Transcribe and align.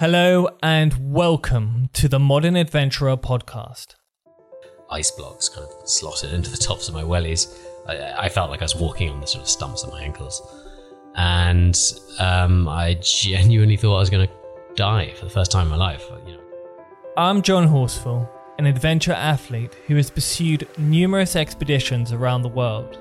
Hello 0.00 0.48
and 0.62 1.12
welcome 1.12 1.90
to 1.92 2.06
the 2.06 2.20
Modern 2.20 2.54
Adventurer 2.54 3.16
podcast. 3.16 3.96
ice 4.92 5.10
blocks 5.10 5.48
kind 5.48 5.66
of 5.66 5.88
slotted 5.90 6.32
into 6.32 6.52
the 6.52 6.56
tops 6.56 6.88
of 6.88 6.94
my 6.94 7.02
wellies. 7.02 7.52
I, 7.88 8.26
I 8.26 8.28
felt 8.28 8.48
like 8.48 8.62
I 8.62 8.64
was 8.66 8.76
walking 8.76 9.10
on 9.10 9.20
the 9.20 9.26
sort 9.26 9.42
of 9.42 9.48
stumps 9.48 9.82
of 9.82 9.90
my 9.90 10.00
ankles. 10.00 10.40
And 11.16 11.76
um, 12.20 12.68
I 12.68 12.94
genuinely 13.02 13.76
thought 13.76 13.96
I 13.96 13.98
was 13.98 14.08
going 14.08 14.28
to 14.28 14.34
die 14.76 15.14
for 15.14 15.24
the 15.24 15.32
first 15.32 15.50
time 15.50 15.64
in 15.64 15.70
my 15.70 15.76
life. 15.76 16.04
You 16.28 16.34
know. 16.34 16.42
I'm 17.16 17.42
John 17.42 17.66
Horsfall, 17.66 18.30
an 18.60 18.66
adventure 18.66 19.14
athlete 19.14 19.74
who 19.88 19.96
has 19.96 20.10
pursued 20.10 20.68
numerous 20.78 21.34
expeditions 21.34 22.12
around 22.12 22.42
the 22.42 22.48
world. 22.48 22.98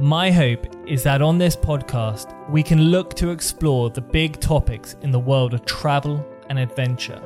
My 0.00 0.30
hope 0.30 0.64
is 0.86 1.02
that 1.02 1.22
on 1.22 1.38
this 1.38 1.56
podcast, 1.56 2.32
we 2.48 2.62
can 2.62 2.80
look 2.92 3.14
to 3.14 3.30
explore 3.30 3.90
the 3.90 4.00
big 4.00 4.38
topics 4.38 4.94
in 5.02 5.10
the 5.10 5.18
world 5.18 5.54
of 5.54 5.64
travel 5.64 6.24
and 6.48 6.56
adventure. 6.56 7.20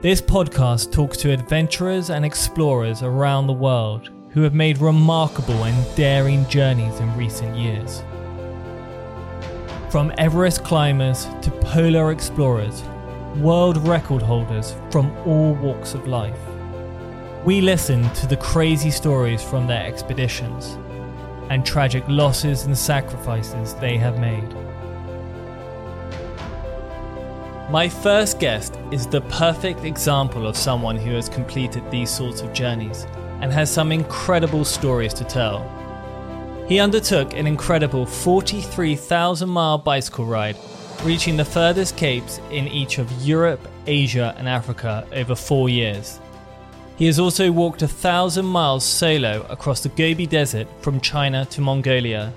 This 0.00 0.20
podcast 0.20 0.92
talks 0.92 1.16
to 1.16 1.32
adventurers 1.32 2.10
and 2.10 2.24
explorers 2.24 3.02
around 3.02 3.48
the 3.48 3.54
world 3.54 4.10
who 4.30 4.42
have 4.42 4.54
made 4.54 4.78
remarkable 4.78 5.64
and 5.64 5.96
daring 5.96 6.48
journeys 6.48 7.00
in 7.00 7.16
recent 7.16 7.56
years. 7.56 8.04
From 9.90 10.12
Everest 10.16 10.62
climbers 10.62 11.26
to 11.42 11.50
polar 11.60 12.12
explorers, 12.12 12.84
world 13.38 13.78
record 13.78 14.22
holders 14.22 14.76
from 14.92 15.10
all 15.26 15.54
walks 15.54 15.94
of 15.94 16.06
life. 16.06 16.38
We 17.44 17.60
listen 17.60 18.08
to 18.14 18.28
the 18.28 18.36
crazy 18.36 18.92
stories 18.92 19.42
from 19.42 19.66
their 19.66 19.84
expeditions 19.84 20.78
and 21.50 21.64
tragic 21.64 22.04
losses 22.08 22.64
and 22.64 22.76
sacrifices 22.76 23.74
they 23.74 23.96
have 23.96 24.18
made. 24.18 24.54
My 27.70 27.88
first 27.88 28.38
guest 28.38 28.78
is 28.92 29.06
the 29.06 29.22
perfect 29.22 29.84
example 29.84 30.46
of 30.46 30.56
someone 30.56 30.96
who 30.96 31.14
has 31.14 31.28
completed 31.28 31.90
these 31.90 32.10
sorts 32.10 32.40
of 32.40 32.52
journeys 32.52 33.06
and 33.40 33.52
has 33.52 33.70
some 33.72 33.90
incredible 33.90 34.64
stories 34.64 35.14
to 35.14 35.24
tell. 35.24 35.70
He 36.68 36.78
undertook 36.78 37.34
an 37.34 37.46
incredible 37.46 38.06
43,000 38.06 39.48
mile 39.48 39.78
bicycle 39.78 40.24
ride, 40.24 40.56
reaching 41.02 41.36
the 41.36 41.44
furthest 41.44 41.96
capes 41.96 42.38
in 42.50 42.68
each 42.68 42.98
of 42.98 43.10
Europe, 43.22 43.66
Asia, 43.86 44.34
and 44.38 44.48
Africa 44.48 45.06
over 45.12 45.34
four 45.34 45.68
years. 45.68 46.20
He 46.96 47.06
has 47.06 47.18
also 47.18 47.50
walked 47.50 47.82
a 47.82 47.88
thousand 47.88 48.44
miles 48.44 48.84
solo 48.84 49.44
across 49.50 49.82
the 49.82 49.88
Gobi 49.88 50.26
Desert 50.26 50.68
from 50.80 51.00
China 51.00 51.44
to 51.46 51.60
Mongolia, 51.60 52.32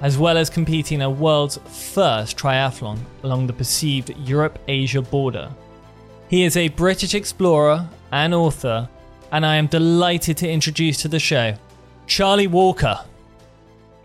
as 0.00 0.16
well 0.16 0.38
as 0.38 0.48
competing 0.48 1.02
a 1.02 1.10
world's 1.10 1.58
first 1.66 2.38
triathlon 2.38 2.98
along 3.22 3.46
the 3.46 3.52
perceived 3.52 4.16
Europe 4.18 4.58
Asia 4.68 5.02
border. 5.02 5.50
He 6.28 6.44
is 6.44 6.56
a 6.56 6.68
British 6.68 7.14
explorer 7.14 7.86
and 8.10 8.32
author, 8.32 8.88
and 9.32 9.44
I 9.44 9.56
am 9.56 9.66
delighted 9.66 10.38
to 10.38 10.50
introduce 10.50 11.02
to 11.02 11.08
the 11.08 11.20
show 11.20 11.54
Charlie 12.06 12.46
Walker. 12.46 13.00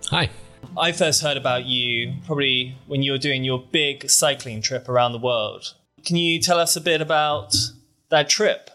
Hi. 0.10 0.30
I 0.78 0.92
first 0.92 1.22
heard 1.22 1.38
about 1.38 1.66
you 1.66 2.16
probably 2.26 2.76
when 2.86 3.02
you 3.02 3.14
were 3.14 3.18
doing 3.18 3.46
your 3.46 3.64
big 3.72 4.10
cycling 4.10 4.62
trip 4.62 4.90
around 4.90 5.14
the 5.14 5.20
world. 5.20 5.74
Can 6.06 6.18
you 6.18 6.42
tell 6.42 6.60
us 6.60 6.76
a 6.76 6.82
bit 6.82 7.02
about 7.02 7.56
that 8.10 8.28
trip? 8.30 8.70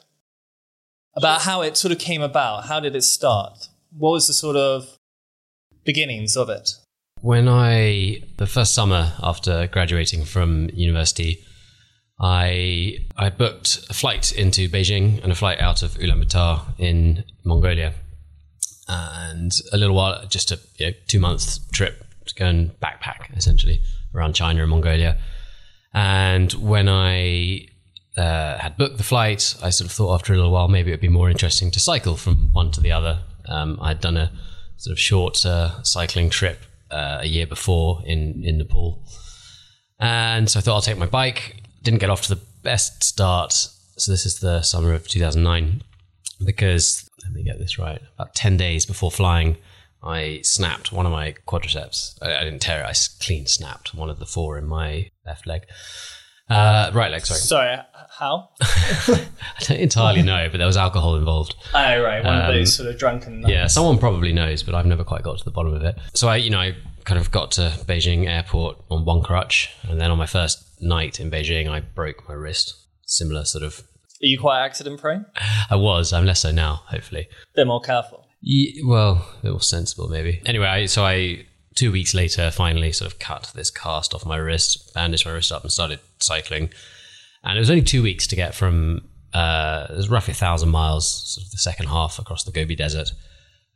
About 1.22 1.42
how 1.42 1.62
it 1.62 1.76
sort 1.76 1.92
of 1.92 2.00
came 2.00 2.20
about? 2.20 2.64
How 2.64 2.80
did 2.80 2.96
it 2.96 3.04
start? 3.04 3.68
What 3.96 4.10
was 4.10 4.26
the 4.26 4.32
sort 4.32 4.56
of 4.56 4.98
beginnings 5.84 6.36
of 6.36 6.48
it? 6.48 6.70
When 7.20 7.46
I, 7.46 8.22
the 8.38 8.48
first 8.48 8.74
summer 8.74 9.12
after 9.22 9.68
graduating 9.68 10.24
from 10.24 10.68
university, 10.74 11.44
I 12.20 13.06
I 13.16 13.30
booked 13.30 13.86
a 13.88 13.94
flight 13.94 14.32
into 14.32 14.68
Beijing 14.68 15.22
and 15.22 15.30
a 15.30 15.36
flight 15.36 15.60
out 15.60 15.84
of 15.84 15.92
Ulaanbaatar 15.92 16.74
in 16.80 17.22
Mongolia, 17.44 17.94
and 18.88 19.52
a 19.72 19.76
little 19.76 19.94
while, 19.94 20.26
just 20.26 20.50
a 20.50 20.58
you 20.78 20.86
know, 20.86 20.92
two 21.06 21.20
month 21.20 21.70
trip 21.70 22.04
to 22.26 22.34
go 22.34 22.46
and 22.46 22.72
backpack 22.80 23.36
essentially 23.36 23.80
around 24.12 24.34
China 24.34 24.62
and 24.62 24.70
Mongolia. 24.70 25.18
And 25.94 26.52
when 26.54 26.88
I 26.88 27.68
uh, 28.16 28.58
had 28.58 28.76
booked 28.76 28.98
the 28.98 29.04
flight, 29.04 29.54
I 29.62 29.70
sort 29.70 29.86
of 29.90 29.92
thought 29.92 30.14
after 30.14 30.32
a 30.32 30.36
little 30.36 30.52
while 30.52 30.68
maybe 30.68 30.90
it 30.90 30.94
would 30.94 31.00
be 31.00 31.08
more 31.08 31.30
interesting 31.30 31.70
to 31.70 31.80
cycle 31.80 32.16
from 32.16 32.50
one 32.52 32.70
to 32.72 32.80
the 32.80 32.92
other. 32.92 33.20
Um, 33.46 33.78
I'd 33.80 34.00
done 34.00 34.16
a 34.16 34.30
sort 34.76 34.92
of 34.92 34.98
short 34.98 35.44
uh, 35.46 35.82
cycling 35.82 36.30
trip 36.30 36.60
uh, 36.90 37.18
a 37.20 37.26
year 37.26 37.46
before 37.46 38.02
in 38.04 38.42
in 38.44 38.58
Nepal, 38.58 39.02
and 39.98 40.50
so 40.50 40.58
I 40.58 40.62
thought 40.62 40.74
I'll 40.74 40.82
take 40.82 40.98
my 40.98 41.06
bike. 41.06 41.62
Didn't 41.82 42.00
get 42.00 42.10
off 42.10 42.22
to 42.22 42.34
the 42.34 42.40
best 42.62 43.02
start. 43.02 43.52
So 43.96 44.10
this 44.10 44.26
is 44.26 44.40
the 44.40 44.62
summer 44.62 44.92
of 44.92 45.06
2009 45.08 45.82
because 46.44 47.08
let 47.22 47.32
me 47.32 47.42
get 47.42 47.58
this 47.58 47.78
right. 47.78 48.00
About 48.14 48.34
10 48.34 48.56
days 48.56 48.86
before 48.86 49.10
flying, 49.10 49.56
I 50.02 50.40
snapped 50.42 50.92
one 50.92 51.06
of 51.06 51.12
my 51.12 51.34
quadriceps. 51.46 52.18
I, 52.22 52.36
I 52.36 52.44
didn't 52.44 52.62
tear 52.62 52.82
it. 52.82 52.86
I 52.86 52.94
clean 53.24 53.46
snapped 53.46 53.94
one 53.94 54.10
of 54.10 54.18
the 54.18 54.26
four 54.26 54.58
in 54.58 54.66
my 54.66 55.10
left 55.26 55.46
leg. 55.46 55.62
Uh, 56.50 56.90
right 56.92 57.10
leg, 57.10 57.24
sorry. 57.24 57.40
Sorry, 57.40 57.76
how? 58.18 58.50
I 58.60 59.26
don't 59.60 59.78
entirely 59.80 60.22
know, 60.32 60.48
but 60.50 60.58
there 60.58 60.66
was 60.66 60.76
alcohol 60.76 61.16
involved. 61.16 61.54
Oh, 61.74 61.78
right, 62.02 62.22
one 62.24 62.38
of 62.38 62.44
Um, 62.50 62.54
those 62.54 62.74
sort 62.76 62.88
of 62.90 62.98
drunken. 62.98 63.44
Yeah, 63.48 63.66
someone 63.68 63.98
probably 63.98 64.32
knows, 64.32 64.62
but 64.62 64.74
I've 64.74 64.86
never 64.86 65.04
quite 65.04 65.22
got 65.22 65.38
to 65.38 65.44
the 65.44 65.50
bottom 65.50 65.72
of 65.74 65.82
it. 65.82 65.96
So 66.14 66.28
I, 66.28 66.36
you 66.36 66.50
know, 66.50 66.60
I 66.60 66.76
kind 67.04 67.18
of 67.20 67.30
got 67.30 67.52
to 67.52 67.72
Beijing 67.86 68.28
airport 68.28 68.76
on 68.90 69.04
one 69.04 69.22
crutch, 69.22 69.70
and 69.88 70.00
then 70.00 70.10
on 70.10 70.18
my 70.18 70.26
first 70.26 70.62
night 70.80 71.20
in 71.20 71.30
Beijing, 71.30 71.68
I 71.68 71.80
broke 71.80 72.28
my 72.28 72.34
wrist. 72.34 72.74
Similar 73.06 73.44
sort 73.44 73.64
of. 73.64 73.80
Are 73.80 74.26
you 74.26 74.38
quite 74.38 74.62
accident 74.64 75.00
prone? 75.00 75.26
I 75.70 75.76
was. 75.76 76.12
I'm 76.12 76.24
less 76.26 76.40
so 76.40 76.52
now, 76.52 76.82
hopefully. 76.86 77.28
Bit 77.56 77.66
more 77.66 77.80
careful. 77.80 78.26
Ye- 78.40 78.82
well, 78.86 79.26
a 79.38 79.42
bit 79.42 79.50
more 79.52 79.60
sensible, 79.60 80.08
maybe. 80.08 80.40
Anyway, 80.46 80.66
I, 80.66 80.86
so 80.86 81.04
I 81.04 81.44
two 81.74 81.92
weeks 81.92 82.14
later 82.14 82.50
finally 82.50 82.92
sort 82.92 83.12
of 83.12 83.18
cut 83.18 83.50
this 83.54 83.70
cast 83.70 84.14
off 84.14 84.26
my 84.26 84.36
wrist, 84.36 84.92
bandaged 84.94 85.26
my 85.26 85.32
wrist 85.32 85.52
up, 85.52 85.62
and 85.62 85.72
started 85.72 86.00
cycling. 86.18 86.70
And 87.44 87.56
it 87.56 87.60
was 87.60 87.70
only 87.70 87.82
two 87.82 88.02
weeks 88.02 88.26
to 88.28 88.36
get 88.36 88.54
from 88.54 89.08
uh, 89.34 89.86
it 89.90 89.96
was 89.96 90.10
roughly 90.10 90.32
a 90.32 90.34
thousand 90.34 90.68
miles, 90.68 91.08
sort 91.34 91.46
of 91.46 91.50
the 91.50 91.58
second 91.58 91.86
half 91.86 92.18
across 92.18 92.44
the 92.44 92.52
Gobi 92.52 92.76
Desert, 92.76 93.12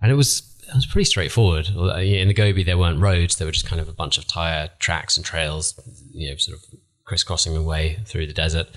and 0.02 0.10
it 0.10 0.14
was 0.14 0.42
it 0.68 0.74
was 0.74 0.86
pretty 0.86 1.04
straightforward. 1.04 1.68
In 1.68 2.28
the 2.28 2.34
Gobi, 2.34 2.62
there 2.62 2.78
weren't 2.78 3.00
roads; 3.00 3.36
there 3.36 3.46
were 3.46 3.52
just 3.52 3.66
kind 3.66 3.80
of 3.80 3.88
a 3.88 3.92
bunch 3.92 4.18
of 4.18 4.26
tire 4.26 4.70
tracks 4.78 5.16
and 5.16 5.24
trails, 5.24 5.78
you 6.12 6.30
know, 6.30 6.36
sort 6.36 6.58
of 6.58 6.64
crisscrossing 7.04 7.54
the 7.54 7.62
way 7.62 7.98
through 8.04 8.26
the 8.26 8.34
desert. 8.34 8.68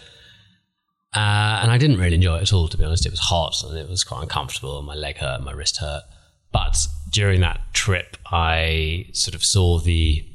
Uh, 1.15 1.59
and 1.63 1.71
I 1.71 1.77
didn't 1.79 1.97
really 1.97 2.15
enjoy 2.15 2.38
it 2.38 2.44
at 2.44 2.53
all, 2.53 2.67
to 2.67 2.77
be 2.77 2.83
honest. 2.83 3.05
It 3.05 3.11
was 3.11 3.19
hot 3.19 3.63
and 3.63 3.77
it 3.77 3.89
was 3.89 4.03
quite 4.03 4.21
uncomfortable. 4.21 4.77
and 4.77 4.85
My 4.85 4.94
leg 4.94 5.17
hurt, 5.17 5.41
my 5.41 5.51
wrist 5.51 5.77
hurt. 5.77 6.03
But 6.51 6.77
during 7.11 7.41
that 7.41 7.61
trip, 7.73 8.17
I 8.31 9.07
sort 9.13 9.35
of 9.35 9.43
saw 9.43 9.79
the 9.79 10.25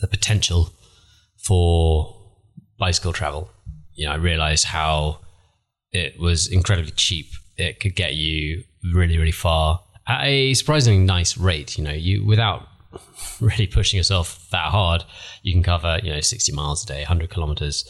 the 0.00 0.06
potential 0.06 0.70
for 1.36 2.16
bicycle 2.78 3.12
travel. 3.12 3.50
You 3.94 4.06
know, 4.06 4.12
I 4.12 4.16
realized 4.16 4.66
how 4.66 5.20
it 5.92 6.18
was 6.18 6.48
incredibly 6.48 6.90
cheap. 6.92 7.26
It 7.56 7.80
could 7.80 7.94
get 7.94 8.14
you 8.14 8.64
really, 8.92 9.16
really 9.16 9.32
far 9.32 9.80
at 10.06 10.24
a 10.24 10.54
surprisingly 10.54 11.04
nice 11.04 11.36
rate. 11.36 11.78
You 11.78 11.84
know, 11.84 11.92
you 11.92 12.24
without 12.24 12.68
really 13.40 13.66
pushing 13.66 13.96
yourself 13.96 14.46
that 14.50 14.70
hard, 14.70 15.04
you 15.42 15.52
can 15.52 15.62
cover 15.62 15.98
you 16.02 16.12
know 16.12 16.20
60 16.20 16.52
miles 16.52 16.84
a 16.84 16.86
day, 16.86 17.00
100 17.00 17.30
kilometers, 17.30 17.84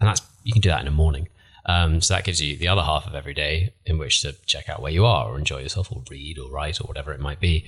and 0.00 0.08
that's 0.08 0.22
you 0.44 0.52
can 0.52 0.62
do 0.62 0.68
that 0.68 0.80
in 0.80 0.86
the 0.86 0.92
morning. 0.92 1.28
Um, 1.66 2.00
so 2.00 2.14
that 2.14 2.24
gives 2.24 2.40
you 2.40 2.56
the 2.56 2.68
other 2.68 2.82
half 2.82 3.06
of 3.06 3.14
every 3.14 3.34
day 3.34 3.74
in 3.84 3.98
which 3.98 4.22
to 4.22 4.34
check 4.46 4.68
out 4.68 4.80
where 4.80 4.92
you 4.92 5.04
are, 5.04 5.28
or 5.28 5.38
enjoy 5.38 5.58
yourself, 5.58 5.90
or 5.92 6.02
read, 6.10 6.38
or 6.38 6.50
write, 6.50 6.80
or 6.80 6.84
whatever 6.84 7.12
it 7.12 7.20
might 7.20 7.40
be. 7.40 7.66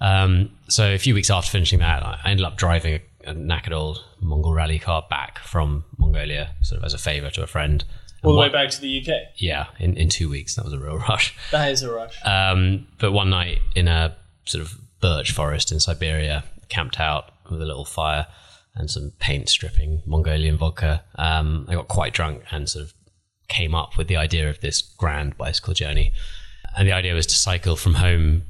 Um, 0.00 0.50
so 0.68 0.92
a 0.92 0.98
few 0.98 1.14
weeks 1.14 1.30
after 1.30 1.50
finishing 1.50 1.78
that, 1.80 2.02
I 2.02 2.18
ended 2.24 2.46
up 2.46 2.56
driving 2.56 3.00
a, 3.24 3.30
a 3.30 3.34
knackered 3.34 3.72
old 3.72 4.04
Mongol 4.20 4.54
rally 4.54 4.78
car 4.78 5.04
back 5.08 5.38
from 5.40 5.84
Mongolia, 5.98 6.52
sort 6.62 6.78
of 6.78 6.84
as 6.84 6.94
a 6.94 6.98
favor 6.98 7.30
to 7.30 7.42
a 7.42 7.46
friend. 7.46 7.84
All 8.22 8.32
the 8.32 8.40
way 8.40 8.48
back 8.48 8.70
to 8.70 8.80
the 8.80 9.00
UK. 9.02 9.14
Yeah, 9.36 9.66
in, 9.78 9.98
in 9.98 10.08
two 10.08 10.30
weeks. 10.30 10.54
That 10.54 10.64
was 10.64 10.72
a 10.72 10.78
real 10.78 10.98
rush. 11.08 11.36
That 11.52 11.70
is 11.70 11.82
a 11.82 11.92
rush. 11.92 12.16
Um, 12.24 12.86
but 12.98 13.12
one 13.12 13.28
night 13.28 13.60
in 13.76 13.86
a 13.86 14.16
sort 14.46 14.64
of 14.64 14.78
birch 15.00 15.32
forest 15.32 15.70
in 15.70 15.80
Siberia, 15.80 16.44
camped 16.70 16.98
out 16.98 17.30
with 17.50 17.60
a 17.60 17.64
little 17.66 17.84
fire 17.84 18.26
and 18.74 18.90
some 18.90 19.12
paint 19.18 19.48
stripping 19.48 20.02
Mongolian 20.06 20.56
vodka. 20.56 21.04
Um, 21.16 21.66
I 21.68 21.74
got 21.74 21.88
quite 21.88 22.14
drunk 22.14 22.42
and 22.50 22.68
sort 22.68 22.86
of 22.86 22.94
came 23.48 23.74
up 23.74 23.96
with 23.96 24.08
the 24.08 24.16
idea 24.16 24.48
of 24.48 24.60
this 24.60 24.80
grand 24.80 25.36
bicycle 25.36 25.74
journey. 25.74 26.12
And 26.76 26.88
the 26.88 26.92
idea 26.92 27.14
was 27.14 27.26
to 27.26 27.34
cycle 27.34 27.76
from 27.76 27.94
home 27.94 28.42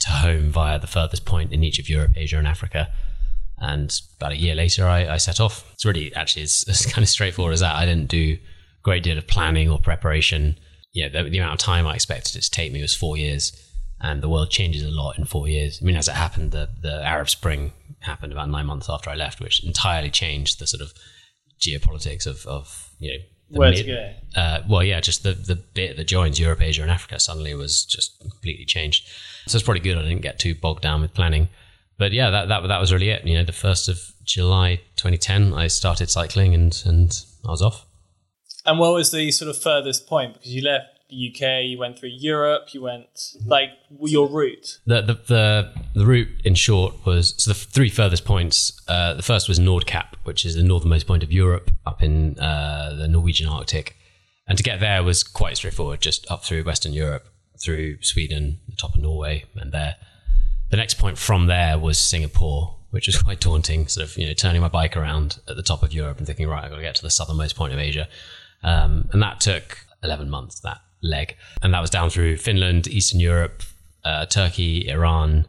to 0.00 0.10
home 0.10 0.50
via 0.50 0.78
the 0.78 0.86
furthest 0.86 1.24
point 1.24 1.52
in 1.52 1.64
each 1.64 1.78
of 1.78 1.88
Europe, 1.88 2.12
Asia, 2.16 2.38
and 2.38 2.46
Africa. 2.46 2.88
And 3.58 3.92
about 4.16 4.32
a 4.32 4.36
year 4.36 4.54
later, 4.54 4.86
I, 4.86 5.14
I 5.14 5.16
set 5.16 5.40
off. 5.40 5.68
It's 5.72 5.84
really 5.84 6.14
actually 6.14 6.42
it's 6.42 6.86
kind 6.92 7.02
of 7.02 7.08
straightforward 7.08 7.54
as 7.54 7.60
that. 7.60 7.74
I 7.74 7.84
didn't 7.84 8.08
do 8.08 8.34
a 8.34 8.82
great 8.82 9.02
deal 9.02 9.18
of 9.18 9.26
planning 9.26 9.68
or 9.68 9.78
preparation. 9.78 10.58
Yeah, 10.92 11.08
the, 11.08 11.24
the 11.24 11.38
amount 11.38 11.54
of 11.54 11.58
time 11.58 11.86
I 11.86 11.94
expected 11.94 12.36
it 12.36 12.42
to 12.42 12.50
take 12.50 12.72
me 12.72 12.80
was 12.80 12.94
four 12.94 13.16
years, 13.16 13.52
and 14.00 14.22
the 14.22 14.28
world 14.28 14.50
changes 14.50 14.82
a 14.82 14.90
lot 14.90 15.18
in 15.18 15.24
four 15.24 15.48
years. 15.48 15.80
I 15.82 15.84
mean, 15.84 15.96
as 15.96 16.08
it 16.08 16.14
happened, 16.14 16.52
the 16.52 16.68
the 16.80 17.02
Arab 17.04 17.28
Spring 17.28 17.72
happened 18.00 18.32
about 18.32 18.48
nine 18.48 18.66
months 18.66 18.88
after 18.88 19.10
I 19.10 19.16
left, 19.16 19.40
which 19.40 19.64
entirely 19.64 20.10
changed 20.10 20.60
the 20.60 20.66
sort 20.66 20.80
of 20.80 20.92
geopolitics 21.60 22.26
of 22.26 22.46
of 22.46 22.90
you 23.00 23.10
know 23.10 23.24
the 23.50 23.58
Where 23.58 23.70
mid- 23.70 23.78
to 23.78 23.84
go? 23.84 24.12
uh, 24.36 24.60
well, 24.68 24.82
yeah, 24.84 25.00
just 25.00 25.22
the, 25.22 25.32
the 25.32 25.56
bit 25.56 25.96
that 25.96 26.04
joins 26.06 26.38
Europe, 26.38 26.60
Asia, 26.62 26.82
and 26.82 26.90
Africa 26.90 27.18
suddenly 27.18 27.54
was 27.54 27.84
just 27.84 28.20
completely 28.20 28.64
changed. 28.64 29.06
So 29.46 29.56
it's 29.56 29.64
probably 29.64 29.80
good 29.80 29.96
I 29.96 30.02
didn't 30.02 30.22
get 30.22 30.38
too 30.38 30.54
bogged 30.54 30.82
down 30.82 31.00
with 31.00 31.14
planning. 31.14 31.48
But 31.96 32.12
yeah, 32.12 32.30
that, 32.30 32.48
that, 32.48 32.66
that 32.68 32.80
was 32.80 32.92
really 32.92 33.10
it. 33.10 33.26
You 33.26 33.34
know, 33.34 33.44
the 33.44 33.52
1st 33.52 33.88
of 33.88 34.00
July 34.24 34.76
2010, 34.96 35.54
I 35.54 35.66
started 35.66 36.10
cycling 36.10 36.54
and, 36.54 36.80
and 36.84 37.24
I 37.46 37.50
was 37.50 37.62
off. 37.62 37.86
And 38.66 38.78
what 38.78 38.92
was 38.92 39.10
the 39.10 39.30
sort 39.30 39.48
of 39.48 39.60
furthest 39.60 40.06
point? 40.06 40.34
Because 40.34 40.54
you 40.54 40.62
left 40.62 40.97
the 41.08 41.34
UK, 41.34 41.64
you 41.64 41.78
went 41.78 41.98
through 41.98 42.10
Europe, 42.10 42.74
you 42.74 42.82
went 42.82 43.34
like 43.46 43.70
your 44.00 44.28
route. 44.28 44.78
The, 44.86 45.00
the, 45.00 45.14
the, 45.14 45.72
the 45.94 46.06
route, 46.06 46.28
in 46.44 46.54
short, 46.54 46.94
was 47.06 47.34
so 47.38 47.50
the 47.50 47.54
three 47.54 47.88
furthest 47.88 48.24
points. 48.24 48.78
Uh, 48.86 49.14
the 49.14 49.22
first 49.22 49.48
was 49.48 49.58
Nordkap, 49.58 50.14
which 50.24 50.44
is 50.44 50.54
the 50.54 50.62
northernmost 50.62 51.06
point 51.06 51.22
of 51.22 51.32
Europe 51.32 51.70
up 51.86 52.02
in 52.02 52.38
uh, 52.38 52.94
the 52.98 53.08
Norwegian 53.08 53.48
Arctic. 53.48 53.96
And 54.46 54.58
to 54.58 54.64
get 54.64 54.80
there 54.80 55.02
was 55.02 55.22
quite 55.22 55.56
straightforward, 55.56 56.00
just 56.00 56.30
up 56.30 56.44
through 56.44 56.64
Western 56.64 56.92
Europe, 56.92 57.26
through 57.58 58.02
Sweden, 58.02 58.58
the 58.68 58.76
top 58.76 58.94
of 58.94 59.00
Norway, 59.00 59.44
and 59.56 59.72
there. 59.72 59.96
The 60.70 60.76
next 60.76 60.94
point 60.94 61.16
from 61.16 61.46
there 61.46 61.78
was 61.78 61.98
Singapore, 61.98 62.76
which 62.90 63.06
was 63.06 63.20
quite 63.22 63.40
daunting, 63.40 63.88
sort 63.88 64.08
of, 64.08 64.16
you 64.18 64.26
know, 64.26 64.34
turning 64.34 64.60
my 64.60 64.68
bike 64.68 64.96
around 64.96 65.40
at 65.48 65.56
the 65.56 65.62
top 65.62 65.82
of 65.82 65.94
Europe 65.94 66.18
and 66.18 66.26
thinking, 66.26 66.48
right, 66.48 66.64
I've 66.64 66.70
got 66.70 66.76
to 66.76 66.82
get 66.82 66.94
to 66.96 67.02
the 67.02 67.10
southernmost 67.10 67.56
point 67.56 67.72
of 67.72 67.78
Asia. 67.78 68.08
Um, 68.62 69.08
and 69.12 69.22
that 69.22 69.40
took 69.40 69.78
11 70.02 70.28
months, 70.28 70.60
that 70.60 70.80
leg. 71.02 71.36
And 71.62 71.72
that 71.74 71.80
was 71.80 71.90
down 71.90 72.10
through 72.10 72.36
Finland, 72.36 72.88
Eastern 72.88 73.20
Europe, 73.20 73.62
uh, 74.04 74.26
Turkey, 74.26 74.88
Iran. 74.88 75.46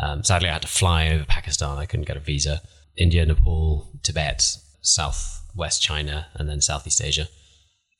Um, 0.00 0.24
sadly, 0.24 0.48
I 0.48 0.54
had 0.54 0.62
to 0.62 0.68
fly 0.68 1.08
over 1.08 1.24
Pakistan. 1.24 1.78
I 1.78 1.86
couldn't 1.86 2.06
get 2.06 2.16
a 2.16 2.20
visa. 2.20 2.62
India, 2.96 3.24
Nepal, 3.24 3.90
Tibet, 4.02 4.42
southwest 4.82 5.82
China, 5.82 6.26
and 6.34 6.48
then 6.48 6.60
Southeast 6.60 7.02
Asia. 7.02 7.28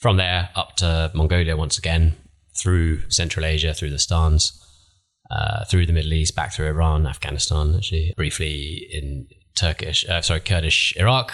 From 0.01 0.17
there 0.17 0.51
up 0.55 0.77
to 0.77 1.11
Mongolia 1.15 1.57
once 1.57 1.79
again, 1.79 2.17
through 2.61 3.09
Central 3.11 3.47
Asia, 3.47 3.73
through 3.73 3.91
the 3.91 3.99
Stans, 3.99 4.59
uh, 5.31 5.65
through 5.65 5.87
the 5.87 5.93
Middle 5.93 6.13
East, 6.13 6.35
back 6.35 6.53
through 6.53 6.67
Iran, 6.67 7.07
Afghanistan, 7.07 7.75
actually, 7.77 8.13
briefly 8.17 8.89
in 8.91 9.27
Turkish, 9.57 10.07
uh, 10.09 10.21
sorry, 10.21 10.41
Kurdish 10.41 10.95
Iraq, 10.97 11.33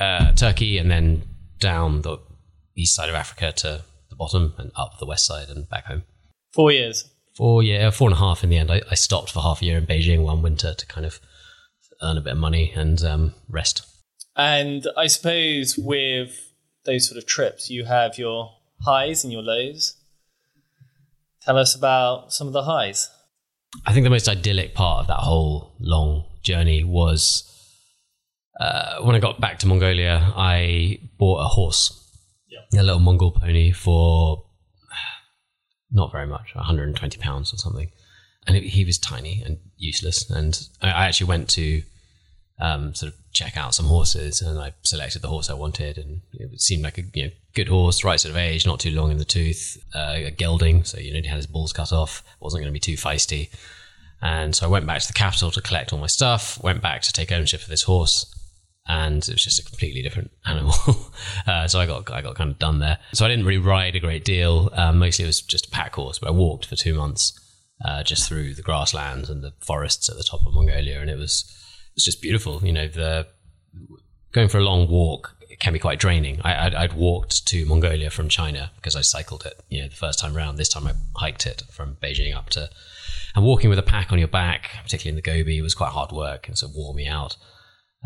uh, 0.00 0.32
Turkey, 0.32 0.78
and 0.78 0.90
then 0.90 1.22
down 1.60 2.02
the 2.02 2.18
east 2.76 2.94
side 2.94 3.08
of 3.08 3.14
Africa 3.14 3.52
to 3.52 3.84
the 4.16 4.18
bottom 4.18 4.54
and 4.58 4.70
up 4.76 4.98
the 4.98 5.06
west 5.06 5.26
side 5.26 5.48
and 5.48 5.68
back 5.68 5.86
home. 5.86 6.04
Four 6.54 6.72
years. 6.72 7.10
Four 7.36 7.62
year, 7.62 7.90
four 7.90 8.08
and 8.08 8.16
a 8.16 8.18
half 8.18 8.42
in 8.42 8.50
the 8.50 8.56
end. 8.56 8.70
I, 8.70 8.80
I 8.90 8.94
stopped 8.94 9.30
for 9.30 9.42
half 9.42 9.60
a 9.60 9.64
year 9.64 9.78
in 9.78 9.86
Beijing 9.86 10.22
one 10.22 10.42
winter 10.42 10.74
to 10.74 10.86
kind 10.86 11.06
of 11.06 11.20
earn 12.02 12.16
a 12.16 12.20
bit 12.22 12.32
of 12.32 12.38
money 12.38 12.72
and 12.74 13.02
um, 13.04 13.34
rest. 13.48 13.86
And 14.36 14.86
I 14.96 15.06
suppose 15.06 15.76
with 15.78 16.52
those 16.84 17.08
sort 17.08 17.18
of 17.18 17.26
trips, 17.26 17.70
you 17.70 17.84
have 17.84 18.18
your 18.18 18.52
highs 18.82 19.24
and 19.24 19.32
your 19.32 19.42
lows. 19.42 19.96
Tell 21.42 21.58
us 21.58 21.74
about 21.74 22.32
some 22.32 22.46
of 22.46 22.52
the 22.52 22.64
highs. 22.64 23.10
I 23.84 23.92
think 23.92 24.04
the 24.04 24.10
most 24.10 24.28
idyllic 24.28 24.74
part 24.74 25.00
of 25.00 25.06
that 25.08 25.18
whole 25.18 25.74
long 25.78 26.24
journey 26.42 26.84
was 26.84 27.52
uh, 28.58 29.02
when 29.02 29.14
I 29.14 29.18
got 29.18 29.40
back 29.40 29.58
to 29.60 29.66
Mongolia. 29.66 30.32
I 30.34 31.00
bought 31.18 31.40
a 31.40 31.48
horse, 31.48 32.05
a 32.74 32.82
little 32.82 33.00
Mongol 33.00 33.32
pony, 33.32 33.72
for 33.72 34.44
not 35.90 36.12
very 36.12 36.26
much, 36.26 36.54
120 36.54 37.18
pounds 37.18 37.52
or 37.52 37.56
something. 37.56 37.90
And 38.46 38.56
it, 38.56 38.64
he 38.64 38.84
was 38.84 38.98
tiny 38.98 39.42
and 39.44 39.58
useless. 39.76 40.30
And 40.30 40.68
I, 40.80 40.90
I 40.90 41.06
actually 41.06 41.26
went 41.26 41.48
to 41.50 41.82
um, 42.58 42.94
sort 42.94 43.12
of 43.12 43.18
check 43.32 43.56
out 43.56 43.74
some 43.74 43.86
horses, 43.86 44.40
and 44.40 44.58
I 44.58 44.72
selected 44.82 45.22
the 45.22 45.28
horse 45.28 45.50
I 45.50 45.54
wanted, 45.54 45.98
and 45.98 46.22
it 46.32 46.60
seemed 46.60 46.82
like 46.82 46.98
a 46.98 47.02
you 47.14 47.24
know, 47.24 47.30
good 47.54 47.68
horse, 47.68 48.02
right 48.02 48.18
sort 48.18 48.30
of 48.30 48.38
age, 48.38 48.66
not 48.66 48.80
too 48.80 48.92
long 48.92 49.10
in 49.10 49.18
the 49.18 49.24
tooth, 49.24 49.76
uh, 49.94 50.14
a 50.16 50.30
gelding, 50.30 50.84
so 50.84 50.98
you 50.98 51.12
know 51.12 51.20
he 51.20 51.28
had 51.28 51.36
his 51.36 51.46
balls 51.46 51.72
cut 51.72 51.92
off, 51.92 52.22
wasn't 52.40 52.62
going 52.62 52.72
to 52.72 52.72
be 52.72 52.80
too 52.80 52.96
feisty. 52.96 53.50
And 54.22 54.54
so 54.54 54.66
I 54.66 54.70
went 54.70 54.86
back 54.86 55.02
to 55.02 55.06
the 55.06 55.12
capital 55.12 55.50
to 55.50 55.60
collect 55.60 55.92
all 55.92 55.98
my 55.98 56.06
stuff, 56.06 56.62
went 56.62 56.80
back 56.80 57.02
to 57.02 57.12
take 57.12 57.30
ownership 57.30 57.60
of 57.60 57.68
this 57.68 57.82
horse, 57.82 58.34
and 58.88 59.22
it 59.28 59.32
was 59.32 59.44
just 59.44 59.58
a 59.58 59.64
completely 59.64 60.02
different 60.02 60.30
animal. 60.44 60.74
uh, 61.46 61.66
so 61.68 61.80
I 61.80 61.86
got 61.86 62.10
I 62.10 62.22
got 62.22 62.36
kind 62.36 62.50
of 62.50 62.58
done 62.58 62.78
there. 62.78 62.98
So 63.12 63.24
I 63.24 63.28
didn't 63.28 63.46
really 63.46 63.58
ride 63.58 63.96
a 63.96 64.00
great 64.00 64.24
deal. 64.24 64.70
Um, 64.72 64.98
mostly 64.98 65.24
it 65.24 65.28
was 65.28 65.40
just 65.40 65.66
a 65.66 65.70
pack 65.70 65.94
horse, 65.94 66.18
but 66.18 66.28
I 66.28 66.32
walked 66.32 66.66
for 66.66 66.76
two 66.76 66.94
months 66.94 67.38
uh, 67.84 68.02
just 68.02 68.28
through 68.28 68.54
the 68.54 68.62
grasslands 68.62 69.28
and 69.28 69.42
the 69.42 69.52
forests 69.60 70.08
at 70.08 70.16
the 70.16 70.24
top 70.24 70.46
of 70.46 70.54
Mongolia, 70.54 71.00
and 71.00 71.10
it 71.10 71.18
was 71.18 71.44
it 71.90 71.96
was 71.96 72.04
just 72.04 72.22
beautiful. 72.22 72.64
You 72.64 72.72
know, 72.72 72.88
the 72.88 73.26
going 74.32 74.48
for 74.48 74.58
a 74.58 74.64
long 74.64 74.88
walk 74.88 75.34
can 75.58 75.72
be 75.72 75.78
quite 75.78 75.98
draining. 75.98 76.40
I, 76.42 76.66
I'd, 76.66 76.74
I'd 76.74 76.92
walked 76.92 77.46
to 77.46 77.64
Mongolia 77.66 78.10
from 78.10 78.28
China 78.28 78.70
because 78.76 78.94
I 78.94 79.00
cycled 79.00 79.46
it. 79.46 79.60
You 79.68 79.82
know, 79.82 79.88
the 79.88 79.96
first 79.96 80.18
time 80.18 80.34
round. 80.34 80.58
This 80.58 80.68
time 80.68 80.86
I 80.86 80.92
hiked 81.16 81.46
it 81.46 81.62
from 81.70 81.96
Beijing 82.02 82.34
up 82.34 82.50
to. 82.50 82.68
And 83.34 83.44
walking 83.44 83.68
with 83.68 83.78
a 83.78 83.82
pack 83.82 84.12
on 84.12 84.18
your 84.18 84.28
back, 84.28 84.70
particularly 84.82 85.10
in 85.10 85.16
the 85.16 85.22
Gobi, 85.22 85.60
was 85.60 85.74
quite 85.74 85.92
hard 85.92 86.10
work 86.10 86.48
and 86.48 86.56
of 86.62 86.74
wore 86.74 86.94
me 86.94 87.06
out. 87.06 87.36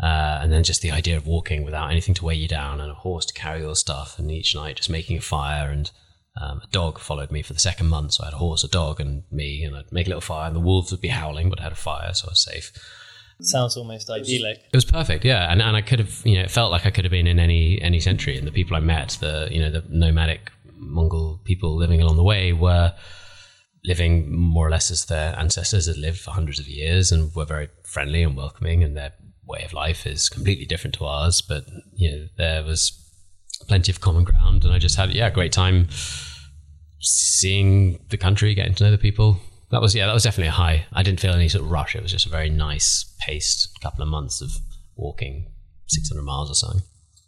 Uh, 0.01 0.39
and 0.41 0.51
then 0.51 0.63
just 0.63 0.81
the 0.81 0.91
idea 0.91 1.17
of 1.17 1.27
walking 1.27 1.63
without 1.63 1.91
anything 1.91 2.15
to 2.15 2.25
weigh 2.25 2.35
you 2.35 2.47
down 2.47 2.79
and 2.81 2.91
a 2.91 2.95
horse 2.95 3.25
to 3.25 3.33
carry 3.33 3.63
all 3.63 3.69
the 3.69 3.75
stuff, 3.75 4.17
and 4.17 4.31
each 4.31 4.55
night 4.55 4.77
just 4.77 4.89
making 4.89 5.17
a 5.17 5.21
fire. 5.21 5.69
And 5.69 5.91
um, 6.39 6.61
a 6.63 6.67
dog 6.67 6.99
followed 6.99 7.31
me 7.31 7.41
for 7.41 7.53
the 7.53 7.59
second 7.59 7.87
month. 7.87 8.13
So 8.13 8.23
I 8.23 8.27
had 8.27 8.33
a 8.33 8.37
horse, 8.37 8.63
a 8.63 8.67
dog, 8.67 8.99
and 8.99 9.23
me, 9.31 9.63
and 9.63 9.75
I'd 9.75 9.91
make 9.91 10.07
a 10.07 10.09
little 10.09 10.21
fire, 10.21 10.47
and 10.47 10.55
the 10.55 10.61
wolves 10.61 10.91
would 10.91 11.01
be 11.01 11.09
howling, 11.09 11.49
but 11.49 11.59
I 11.59 11.63
had 11.63 11.71
a 11.71 11.75
fire, 11.75 12.13
so 12.13 12.27
I 12.27 12.31
was 12.31 12.43
safe. 12.43 12.71
Sounds 13.41 13.75
almost 13.75 14.09
idyllic. 14.09 14.59
It 14.71 14.75
was 14.75 14.85
perfect, 14.85 15.25
yeah, 15.25 15.51
and 15.51 15.61
and 15.61 15.75
I 15.75 15.81
could 15.81 15.99
have, 15.99 16.21
you 16.23 16.35
know, 16.35 16.43
it 16.43 16.51
felt 16.51 16.71
like 16.71 16.85
I 16.85 16.91
could 16.91 17.05
have 17.05 17.11
been 17.11 17.27
in 17.27 17.39
any 17.39 17.81
any 17.81 17.99
century, 17.99 18.37
and 18.37 18.45
the 18.45 18.51
people 18.51 18.77
I 18.77 18.81
met, 18.81 19.17
the 19.19 19.47
you 19.51 19.59
know 19.59 19.71
the 19.71 19.83
nomadic 19.89 20.51
Mongol 20.75 21.39
people 21.43 21.75
living 21.75 22.01
along 22.01 22.17
the 22.17 22.23
way 22.23 22.53
were 22.53 22.93
living 23.83 24.31
more 24.31 24.67
or 24.67 24.69
less 24.69 24.91
as 24.91 25.05
their 25.05 25.37
ancestors 25.39 25.87
had 25.87 25.97
lived 25.97 26.19
for 26.19 26.31
hundreds 26.31 26.59
of 26.59 26.67
years, 26.67 27.11
and 27.11 27.33
were 27.33 27.45
very 27.45 27.69
friendly 27.83 28.21
and 28.21 28.37
welcoming, 28.37 28.83
and 28.83 28.95
their 28.95 29.13
way 29.47 29.63
of 29.63 29.73
life 29.73 30.05
is 30.05 30.29
completely 30.29 30.65
different 30.65 30.93
to 30.95 31.05
ours, 31.05 31.41
but 31.41 31.65
you 31.93 32.11
know 32.11 32.27
there 32.37 32.63
was 32.63 32.97
plenty 33.67 33.91
of 33.91 34.01
common 34.01 34.23
ground, 34.23 34.63
and 34.63 34.73
I 34.73 34.79
just 34.79 34.95
had 34.95 35.11
yeah 35.11 35.27
a 35.27 35.31
great 35.31 35.51
time 35.51 35.87
seeing 36.99 37.99
the 38.09 38.17
country, 38.17 38.53
getting 38.53 38.75
to 38.75 38.83
know 38.83 38.91
the 38.91 38.97
people. 38.97 39.39
That 39.71 39.81
was 39.81 39.95
yeah, 39.95 40.05
that 40.05 40.13
was 40.13 40.23
definitely 40.23 40.49
a 40.49 40.51
high. 40.51 40.85
I 40.93 41.03
didn't 41.03 41.19
feel 41.19 41.33
any 41.33 41.49
sort 41.49 41.63
of 41.63 41.71
rush. 41.71 41.95
It 41.95 42.03
was 42.03 42.11
just 42.11 42.25
a 42.25 42.29
very 42.29 42.49
nice 42.49 43.13
paced 43.19 43.69
couple 43.81 44.03
of 44.03 44.09
months 44.09 44.41
of 44.41 44.51
walking 44.95 45.47
600 45.87 46.21
miles 46.23 46.51
or 46.51 46.55
something. 46.55 46.81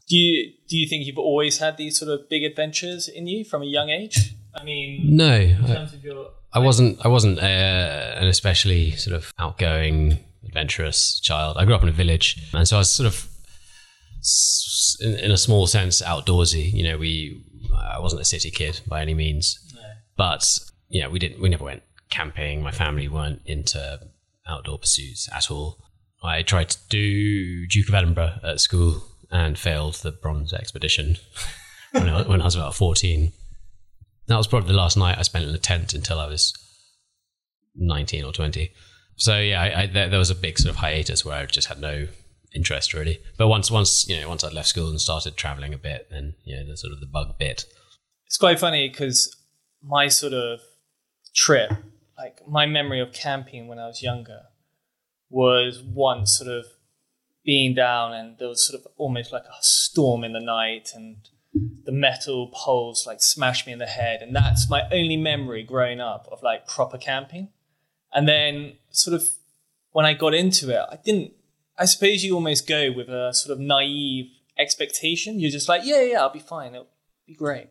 Do 0.10 0.18
you 0.18 0.52
do 0.68 0.78
you 0.78 0.88
think 0.88 1.06
you've 1.06 1.18
always 1.18 1.60
had 1.60 1.78
these 1.78 1.98
sort 1.98 2.12
of 2.12 2.30
big 2.30 2.44
adventures 2.44 3.08
in 3.08 3.28
you 3.28 3.46
from 3.46 3.62
a 3.62 3.66
young 3.66 3.90
age? 3.90 4.36
I 4.56 4.64
mean, 4.64 5.16
No, 5.16 5.34
in 5.34 5.64
I, 5.64 5.68
terms 5.68 5.94
of 5.94 6.04
your 6.04 6.28
I 6.54 6.60
wasn't. 6.60 7.04
I 7.04 7.08
wasn't 7.08 7.40
uh, 7.40 7.42
an 7.42 8.28
especially 8.28 8.92
sort 8.92 9.16
of 9.16 9.34
outgoing, 9.40 10.20
adventurous 10.46 11.20
child. 11.20 11.58
I 11.58 11.66
grew 11.66 11.76
up 11.76 11.84
in 11.84 11.90
a 11.90 11.94
village, 11.94 12.50
and 12.54 12.68
so 12.68 12.78
I 12.78 12.80
was 12.80 12.92
sort 12.92 13.08
of, 13.08 13.28
in, 15.02 15.16
in 15.20 15.32
a 15.32 15.38
small 15.38 15.68
sense, 15.68 16.02
outdoorsy. 16.02 16.72
You 16.72 16.84
know, 16.84 16.98
we. 16.98 17.44
I 17.76 18.00
wasn't 18.00 18.22
a 18.22 18.26
city 18.26 18.52
kid 18.52 18.82
by 18.88 19.02
any 19.02 19.14
means, 19.14 19.58
but 20.16 20.60
you 20.90 21.02
know, 21.02 21.10
we 21.10 21.20
didn't. 21.20 21.42
We 21.42 21.50
never 21.50 21.64
went 21.64 21.84
camping. 22.10 22.62
My 22.62 22.72
family 22.72 23.08
weren't 23.08 23.42
into 23.46 24.00
outdoor 24.48 24.80
pursuits 24.80 25.30
at 25.34 25.50
all. 25.50 25.80
I 26.24 26.42
tried 26.42 26.70
to 26.70 26.78
do 26.90 27.68
Duke 27.68 27.90
of 27.90 27.96
Edinburgh 27.96 28.40
at 28.44 28.62
school 28.62 29.04
and 29.30 29.58
failed 29.58 29.96
the 29.96 30.12
bronze 30.12 30.54
expedition 30.54 31.18
when, 31.92 32.08
I, 32.08 32.22
when 32.22 32.42
I 32.42 32.46
was 32.46 32.56
about 32.56 32.76
14. 32.76 33.34
That 34.28 34.38
was 34.38 34.48
probably 34.48 34.72
the 34.72 34.78
last 34.78 34.96
night 34.96 35.18
I 35.18 35.24
spent 35.24 35.46
in 35.46 35.54
a 35.54 35.58
tent 35.58 35.94
until 35.94 36.20
I 36.20 36.28
was 36.28 36.54
19 37.76 38.24
or 38.24 38.32
20. 38.32 38.72
So 39.16 39.40
yeah, 39.40 39.62
I, 39.62 39.82
I, 39.82 39.88
there, 39.88 40.10
there 40.10 40.20
was 40.20 40.30
a 40.30 40.36
big 40.36 40.58
sort 40.58 40.72
of 40.72 40.78
hiatus 40.78 41.24
where 41.24 41.38
I 41.38 41.46
just 41.46 41.68
had 41.68 41.80
no 41.80 42.08
interest 42.54 42.94
really. 42.94 43.22
But 43.38 43.48
once, 43.48 43.70
once 43.72 44.08
you 44.08 44.20
know, 44.20 44.30
once 44.30 44.44
I'd 44.44 44.54
left 44.54 44.70
school 44.70 44.90
and 44.90 45.00
started 45.00 45.38
traveling 45.38 45.74
a 45.74 45.78
bit, 45.78 46.08
then 46.12 46.36
you 46.44 46.56
know, 46.58 46.72
the 46.72 46.78
sort 46.78 46.94
of 46.94 47.00
the 47.00 47.06
bug 47.06 47.38
bit. 47.38 47.66
It's 48.26 48.38
quite 48.38 48.60
funny 48.60 48.90
because 48.90 49.36
my 49.84 50.08
sort 50.08 50.34
of 50.34 50.60
trip, 51.36 51.72
like 52.18 52.40
my 52.48 52.66
memory 52.66 53.00
of 53.00 53.14
camping 53.14 53.68
when 53.68 53.80
I 53.80 53.88
was 53.88 54.02
younger, 54.02 54.42
was 55.30 55.82
once 55.84 56.38
sort 56.38 56.50
of 56.50 56.66
being 57.46 57.76
down 57.76 58.14
and 58.14 58.38
there 58.38 58.48
was 58.48 58.66
sort 58.66 58.80
of 58.80 58.88
almost 58.98 59.34
like 59.34 59.44
a 59.44 59.62
storm 59.62 60.24
in 60.24 60.34
the 60.34 60.40
night 60.40 60.90
and 60.96 61.18
the 61.84 61.92
metal 61.92 62.50
poles 62.54 63.06
like 63.06 63.22
smashed 63.22 63.68
me 63.68 63.74
in 63.74 63.80
the 63.80 63.86
head 63.86 64.22
and 64.22 64.36
that's 64.36 64.70
my 64.70 64.84
only 64.92 65.18
memory 65.18 65.64
growing 65.64 66.00
up 66.00 66.28
of 66.32 66.42
like 66.42 66.66
proper 66.68 66.98
camping 66.98 67.50
and 68.14 68.28
then 68.28 68.74
sort 68.94 69.14
of 69.14 69.28
when 69.92 70.06
i 70.06 70.14
got 70.14 70.34
into 70.34 70.70
it 70.70 70.80
i 70.92 70.98
didn't 71.04 71.34
i 71.78 71.86
suppose 71.86 72.24
you 72.24 72.34
almost 72.34 72.68
go 72.68 72.92
with 72.92 73.10
a 73.10 73.34
sort 73.34 73.52
of 73.52 73.60
naive 73.60 74.32
expectation. 74.58 75.40
You're 75.40 75.52
just 75.52 75.68
like 75.68 75.82
yeah 75.84 76.02
yeah 76.02 76.22
i'll 76.22 76.30
be 76.30 76.40
fine. 76.40 76.74
It'll 76.74 76.88
be 77.26 77.34
great. 77.34 77.70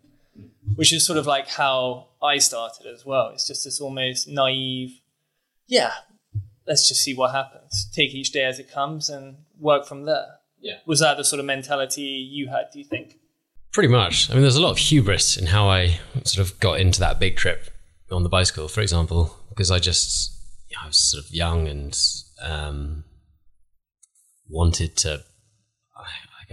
Which 0.75 0.93
is 0.93 1.07
sort 1.07 1.19
of 1.19 1.26
like 1.26 1.49
how 1.49 2.09
i 2.23 2.38
started 2.38 2.87
as 2.87 3.07
well. 3.07 3.29
It's 3.29 3.47
just 3.47 3.64
this 3.64 3.81
almost 3.81 4.29
naive 4.29 5.00
yeah 5.67 5.93
let's 6.67 6.88
just 6.88 7.02
see 7.02 7.14
what 7.14 7.33
happens. 7.33 7.88
Take 7.93 8.14
each 8.14 8.33
day 8.33 8.45
as 8.45 8.59
it 8.59 8.71
comes 8.71 9.09
and 9.09 9.37
work 9.59 9.87
from 9.87 10.05
there. 10.05 10.38
Yeah. 10.61 10.79
was 10.87 11.00
that 11.00 11.17
the 11.17 11.25
sort 11.25 11.41
of 11.41 11.47
mentality 11.47 12.02
you 12.02 12.49
had 12.49 12.67
do 12.73 12.79
you 12.79 12.85
think? 12.85 13.19
Pretty 13.73 13.88
much. 13.88 14.31
I 14.31 14.35
mean, 14.35 14.43
there's 14.43 14.57
a 14.57 14.62
lot 14.62 14.71
of 14.71 14.79
hubris 14.79 15.37
in 15.37 15.47
how 15.47 15.69
I 15.69 15.99
sort 16.25 16.47
of 16.47 16.61
got 16.61 16.79
into 16.79 17.00
that 17.00 17.19
big 17.19 17.37
trip 17.37 17.69
on 18.12 18.23
the 18.23 18.29
bicycle, 18.29 18.69
for 18.69 18.81
example, 18.81 19.37
because 19.49 19.73
I 19.73 19.81
just, 19.81 20.32
you 20.73 20.79
know, 20.79 20.85
I 20.85 20.87
was 20.88 20.97
sort 20.97 21.25
of 21.25 21.31
young 21.35 21.69
and 21.69 21.99
um, 22.43 23.05
wanted 24.49 24.97
to. 24.99 25.23
I, 25.97 26.02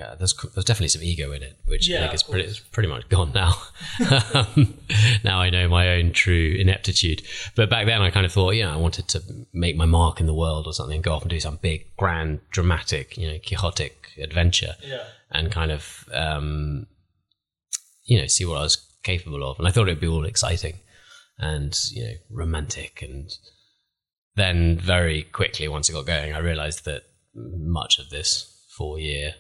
I, 0.02 0.16
there's, 0.16 0.34
there's 0.54 0.66
definitely 0.66 0.88
some 0.90 1.04
ego 1.04 1.32
in 1.32 1.44
it, 1.44 1.58
which 1.66 1.90
I 1.90 1.94
Yeah, 1.94 2.00
think 2.02 2.14
is 2.14 2.24
pretty, 2.24 2.48
is 2.48 2.60
pretty 2.60 2.88
much 2.88 3.10
gone 3.10 3.32
now. 3.34 3.54
um, 4.34 4.76
now 5.24 5.40
I 5.42 5.50
know 5.50 5.68
my 5.68 5.90
own 5.90 6.14
true 6.14 6.56
ineptitude. 6.58 7.22
But 7.56 7.70
back 7.70 7.86
then 7.86 8.02
I 8.02 8.10
kind 8.10 8.26
of 8.26 8.32
thought, 8.32 8.52
you 8.52 8.64
know, 8.64 8.72
I 8.74 8.78
wanted 8.78 9.08
to 9.10 9.24
make 9.52 9.76
my 9.76 9.86
mark 9.86 10.20
in 10.22 10.28
the 10.28 10.34
world 10.34 10.68
or 10.68 10.74
something, 10.74 11.02
go 11.02 11.14
off 11.14 11.24
and 11.24 11.30
do 11.30 11.40
some 11.40 11.58
big, 11.62 11.96
grand, 11.98 12.40
dramatic, 12.52 13.18
you 13.18 13.28
know, 13.30 13.40
quixotic 13.40 14.10
adventure 14.22 14.76
yeah 14.84 15.04
and 15.32 15.52
kind 15.52 15.72
of 15.72 16.06
um, 16.14 16.88
you 18.06 18.20
know 18.20 18.28
see 18.28 18.46
what 18.46 18.58
I 18.58 18.64
was 18.64 18.78
capable 19.04 19.50
of. 19.50 19.60
And 19.60 19.68
I 19.68 19.72
thought 19.72 19.88
it'd 19.88 20.00
be 20.00 20.08
all 20.08 20.26
exciting 20.26 20.80
and 21.38 21.78
you 21.92 22.04
know 22.04 22.14
romantic. 22.32 23.02
And 23.02 23.30
then 24.36 24.78
very 24.78 25.24
quickly, 25.24 25.68
once 25.68 25.90
it 25.90 25.94
got 25.94 26.06
going, 26.06 26.34
I 26.34 26.40
realised 26.40 26.86
that 26.86 27.04
much 27.34 28.00
of 28.00 28.10
this 28.10 28.68
four 28.78 29.00
year 29.00 29.34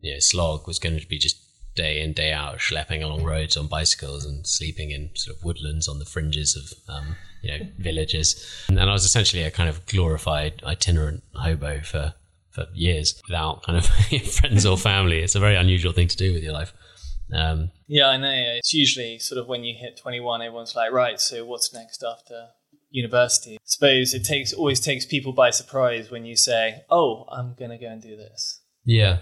you 0.00 0.14
know, 0.14 0.20
slog 0.20 0.66
was 0.66 0.78
going 0.78 0.98
to 0.98 1.06
be 1.06 1.18
just 1.18 1.44
day 1.74 2.00
in 2.00 2.12
day 2.12 2.32
out 2.32 2.58
schlepping 2.58 3.04
along 3.04 3.22
roads 3.22 3.56
on 3.56 3.68
bicycles 3.68 4.24
and 4.24 4.44
sleeping 4.46 4.90
in 4.90 5.10
sort 5.14 5.36
of 5.36 5.44
woodlands 5.44 5.86
on 5.86 6.00
the 6.00 6.04
fringes 6.04 6.56
of 6.56 6.94
um, 6.94 7.16
you 7.42 7.50
know 7.50 7.66
villages. 7.78 8.64
And 8.68 8.80
I 8.80 8.92
was 8.92 9.04
essentially 9.04 9.44
a 9.44 9.50
kind 9.50 9.68
of 9.68 9.86
glorified 9.86 10.62
itinerant 10.64 11.22
hobo 11.34 11.80
for 11.80 12.14
for 12.50 12.66
years 12.74 13.20
without 13.28 13.62
kind 13.62 13.78
of 13.78 13.86
friends 14.32 14.66
or 14.66 14.76
family. 14.76 15.20
It's 15.20 15.36
a 15.36 15.40
very 15.40 15.54
unusual 15.54 15.92
thing 15.92 16.08
to 16.08 16.16
do 16.16 16.32
with 16.32 16.42
your 16.42 16.52
life. 16.52 16.72
Um, 17.32 17.70
Yeah, 17.86 18.08
I 18.08 18.16
know. 18.16 18.32
It's 18.56 18.72
usually 18.72 19.18
sort 19.18 19.38
of 19.38 19.46
when 19.46 19.62
you 19.62 19.76
hit 19.78 19.98
21, 19.98 20.42
everyone's 20.42 20.74
like, 20.74 20.90
right, 20.92 21.20
so 21.20 21.44
what's 21.44 21.74
next 21.74 22.02
after 22.02 22.48
university? 22.90 23.54
I 23.54 23.58
suppose 23.64 24.14
it 24.14 24.24
takes 24.24 24.52
always 24.52 24.80
takes 24.80 25.04
people 25.04 25.32
by 25.32 25.50
surprise 25.50 26.10
when 26.10 26.24
you 26.24 26.36
say, 26.36 26.82
oh, 26.90 27.26
I'm 27.30 27.54
going 27.58 27.70
to 27.70 27.78
go 27.78 27.88
and 27.88 28.02
do 28.02 28.16
this. 28.16 28.60
yeah 28.84 29.18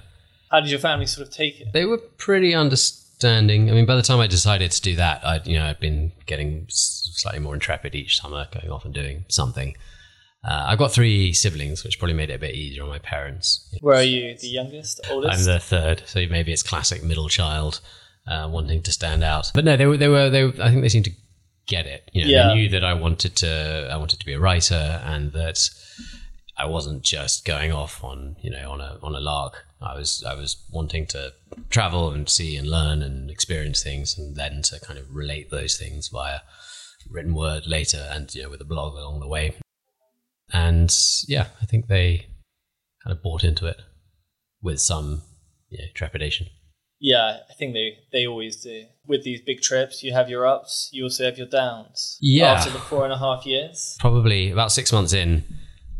How 0.51 0.61
did 0.61 0.71
your 0.71 0.79
family 0.81 1.07
sort 1.07 1.27
of 1.27 1.35
take 1.35 1.61
it? 1.61 1.69
they 1.73 1.85
were 1.85 1.99
pretty 1.99 2.55
understanding. 2.55 3.71
I 3.71 3.73
mean, 3.75 3.87
by 3.87 3.97
the 3.97 4.03
time 4.03 4.21
I 4.21 4.27
decided 4.27 4.71
to 4.73 4.83
do 4.83 4.97
that, 4.97 5.25
I 5.27 5.41
you 5.45 5.59
know 5.59 5.67
I'd 5.67 5.81
been 5.81 6.13
getting 6.27 6.67
slightly 6.69 7.41
more 7.41 7.55
intrepid 7.55 7.95
each 7.95 8.21
summer, 8.21 8.47
going 8.53 8.71
off 8.71 8.85
and 8.85 8.95
doing 8.95 9.25
something. 9.29 9.75
Uh, 10.49 10.67
I've 10.69 10.79
got 10.79 10.93
three 10.93 11.33
siblings, 11.33 11.83
which 11.83 11.99
probably 11.99 12.15
made 12.15 12.31
it 12.31 12.35
a 12.35 12.39
bit 12.39 12.55
easier 12.55 12.85
on 12.85 12.89
my 12.89 13.01
parents. 13.01 13.69
Where 13.81 13.97
are 13.97 14.03
you? 14.03 14.37
The 14.39 14.47
youngest? 14.47 15.01
Oldest? 15.11 15.39
I'm 15.41 15.45
the 15.45 15.59
third, 15.59 16.03
so 16.07 16.25
maybe 16.31 16.53
it's 16.53 16.63
classic 16.63 17.03
middle 17.03 17.29
child 17.29 17.81
uh, 18.29 18.49
wanting 18.49 18.83
to 18.83 18.93
stand 18.93 19.25
out. 19.25 19.51
But 19.55 19.65
no, 19.65 19.77
they 19.77 19.87
were 19.87 19.97
they 19.97 20.09
were 20.09 20.31
they. 20.31 20.45
Were, 20.45 20.53
I 20.63 20.71
think 20.71 20.83
they 20.83 20.89
seemed 20.89 21.07
to 21.07 21.13
get 21.67 21.87
it. 21.87 22.09
You 22.13 22.25
know, 22.25 22.31
Yeah. 22.31 22.49
they 22.49 22.55
knew 22.55 22.69
that 22.71 22.85
I 22.85 22.95
wanted 22.95 23.37
to 23.37 23.89
I 23.91 23.97
wanted 23.97 24.21
to 24.21 24.27
be 24.27 24.33
a 24.33 24.41
writer, 24.41 25.01
and 25.05 25.33
that 25.33 25.59
I 26.59 26.67
wasn't 26.67 27.03
just 27.03 27.45
going 27.45 27.73
off 27.73 28.03
on 28.03 28.37
you 28.41 28.51
know 28.51 28.71
on 28.71 28.81
a 28.81 28.99
on 29.03 29.15
a 29.15 29.21
lark. 29.21 29.65
I 29.81 29.95
was 29.97 30.25
I 30.25 30.35
was 30.35 30.57
wanting 30.71 31.07
to 31.09 31.33
travel 31.69 32.11
and 32.13 32.29
see 32.29 32.57
and 32.57 32.69
learn 32.69 33.03
and 33.03 33.31
experience 33.31 33.83
things, 33.83 34.17
and 34.19 34.37
then 34.37 34.63
to 34.63 34.81
kind 34.81 34.99
of 34.99 35.15
relate 35.15 35.51
those 35.51 35.77
things 35.77 36.09
via 36.09 36.41
written 37.11 37.35
word 37.35 37.67
later, 37.67 38.09
and 38.11 38.35
you 38.35 38.43
know 38.43 38.51
with 38.51 38.61
a 38.61 38.65
blog 38.65 38.95
along 38.97 39.21
the 39.21 39.29
way. 39.29 39.55
And 40.53 40.95
yeah, 41.27 41.49
I 41.61 41.67
think 41.67 41.89
they 41.89 42.27
kind 43.03 43.17
of 43.17 43.23
bought 43.23 43.45
into 43.45 43.67
it 43.67 43.81
with 44.63 44.81
some 44.81 45.23
you 45.69 45.79
know, 45.79 45.85
trepidation. 45.95 46.47
Yeah, 46.99 47.39
I 47.49 47.55
think 47.55 47.75
they, 47.75 47.99
they 48.13 48.27
always 48.27 48.57
do. 48.57 48.85
With 49.07 49.23
these 49.25 49.41
big 49.41 49.61
trips, 49.61 50.03
you 50.03 50.13
have 50.13 50.29
your 50.29 50.47
ups, 50.47 50.89
you 50.93 51.05
also 51.05 51.25
have 51.25 51.39
your 51.39 51.47
downs. 51.47 52.19
Yeah. 52.21 52.53
After 52.53 52.71
the 52.71 52.79
four 52.79 53.05
and 53.05 53.13
a 53.13 53.19
half 53.19 53.47
years. 53.47 53.97
Probably 54.01 54.51
about 54.51 54.73
six 54.73 54.93
months 54.93 55.13
in, 55.13 55.45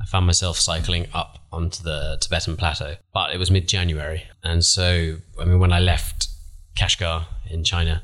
I 0.01 0.07
found 0.07 0.27
myself 0.27 0.57
cycling 0.59 1.07
up 1.13 1.39
onto 1.53 1.83
the 1.83 2.19
Tibetan 2.21 2.57
plateau, 2.57 2.97
but 3.13 3.35
it 3.35 3.39
was 3.39 3.51
mid 3.51 3.69
January. 3.69 4.25
And 4.43 4.65
so, 4.65 5.17
I 5.41 5.45
mean, 5.45 5.59
when 5.59 5.73
I 5.73 5.81
left 5.81 6.29
Kashgar 6.79 7.27
in 7.51 7.65
China, 7.65 8.03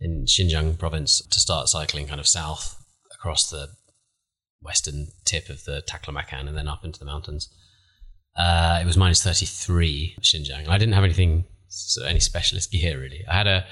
in 0.00 0.24
Xinjiang 0.24 0.78
province, 0.78 1.20
to 1.20 1.40
start 1.40 1.68
cycling 1.68 2.06
kind 2.06 2.20
of 2.20 2.26
south 2.26 2.76
across 3.12 3.50
the 3.50 3.68
western 4.62 5.08
tip 5.24 5.48
of 5.48 5.64
the 5.64 5.82
Taklamakan 5.88 6.48
and 6.48 6.56
then 6.56 6.68
up 6.68 6.84
into 6.84 6.98
the 6.98 7.04
mountains, 7.06 7.48
uh, 8.36 8.78
it 8.80 8.86
was 8.86 8.96
minus 8.96 9.22
33 9.22 10.16
Xinjiang. 10.20 10.68
I 10.68 10.78
didn't 10.78 10.94
have 10.94 11.04
anything, 11.04 11.44
so 11.70 12.04
any 12.04 12.20
specialist 12.20 12.70
gear 12.70 13.00
really. 13.00 13.24
I 13.28 13.34
had 13.34 13.46
a, 13.46 13.66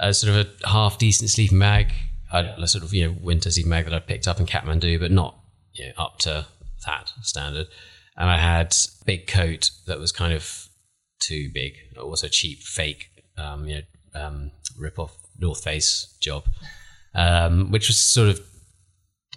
a 0.00 0.14
sort 0.14 0.34
of 0.34 0.46
a 0.64 0.68
half 0.68 0.98
decent 0.98 1.30
sleeping 1.30 1.58
bag, 1.58 1.92
a, 2.32 2.54
a 2.58 2.66
sort 2.66 2.82
of 2.82 2.92
you 2.92 3.06
know 3.06 3.16
winter 3.20 3.50
sleeping 3.50 3.70
bag 3.70 3.84
that 3.84 3.94
I 3.94 4.00
picked 4.00 4.26
up 4.26 4.40
in 4.40 4.46
Kathmandu, 4.46 4.98
but 4.98 5.12
not 5.12 5.38
you 5.74 5.86
know 5.86 5.92
up 5.98 6.18
to 6.20 6.46
that 6.86 7.10
standard. 7.22 7.68
And 8.16 8.28
I 8.28 8.38
had 8.38 8.72
a 8.72 9.04
big 9.04 9.26
coat 9.26 9.70
that 9.86 9.98
was 9.98 10.12
kind 10.12 10.34
of 10.34 10.68
too 11.20 11.50
big, 11.52 11.74
also 11.98 12.28
cheap, 12.28 12.62
fake, 12.62 13.08
um, 13.38 13.66
you 13.66 13.76
know, 13.76 13.82
um, 14.20 14.50
rip 14.78 14.98
off 14.98 15.16
North 15.38 15.64
Face 15.64 16.14
job, 16.20 16.44
um, 17.14 17.70
which 17.70 17.88
was 17.88 17.98
sort 17.98 18.28
of. 18.28 18.40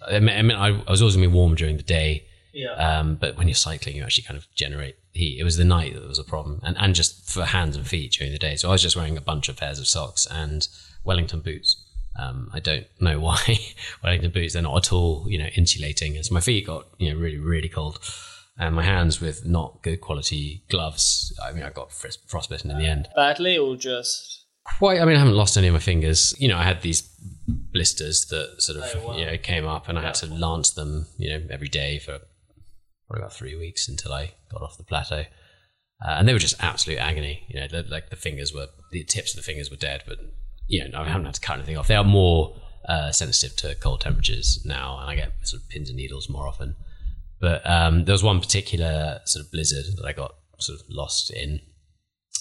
I 0.06 0.20
mean, 0.20 0.36
I, 0.36 0.42
mean, 0.42 0.56
I 0.56 0.82
I 0.86 0.90
was 0.90 1.00
always 1.00 1.16
gonna 1.16 1.28
be 1.28 1.32
warm 1.32 1.54
during 1.54 1.76
the 1.76 1.82
day, 1.82 2.26
Yeah. 2.56 2.72
um, 2.72 3.16
but 3.16 3.36
when 3.36 3.48
you're 3.48 3.54
cycling, 3.54 3.96
you 3.96 4.02
actually 4.02 4.24
kind 4.24 4.38
of 4.38 4.46
generate 4.54 4.96
heat. 5.12 5.38
It 5.38 5.44
was 5.44 5.56
the 5.58 5.64
night 5.64 5.92
that 5.94 6.08
was 6.08 6.18
a 6.18 6.24
problem, 6.24 6.60
and, 6.64 6.76
and 6.78 6.94
just 6.94 7.28
for 7.30 7.44
hands 7.44 7.76
and 7.76 7.86
feet 7.86 8.12
during 8.12 8.32
the 8.32 8.38
day. 8.38 8.56
So 8.56 8.68
I 8.68 8.72
was 8.72 8.82
just 8.82 8.96
wearing 8.96 9.16
a 9.18 9.20
bunch 9.20 9.48
of 9.50 9.56
pairs 9.56 9.78
of 9.78 9.86
socks 9.86 10.26
and 10.30 10.66
Wellington 11.04 11.40
boots. 11.40 11.82
Um, 12.18 12.50
I 12.54 12.60
don't 12.60 12.86
know 12.98 13.20
why 13.26 13.58
Wellington 14.02 14.30
boots. 14.30 14.54
They're 14.54 14.62
not 14.62 14.76
at 14.86 14.92
all, 14.92 15.26
you 15.28 15.38
know, 15.38 15.48
insulating. 15.54 16.16
As 16.16 16.30
my 16.30 16.40
feet 16.40 16.66
got, 16.66 16.86
you 16.98 17.12
know, 17.12 17.18
really, 17.20 17.36
really 17.38 17.68
cold, 17.68 17.98
and 18.58 18.74
my 18.74 18.82
hands 18.84 19.20
with 19.20 19.44
not 19.44 19.82
good 19.82 20.00
quality 20.00 20.64
gloves. 20.70 21.38
I 21.44 21.52
mean, 21.52 21.62
I 21.62 21.68
got 21.70 21.90
fros- 21.90 22.18
frostbitten 22.26 22.70
in 22.70 22.78
the 22.78 22.86
end 22.86 23.08
Badly 23.14 23.58
or 23.58 23.76
just. 23.76 24.46
quite. 24.78 24.98
I 24.98 25.04
mean, 25.04 25.16
I 25.16 25.18
haven't 25.18 25.34
lost 25.36 25.58
any 25.58 25.66
of 25.66 25.74
my 25.74 25.78
fingers. 25.80 26.34
You 26.38 26.48
know, 26.48 26.56
I 26.56 26.62
had 26.62 26.80
these 26.80 27.02
blisters 27.46 28.24
that 28.26 28.62
sort 28.62 28.78
of 28.78 28.84
Oh, 28.96 29.08
wow. 29.08 29.16
you 29.18 29.26
know 29.26 29.36
came 29.36 29.66
up, 29.66 29.88
and 29.88 29.98
I 29.98 30.02
had 30.02 30.14
to 30.16 30.26
lance 30.26 30.70
them, 30.70 31.06
you 31.18 31.28
know, 31.30 31.42
every 31.50 31.68
day 31.68 31.98
for 31.98 32.20
probably 33.06 33.22
about 33.22 33.32
three 33.32 33.56
weeks 33.56 33.88
until 33.88 34.12
I 34.12 34.32
got 34.50 34.62
off 34.62 34.78
the 34.78 34.84
plateau. 34.84 35.24
Uh, 36.04 36.10
and 36.10 36.28
they 36.28 36.32
were 36.32 36.38
just 36.38 36.62
absolute 36.62 36.98
agony. 36.98 37.46
You 37.48 37.60
know, 37.60 37.82
like 37.88 38.10
the 38.10 38.16
fingers 38.16 38.52
were 38.52 38.66
the 38.92 39.04
tips 39.04 39.32
of 39.32 39.36
the 39.36 39.42
fingers 39.42 39.70
were 39.70 39.76
dead, 39.76 40.02
but 40.06 40.18
you 40.68 40.86
know, 40.88 41.00
I 41.00 41.04
haven't 41.04 41.26
had 41.26 41.34
to 41.34 41.40
cut 41.40 41.56
anything 41.56 41.76
off. 41.76 41.88
They 41.88 41.94
are 41.94 42.04
more 42.04 42.56
uh, 42.88 43.12
sensitive 43.12 43.56
to 43.58 43.74
cold 43.76 44.00
temperatures 44.00 44.62
now, 44.64 44.98
and 44.98 45.10
I 45.10 45.16
get 45.16 45.32
sort 45.42 45.62
of 45.62 45.68
pins 45.68 45.88
and 45.88 45.96
needles 45.96 46.28
more 46.28 46.46
often. 46.46 46.76
But 47.40 47.68
um, 47.68 48.04
there 48.04 48.12
was 48.12 48.22
one 48.22 48.40
particular 48.40 49.20
sort 49.24 49.44
of 49.44 49.52
blizzard 49.52 49.96
that 49.96 50.06
I 50.06 50.12
got 50.12 50.34
sort 50.58 50.80
of 50.80 50.86
lost 50.88 51.30
in, 51.30 51.60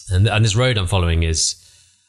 and, 0.10 0.28
and 0.28 0.44
this 0.44 0.56
road 0.56 0.78
I'm 0.78 0.88
following 0.88 1.24
is, 1.24 1.56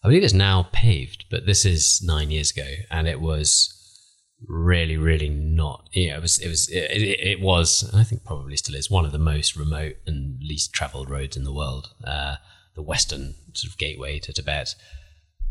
I 0.02 0.08
believe 0.08 0.22
it's 0.22 0.32
now 0.32 0.68
paved, 0.72 1.24
but 1.30 1.46
this 1.46 1.64
is 1.64 2.02
nine 2.02 2.30
years 2.30 2.50
ago, 2.50 2.66
and 2.90 3.08
it 3.08 3.20
was 3.20 3.75
really, 4.48 4.96
really 4.96 5.28
not. 5.28 5.88
Yeah, 5.92 6.16
it 6.16 6.22
was. 6.22 6.38
It 6.38 6.48
was. 6.48 6.68
It, 6.68 6.90
it, 6.90 7.20
it 7.20 7.40
was. 7.40 7.90
I 7.94 8.04
think 8.04 8.24
probably 8.24 8.56
still 8.56 8.74
is 8.74 8.90
one 8.90 9.04
of 9.04 9.12
the 9.12 9.18
most 9.18 9.56
remote 9.56 9.96
and 10.06 10.42
least 10.42 10.72
travelled 10.72 11.10
roads 11.10 11.36
in 11.36 11.44
the 11.44 11.52
world. 11.52 11.90
Uh, 12.04 12.36
the 12.74 12.82
western 12.82 13.34
sort 13.54 13.72
of 13.72 13.78
gateway 13.78 14.18
to 14.20 14.32
Tibet. 14.32 14.74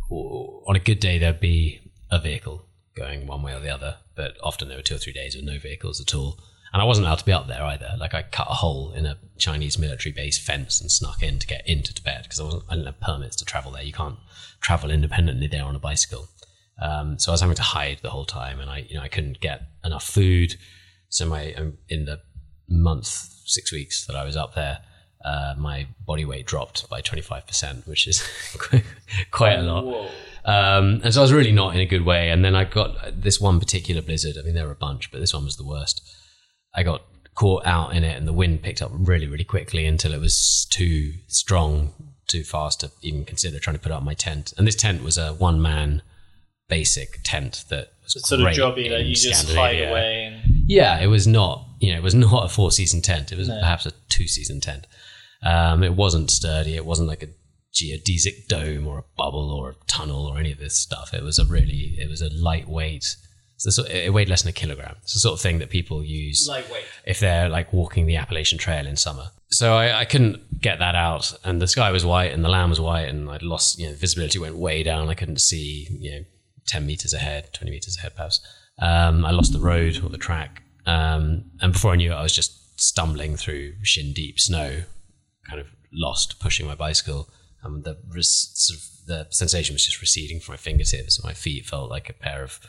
On 0.10 0.76
a 0.76 0.80
good 0.80 1.00
day, 1.00 1.18
there'd 1.18 1.40
be 1.40 1.82
a 2.12 2.20
vehicle 2.20 2.66
going 2.96 3.28
one 3.28 3.42
way 3.42 3.54
or 3.54 3.60
the 3.60 3.74
other, 3.74 3.98
but 4.16 4.38
often 4.42 4.68
there 4.68 4.78
were 4.78 4.84
two 4.84 4.96
or 4.96 5.00
three 5.00 5.14
days 5.14 5.36
with 5.36 5.44
no 5.44 5.58
vehicles 5.58 6.00
at 6.00 6.14
all. 6.14 6.40
And 6.72 6.82
I 6.82 6.86
wasn't 6.86 7.08
allowed 7.08 7.20
to 7.20 7.26
be 7.26 7.32
up 7.32 7.48
there 7.48 7.64
either. 7.64 7.96
Like 7.98 8.14
I 8.14 8.22
cut 8.24 8.48
a 8.50 8.56
hole 8.56 8.92
in 8.92 9.06
a 9.06 9.18
Chinese 9.38 9.80
military 9.80 10.12
base 10.12 10.38
fence 10.38 10.82
and 10.82 10.92
snuck 10.92 11.24
in 11.24 11.40
to 11.40 11.48
get 11.48 11.68
into 11.68 11.94
Tibet 11.94 12.24
because 12.24 12.40
I. 12.40 12.46
I 12.70 12.76
didn't 12.76 12.88
have 12.88 13.00
permits 13.00 13.36
to 13.38 13.46
travel 13.46 13.72
there. 13.72 13.84
You 13.84 13.94
can't 13.94 14.18
travel 14.60 14.92
independently 14.92 15.48
there 15.48 15.64
on 15.64 15.76
a 15.76 15.80
bicycle. 15.80 16.28
Um, 16.82 17.18
so 17.20 17.32
I 17.32 17.34
was 17.34 17.42
having 17.42 17.56
to 17.56 17.62
hide 17.62 18.00
the 18.02 18.10
whole 18.10 18.26
time, 18.26 18.60
and 18.60 18.70
I, 18.70 18.86
you 18.90 18.96
know, 18.96 19.02
I 19.02 19.08
couldn't 19.08 19.40
get 19.40 19.62
enough 19.84 20.04
food. 20.04 20.56
So 21.10 21.26
my 21.26 21.54
um, 21.54 21.78
in 21.90 22.06
the 22.06 22.22
month, 22.68 23.08
six 23.46 23.72
weeks 23.72 24.06
that 24.08 24.16
I 24.16 24.26
was 24.26 24.36
up 24.36 24.56
there, 24.56 24.80
uh, 25.24 25.56
my 25.58 25.88
body 26.06 26.26
weight 26.26 26.46
dropped 26.46 26.90
by 26.90 27.02
twenty 27.02 27.22
five 27.22 27.48
percent, 27.48 27.88
which 27.88 28.08
is 28.08 28.24
quite 29.32 29.60
a 29.60 29.62
lot. 29.62 30.12
Um, 30.44 31.02
and 31.04 31.14
so 31.14 31.22
I 31.22 31.24
was 31.24 31.34
really 31.34 31.52
not 31.52 31.74
in 31.74 31.82
a 31.82 31.86
good 31.86 32.06
way. 32.06 32.30
And 32.30 32.46
then 32.46 32.56
I 32.56 32.66
got 32.66 33.20
this 33.20 33.42
one 33.42 33.60
particular 33.60 34.02
blizzard. 34.02 34.36
I 34.38 34.44
mean, 34.44 34.54
there 34.54 34.66
were 34.66 34.72
a 34.72 34.76
bunch, 34.76 35.12
but 35.12 35.20
this 35.20 35.34
one 35.34 35.46
was 35.46 35.58
the 35.58 35.66
worst. 35.66 36.02
I 36.76 36.84
got 36.84 37.02
caught 37.34 37.66
out 37.66 37.96
in 37.96 38.04
it, 38.04 38.18
and 38.18 38.28
the 38.28 38.34
wind 38.34 38.62
picked 38.62 38.82
up 38.82 38.92
really, 38.94 39.28
really 39.28 39.44
quickly 39.44 39.86
until 39.86 40.14
it 40.14 40.20
was 40.20 40.68
too 40.70 41.14
strong, 41.28 41.94
too 42.28 42.44
fast 42.44 42.82
to 42.82 42.92
even 43.02 43.26
consider 43.26 43.60
trying 43.60 43.76
to 43.76 43.82
put 43.82 43.92
up 43.92 44.04
my 44.04 44.14
tent. 44.14 44.54
And 44.58 44.68
this 44.68 44.76
tent 44.76 45.04
was 45.04 45.18
a 45.18 45.34
one 45.34 45.62
man 45.62 46.02
basic 46.68 47.20
tent 47.24 47.66
that 47.70 47.90
was 48.04 48.28
sort 48.28 48.42
of 48.42 48.48
jobby 48.48 48.90
that 48.90 49.04
you 49.04 49.16
just 49.16 49.54
hide 49.54 49.82
away. 49.82 50.26
And... 50.26 50.64
Yeah, 50.68 51.00
it 51.00 51.08
was 51.08 51.28
not. 51.28 51.68
You 51.80 51.94
know, 51.94 52.00
it 52.00 52.04
was 52.04 52.16
not 52.16 52.46
a 52.46 52.50
four 52.50 52.72
season 52.72 53.02
tent. 53.02 53.32
It 53.32 53.38
was 53.38 53.48
no. 53.48 53.60
perhaps 53.60 53.86
a 53.86 53.92
two 54.10 54.28
season 54.28 54.62
tent. 54.62 54.88
Um, 55.44 55.84
it 55.84 55.94
wasn't 55.94 56.32
sturdy. 56.32 56.76
It 56.76 56.86
wasn't 56.86 57.08
like 57.08 57.24
a 57.24 57.30
geodesic 57.74 58.48
dome 58.48 58.88
or 58.88 59.00
a 59.00 59.04
bubble 59.18 59.52
or 59.52 59.72
a 59.72 59.76
tunnel 59.88 60.26
or 60.26 60.40
any 60.40 60.52
of 60.52 60.58
this 60.58 60.78
stuff. 60.78 61.14
It 61.14 61.24
was 61.24 61.38
a 61.38 61.46
really, 61.46 61.96
it 61.98 62.10
was 62.10 62.22
a 62.22 62.30
lightweight. 62.34 63.16
So 63.58 63.84
it 63.86 64.14
weighed 64.14 64.28
less 64.28 64.42
than 64.42 64.50
a 64.50 64.54
kilogram. 64.54 64.96
It's 65.04 65.14
the 65.14 65.20
sort 65.20 65.34
of 65.34 65.42
thing 65.42 65.60
that 65.60 65.70
people 65.70 66.04
use 66.04 66.46
lightweight 66.50 66.84
if 67.06 67.20
they're 67.20 67.48
like 67.48 67.72
walking 67.72 68.06
the 68.06 68.18
Appalachian 68.18 68.58
Trail 68.58 68.86
in 68.86 68.98
summer. 68.98 69.30
So 69.50 69.76
I, 69.76 70.02
I, 70.02 70.06
couldn't 70.06 70.60
get 70.60 70.80
that 70.80 70.96
out, 70.96 71.34
and 71.44 71.62
the 71.62 71.68
sky 71.68 71.92
was 71.92 72.04
white 72.04 72.34
and 72.34 72.44
the 72.44 72.50
land 72.50 72.70
was 72.70 72.82
white, 72.82 73.08
and 73.08 73.30
I'd 73.30 73.44
lost. 73.44 73.80
You 73.80 73.88
know, 73.88 73.96
visibility 73.96 74.40
went 74.40 74.58
way 74.58 74.84
down. 74.84 75.08
I 75.08 75.14
couldn't 75.14 75.40
see. 75.40 75.88
You 75.90 76.12
know, 76.12 76.26
10 76.68 76.86
meters 76.86 77.14
ahead, 77.14 77.54
20 77.54 77.72
meters 77.72 77.98
ahead, 77.98 78.16
perhaps. 78.16 78.40
Um, 78.80 79.26
I 79.26 79.32
lost 79.32 79.54
the 79.54 79.60
road 79.60 80.02
or 80.04 80.10
the 80.10 80.18
track. 80.18 80.64
Um, 80.86 81.46
and 81.62 81.74
before 81.74 81.92
I 81.92 81.96
knew 81.96 82.12
it, 82.12 82.16
I 82.16 82.24
was 82.24 82.36
just 82.36 82.80
stumbling 82.80 83.38
through 83.38 83.74
shin 83.84 84.14
deep 84.14 84.40
snow, 84.40 84.84
kind 85.48 85.60
of 85.60 85.68
lost, 85.94 86.40
pushing 86.40 86.68
my 86.68 86.76
bicycle. 86.76 87.30
And 87.64 87.84
the, 87.84 87.98
sort 88.22 88.80
of, 88.80 88.86
the 89.08 89.28
sensation 89.32 89.74
was 89.74 89.86
just 89.86 90.02
receding 90.02 90.40
from 90.40 90.54
my 90.54 90.58
fingertips. 90.58 91.24
My 91.24 91.34
feet 91.34 91.66
felt 91.66 91.90
like 91.90 92.10
a 92.10 92.14
pair 92.14 92.44
of 92.44 92.60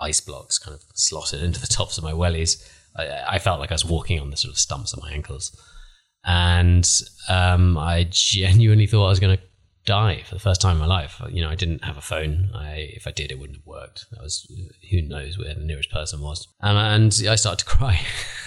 ice 0.00 0.20
blocks 0.20 0.58
kind 0.58 0.74
of 0.74 0.82
slotted 0.94 1.42
into 1.42 1.60
the 1.60 1.66
tops 1.66 1.98
of 1.98 2.04
my 2.04 2.12
wellies. 2.12 2.66
I, 2.96 3.34
I 3.34 3.38
felt 3.38 3.60
like 3.60 3.70
I 3.70 3.74
was 3.74 3.84
walking 3.84 4.18
on 4.18 4.30
the 4.30 4.36
sort 4.36 4.52
of 4.52 4.58
stumps 4.58 4.92
of 4.92 5.02
my 5.02 5.12
ankles. 5.12 5.56
And 6.24 6.88
um, 7.28 7.78
I 7.78 8.08
genuinely 8.10 8.86
thought 8.86 9.06
I 9.06 9.10
was 9.10 9.20
going 9.20 9.36
to 9.36 9.42
die 9.84 10.22
for 10.26 10.34
the 10.34 10.40
first 10.40 10.60
time 10.60 10.74
in 10.74 10.80
my 10.80 10.86
life. 10.86 11.20
You 11.30 11.42
know, 11.42 11.50
I 11.50 11.54
didn't 11.54 11.84
have 11.84 11.96
a 11.96 12.02
phone. 12.02 12.50
I, 12.54 12.90
if 12.94 13.06
I 13.06 13.10
did, 13.10 13.30
it 13.32 13.38
wouldn't 13.38 13.58
have 13.58 13.66
worked. 13.66 14.06
That 14.10 14.22
was 14.22 14.46
who 14.90 15.02
knows 15.02 15.38
where 15.38 15.54
the 15.54 15.64
nearest 15.64 15.90
person 15.90 16.20
was. 16.20 16.48
And, 16.60 16.76
and 16.78 17.28
I 17.28 17.34
started 17.34 17.64
to 17.64 17.76
cry. 17.76 18.00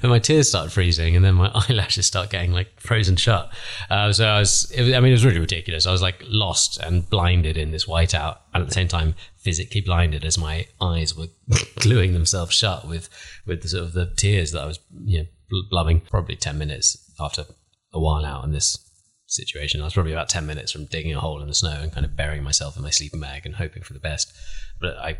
then 0.00 0.10
my 0.10 0.18
tears 0.18 0.48
started 0.48 0.72
freezing, 0.72 1.14
and 1.14 1.24
then 1.24 1.34
my 1.34 1.50
eyelashes 1.68 2.06
start 2.06 2.30
getting 2.30 2.52
like 2.52 2.80
frozen 2.80 3.16
shut. 3.16 3.52
Uh, 3.90 4.12
so 4.12 4.26
I 4.26 4.38
was, 4.38 4.72
was, 4.76 4.92
I 4.92 5.00
mean, 5.00 5.10
it 5.10 5.12
was 5.12 5.24
really 5.24 5.40
ridiculous. 5.40 5.86
I 5.86 5.92
was 5.92 6.02
like 6.02 6.22
lost 6.26 6.78
and 6.78 7.08
blinded 7.08 7.56
in 7.56 7.70
this 7.70 7.86
whiteout, 7.86 8.38
and 8.54 8.62
at 8.62 8.68
the 8.68 8.74
same 8.74 8.88
time, 8.88 9.14
physically 9.36 9.80
blinded 9.80 10.24
as 10.24 10.38
my 10.38 10.66
eyes 10.80 11.16
were 11.16 11.28
gluing 11.76 12.12
themselves 12.12 12.54
shut 12.54 12.88
with 12.88 13.08
with 13.46 13.62
the 13.62 13.68
sort 13.68 13.84
of 13.84 13.92
the 13.92 14.12
tears 14.16 14.52
that 14.52 14.62
I 14.62 14.66
was, 14.66 14.78
you 15.04 15.20
know, 15.20 15.62
blubbing. 15.70 16.00
Probably 16.00 16.36
ten 16.36 16.58
minutes 16.58 17.12
after 17.20 17.44
a 17.92 18.00
while 18.00 18.24
out 18.24 18.44
in 18.44 18.52
this 18.52 18.87
situation. 19.28 19.80
I 19.80 19.84
was 19.84 19.94
probably 19.94 20.12
about 20.12 20.28
10 20.28 20.46
minutes 20.46 20.72
from 20.72 20.86
digging 20.86 21.14
a 21.14 21.20
hole 21.20 21.40
in 21.40 21.48
the 21.48 21.54
snow 21.54 21.78
and 21.80 21.92
kind 21.92 22.04
of 22.04 22.16
burying 22.16 22.42
myself 22.42 22.76
in 22.76 22.82
my 22.82 22.90
sleeping 22.90 23.20
bag 23.20 23.46
and 23.46 23.54
hoping 23.54 23.82
for 23.82 23.92
the 23.92 24.00
best. 24.00 24.32
But 24.80 24.96
I 24.96 25.18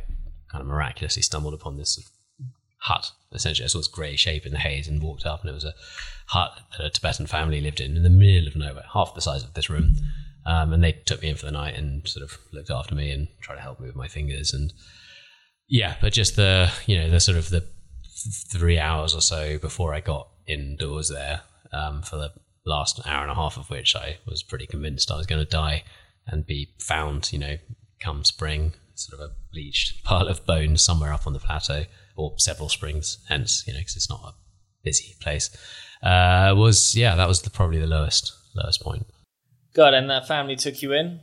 kind 0.51 0.63
of 0.63 0.67
miraculously 0.67 1.23
stumbled 1.23 1.55
upon 1.55 1.77
this 1.77 1.99
hut. 2.79 3.11
Essentially, 3.33 3.65
I 3.65 3.69
saw 3.69 3.79
this 3.79 3.89
grey 3.89 4.17
shape 4.17 4.47
in 4.47 4.53
the 4.53 4.59
haze 4.59 4.89
and 4.89 5.03
walked 5.03 5.27
up, 5.27 5.43
and 5.43 5.51
it 5.51 5.55
was 5.55 5.65
a 5.65 5.75
hut 6.27 6.59
that 6.77 6.87
a 6.87 6.91
Tibetan 6.91 7.27
family 7.27 7.61
lived 7.61 7.81
in 7.81 7.97
in 7.97 8.03
the 8.03 8.11
middle 8.11 8.49
of 8.49 8.57
nowhere, 8.57 8.85
half 8.93 9.15
the 9.15 9.21
size 9.21 9.45
of 9.45 9.55
this 9.55 9.71
room. 9.71 9.95
Um, 10.47 10.73
and 10.73 10.83
they 10.83 10.93
took 10.93 11.21
me 11.21 11.29
in 11.29 11.37
for 11.37 11.45
the 11.45 11.53
night 11.53 11.75
and 11.75 12.09
sort 12.09 12.25
of 12.25 12.39
looked 12.53 12.71
after 12.71 12.95
me 12.95 13.11
and 13.11 13.29
tried 13.43 13.57
to 13.57 13.61
help 13.61 13.81
me 13.81 13.87
with 13.87 13.97
my 13.97 14.09
fingers. 14.09 14.55
And 14.55 14.73
yeah, 15.69 15.97
but 16.01 16.15
just 16.15 16.37
the, 16.37 16.73
you 16.87 16.97
know, 16.97 17.11
the 17.11 17.21
sort 17.21 17.37
of 17.37 17.51
the 17.51 17.65
three 18.51 18.79
hours 18.79 19.15
or 19.15 19.21
so 19.21 19.59
before 19.59 19.93
I 19.93 20.01
got 20.01 20.29
indoors 20.47 21.11
there 21.11 21.43
um, 21.73 22.01
for 22.01 22.17
the 22.17 22.33
last 22.69 23.01
hour 23.07 23.23
and 23.23 23.31
a 23.31 23.35
half 23.35 23.57
of 23.57 23.71
which 23.71 23.97
I 23.97 24.19
was 24.27 24.43
pretty 24.43 24.67
convinced 24.67 25.11
I 25.11 25.17
was 25.17 25.27
going 25.27 25.45
to 25.45 25.51
die 25.51 25.85
and 26.27 26.47
be 26.47 26.75
found, 26.79 27.33
you 27.33 27.39
know, 27.39 27.57
come 28.01 28.25
spring, 28.25 28.75
sort 28.95 29.21
of 29.21 29.31
a 29.31 29.35
bleached 29.53 30.05
pile 30.05 30.29
of 30.29 30.45
bones 30.47 30.83
somewhere 30.83 31.13
up 31.13 31.27
on 31.27 31.33
the 31.33 31.39
plateau, 31.39 31.85
or 32.17 32.35
several 32.37 32.69
springs, 32.69 33.19
hence, 33.29 33.65
you 33.67 33.73
know, 33.73 33.79
because 33.79 33.97
it's 33.97 34.11
not 34.11 34.21
a 34.25 34.35
busy 34.85 35.15
place. 35.21 35.51
Uh, 36.03 36.55
was 36.57 36.95
yeah, 36.95 37.17
that 37.17 37.27
was 37.27 37.43
the, 37.43 37.51
probably 37.51 37.79
the 37.79 37.87
lowest 37.87 38.33
lowest 38.55 38.81
point. 38.83 39.07
God, 39.75 39.95
and 39.95 40.09
that 40.11 40.29
family 40.29 40.57
took 40.57 40.83
you 40.83 40.93
in. 40.93 41.21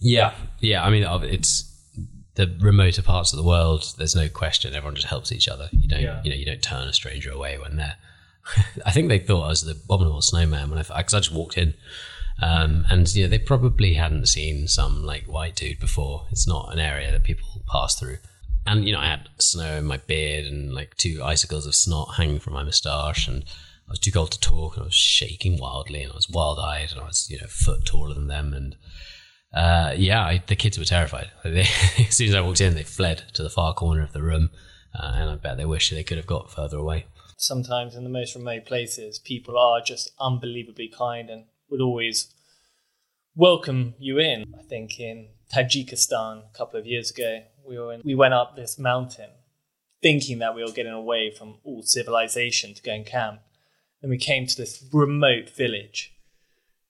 Yeah, 0.00 0.34
yeah. 0.60 0.84
I 0.84 0.90
mean, 0.90 1.04
it's 1.24 1.72
the 2.34 2.54
remoter 2.60 3.02
parts 3.02 3.32
of 3.32 3.36
the 3.36 3.42
world. 3.44 3.94
There's 3.98 4.14
no 4.14 4.28
question. 4.28 4.74
Everyone 4.74 4.94
just 4.94 5.06
helps 5.06 5.32
each 5.32 5.48
other. 5.48 5.68
You 5.72 5.88
don't, 5.88 6.02
yeah. 6.02 6.20
you 6.22 6.30
know, 6.30 6.36
you 6.36 6.44
don't 6.44 6.62
turn 6.62 6.86
a 6.88 6.92
stranger 6.92 7.30
away 7.30 7.58
when 7.58 7.76
they're 7.76 7.96
I 8.84 8.92
think 8.92 9.08
they 9.08 9.18
thought 9.18 9.44
I 9.44 9.48
was 9.48 9.62
the 9.62 9.72
abominable 9.72 10.22
snowman 10.22 10.70
when 10.70 10.78
I, 10.78 10.82
because 10.82 11.14
I 11.14 11.18
just 11.18 11.32
walked 11.32 11.58
in. 11.58 11.74
Um, 12.40 12.84
and 12.90 13.12
you 13.14 13.24
know, 13.24 13.30
they 13.30 13.38
probably 13.38 13.94
hadn't 13.94 14.26
seen 14.26 14.68
some 14.68 15.04
like 15.04 15.24
white 15.24 15.56
dude 15.56 15.80
before. 15.80 16.26
It's 16.30 16.46
not 16.46 16.72
an 16.72 16.78
area 16.78 17.10
that 17.10 17.24
people 17.24 17.62
pass 17.70 17.98
through. 17.98 18.18
And 18.66 18.84
you 18.84 18.92
know, 18.92 19.00
I 19.00 19.06
had 19.06 19.28
snow 19.38 19.78
in 19.78 19.84
my 19.84 19.96
beard 19.98 20.44
and 20.44 20.74
like 20.74 20.96
two 20.96 21.22
icicles 21.24 21.66
of 21.66 21.74
snot 21.74 22.16
hanging 22.16 22.40
from 22.40 22.52
my 22.52 22.64
moustache, 22.64 23.28
and 23.28 23.44
I 23.88 23.92
was 23.92 23.98
too 23.98 24.12
cold 24.12 24.32
to 24.32 24.40
talk, 24.40 24.74
and 24.76 24.82
I 24.82 24.86
was 24.86 24.94
shaking 24.94 25.58
wildly, 25.58 26.02
and 26.02 26.12
I 26.12 26.16
was 26.16 26.28
wild-eyed, 26.28 26.90
and 26.92 27.00
I 27.00 27.04
was 27.04 27.30
you 27.30 27.38
know 27.38 27.46
foot 27.46 27.86
taller 27.86 28.14
than 28.14 28.26
them, 28.26 28.52
and 28.52 28.76
uh, 29.54 29.94
yeah, 29.96 30.22
I, 30.22 30.42
the 30.46 30.56
kids 30.56 30.78
were 30.78 30.84
terrified. 30.84 31.30
They, 31.44 31.60
as 31.60 32.16
soon 32.16 32.28
as 32.28 32.34
I 32.34 32.40
walked 32.40 32.60
in, 32.60 32.74
they 32.74 32.82
fled 32.82 33.22
to 33.34 33.42
the 33.42 33.50
far 33.50 33.72
corner 33.72 34.02
of 34.02 34.12
the 34.12 34.22
room, 34.22 34.50
uh, 34.94 35.12
and 35.14 35.30
I 35.30 35.36
bet 35.36 35.56
they 35.56 35.64
wish 35.64 35.88
they 35.88 36.04
could 36.04 36.18
have 36.18 36.26
got 36.26 36.50
further 36.50 36.76
away 36.76 37.06
sometimes 37.36 37.94
in 37.94 38.04
the 38.04 38.10
most 38.10 38.34
remote 38.34 38.66
places, 38.66 39.18
people 39.18 39.58
are 39.58 39.80
just 39.80 40.10
unbelievably 40.18 40.88
kind 40.88 41.30
and 41.30 41.44
would 41.68 41.80
always 41.80 42.34
welcome 43.34 43.94
you 43.98 44.18
in. 44.18 44.54
I 44.58 44.62
think 44.62 44.98
in 44.98 45.28
Tajikistan 45.54 46.42
a 46.50 46.56
couple 46.56 46.80
of 46.80 46.86
years 46.86 47.10
ago, 47.10 47.42
we 47.66 47.78
were 47.78 47.92
in, 47.92 48.02
we 48.04 48.14
went 48.14 48.34
up 48.34 48.56
this 48.56 48.78
mountain 48.78 49.30
thinking 50.02 50.38
that 50.38 50.54
we 50.54 50.62
were 50.62 50.72
getting 50.72 50.92
away 50.92 51.30
from 51.30 51.56
all 51.64 51.82
civilization 51.82 52.74
to 52.74 52.82
go 52.82 52.92
and 52.92 53.06
camp. 53.06 53.40
Then 54.00 54.10
we 54.10 54.18
came 54.18 54.46
to 54.46 54.56
this 54.56 54.84
remote 54.92 55.50
village, 55.50 56.14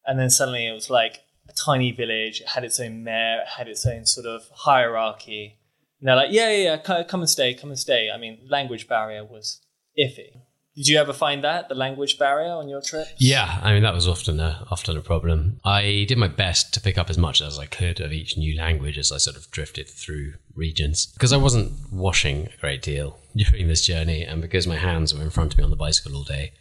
and 0.05 0.19
then 0.19 0.29
suddenly 0.29 0.67
it 0.67 0.73
was 0.73 0.91
like 0.91 1.21
a 1.49 1.53
tiny 1.53 1.93
village. 1.93 2.41
It 2.41 2.49
had 2.49 2.65
its 2.65 2.81
own 2.81 3.05
mayor, 3.05 3.43
it 3.43 3.49
had 3.57 3.69
its 3.69 3.87
own 3.87 4.07
sort 4.07 4.27
of 4.27 4.49
hierarchy. 4.53 5.59
And 6.01 6.09
they're 6.09 6.17
like, 6.17 6.33
yeah, 6.33 6.51
yeah, 6.51 6.77
yeah, 6.87 7.03
come 7.05 7.21
and 7.21 7.31
stay, 7.31 7.55
come 7.55 7.71
and 7.71 7.79
stay. 7.79 8.11
I 8.11 8.19
mean, 8.19 8.39
language 8.49 8.87
barrier 8.89 9.25
was 9.25 9.61
iffy. 9.99 10.43
Did 10.77 10.89
you 10.89 10.99
ever 10.99 11.15
find 11.15 11.43
that 11.43 11.71
the 11.71 11.75
language 11.75 12.19
barrier 12.19 12.53
on 12.53 12.69
your 12.69 12.83
trip? 12.83 13.09
Yeah, 13.17 13.61
I 13.63 13.73
mean 13.73 13.83
that 13.83 13.95
was 13.95 14.07
often 14.07 14.39
a 14.41 14.67
often 14.71 14.99
a 14.99 15.01
problem. 15.01 15.59
I 15.65 16.05
did 16.07 16.19
my 16.19 16.29
best 16.29 16.75
to 16.75 16.83
pick 16.83 16.99
up 16.99 17.09
as 17.09 17.17
much 17.17 17.41
as 17.41 17.59
I 17.59 17.65
could 17.65 17.99
of 17.99 18.13
each 18.13 18.37
new 18.37 18.55
language 18.55 18.99
as 18.99 19.11
I 19.11 19.17
sort 19.17 19.39
of 19.39 19.51
drifted 19.51 19.89
through 19.89 20.35
regions 20.55 21.07
because 21.07 21.33
I 21.33 21.39
wasn't 21.39 21.73
washing 21.91 22.49
a 22.49 22.61
great 22.61 22.83
deal 22.83 23.19
during 23.37 23.69
this 23.69 23.87
journey, 23.87 24.23
and 24.23 24.43
because 24.43 24.67
my 24.67 24.77
hands 24.77 25.15
were 25.15 25.23
in 25.23 25.31
front 25.31 25.55
of 25.55 25.59
me 25.59 25.65
on 25.65 25.71
the 25.71 25.77
bicycle 25.77 26.15
all 26.15 26.25
day, 26.25 26.53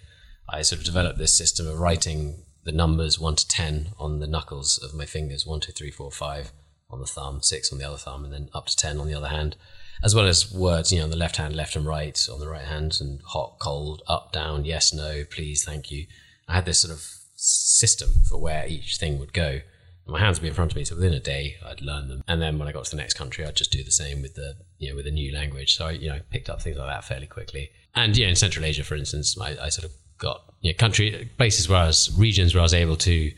I 0.47 0.61
sort 0.61 0.79
of 0.79 0.85
developed 0.85 1.19
this 1.19 1.37
system 1.37 1.67
of 1.67 1.79
writing 1.79 2.43
the 2.63 2.71
numbers 2.71 3.19
one 3.19 3.35
to 3.35 3.45
ten 3.45 3.89
on 3.99 4.19
the 4.19 4.27
knuckles 4.27 4.77
of 4.77 4.95
my 4.95 5.05
fingers 5.05 5.45
one, 5.45 5.59
two, 5.59 5.73
three, 5.73 5.91
four, 5.91 6.09
five 6.09 6.53
on 6.89 7.01
the 7.01 7.05
thumb, 7.05 7.41
six 7.41 7.69
on 7.73 7.79
the 7.79 7.85
other 7.85 7.97
thumb, 7.97 8.23
and 8.23 8.31
then 8.31 8.47
up 8.53 8.67
to 8.67 8.77
ten 8.77 8.97
on 8.97 9.07
the 9.07 9.13
other 9.13 9.27
hand 9.27 9.57
as 10.03 10.13
well 10.13 10.27
as 10.27 10.51
words, 10.53 10.91
you 10.91 10.99
know, 10.99 11.05
on 11.05 11.09
the 11.09 11.17
left 11.17 11.37
hand, 11.37 11.55
left 11.55 11.75
and 11.75 11.85
right, 11.85 12.27
on 12.31 12.39
the 12.39 12.49
right 12.49 12.65
hand, 12.65 12.97
and 12.99 13.21
hot, 13.27 13.57
cold, 13.59 14.01
up, 14.07 14.31
down, 14.31 14.65
yes, 14.65 14.93
no, 14.93 15.23
please, 15.29 15.63
thank 15.63 15.91
you. 15.91 16.05
I 16.47 16.55
had 16.55 16.65
this 16.65 16.79
sort 16.79 16.93
of 16.93 17.03
system 17.35 18.09
for 18.27 18.37
where 18.39 18.65
each 18.67 18.97
thing 18.97 19.19
would 19.19 19.33
go. 19.33 19.61
my 20.07 20.19
hands 20.19 20.37
would 20.37 20.43
be 20.43 20.49
in 20.49 20.53
front 20.53 20.71
of 20.71 20.75
me. 20.75 20.85
So 20.85 20.95
within 20.95 21.13
a 21.13 21.19
day, 21.19 21.55
I'd 21.65 21.81
learn 21.81 22.07
them, 22.07 22.23
and 22.27 22.41
then 22.41 22.59
when 22.59 22.67
I 22.67 22.71
got 22.71 22.85
to 22.85 22.91
the 22.91 22.97
next 22.97 23.15
country, 23.15 23.45
I'd 23.45 23.55
just 23.55 23.71
do 23.71 23.83
the 23.83 23.91
same 23.91 24.21
with 24.21 24.35
the 24.35 24.55
you 24.77 24.89
know 24.89 24.95
with 24.95 25.07
a 25.07 25.11
new 25.11 25.33
language. 25.33 25.75
So 25.75 25.87
I 25.87 25.91
you 25.91 26.09
know 26.09 26.19
picked 26.29 26.49
up 26.49 26.61
things 26.61 26.77
like 26.77 26.87
that 26.87 27.05
fairly 27.05 27.27
quickly. 27.27 27.71
And 27.95 28.15
yeah, 28.15 28.27
in 28.27 28.35
Central 28.35 28.65
Asia, 28.65 28.83
for 28.83 28.95
instance, 28.95 29.37
I, 29.39 29.57
I 29.59 29.69
sort 29.69 29.85
of 29.85 29.91
got 30.17 30.53
you 30.61 30.71
know, 30.71 30.77
country 30.77 31.29
places 31.37 31.67
where 31.69 31.79
I 31.79 31.87
was 31.87 32.15
regions 32.17 32.53
where 32.53 32.61
I 32.61 32.63
was 32.63 32.73
able 32.73 32.97
to 32.97 33.31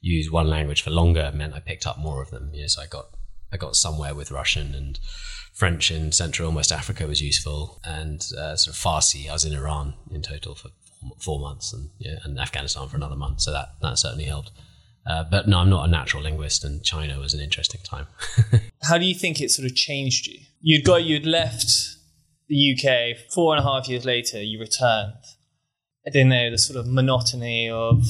use 0.00 0.30
one 0.30 0.48
language 0.48 0.82
for 0.82 0.90
longer 0.90 1.32
meant 1.34 1.54
I 1.54 1.60
picked 1.60 1.86
up 1.86 1.98
more 1.98 2.22
of 2.22 2.30
them. 2.30 2.50
You 2.52 2.62
know, 2.62 2.66
so 2.68 2.82
I 2.82 2.86
got 2.86 3.06
I 3.54 3.56
got 3.56 3.76
somewhere 3.76 4.14
with 4.14 4.32
Russian 4.32 4.74
and 4.74 4.98
French 5.52 5.92
in 5.92 6.10
Central 6.10 6.48
and 6.48 6.56
West 6.56 6.72
Africa 6.72 7.06
was 7.06 7.22
useful, 7.22 7.80
and 7.84 8.20
uh, 8.36 8.56
sort 8.56 8.76
of 8.76 8.82
Farsi. 8.82 9.30
I 9.30 9.32
was 9.32 9.44
in 9.44 9.54
Iran 9.54 9.94
in 10.10 10.20
total 10.20 10.56
for 10.56 10.70
four 11.20 11.38
months, 11.38 11.72
and 11.72 11.90
yeah, 11.98 12.16
and 12.24 12.38
Afghanistan 12.38 12.88
for 12.88 12.96
another 12.96 13.14
month. 13.14 13.42
So 13.42 13.52
that 13.52 13.74
that 13.80 13.98
certainly 13.98 14.24
helped. 14.24 14.50
Uh, 15.06 15.22
but 15.22 15.46
no, 15.46 15.58
I'm 15.58 15.70
not 15.70 15.86
a 15.86 15.90
natural 15.90 16.24
linguist, 16.24 16.64
and 16.64 16.82
China 16.82 17.20
was 17.20 17.34
an 17.34 17.40
interesting 17.40 17.80
time. 17.84 18.06
How 18.82 18.98
do 18.98 19.04
you 19.04 19.14
think 19.14 19.40
it 19.40 19.52
sort 19.52 19.66
of 19.66 19.76
changed 19.76 20.26
you? 20.26 20.40
You'd 20.60 20.84
got 20.84 21.04
you'd 21.04 21.26
left 21.26 21.70
the 22.48 22.74
UK 22.74 23.30
four 23.32 23.54
and 23.54 23.64
a 23.64 23.68
half 23.68 23.88
years 23.88 24.04
later. 24.04 24.42
You 24.42 24.58
returned. 24.58 25.14
I 26.04 26.10
don't 26.10 26.28
know 26.28 26.50
the 26.50 26.58
sort 26.58 26.78
of 26.78 26.86
monotony 26.86 27.70
of 27.70 28.04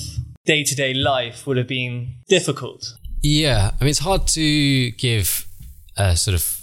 day 0.46 0.64
to 0.64 0.74
day 0.74 0.94
life 0.94 1.46
would 1.46 1.58
have 1.58 1.68
been 1.68 2.14
difficult. 2.28 2.96
Yeah, 3.26 3.70
I 3.80 3.84
mean 3.84 3.88
it's 3.88 4.00
hard 4.00 4.26
to 4.28 4.90
give 4.90 5.46
a 5.96 6.14
sort 6.14 6.34
of 6.34 6.60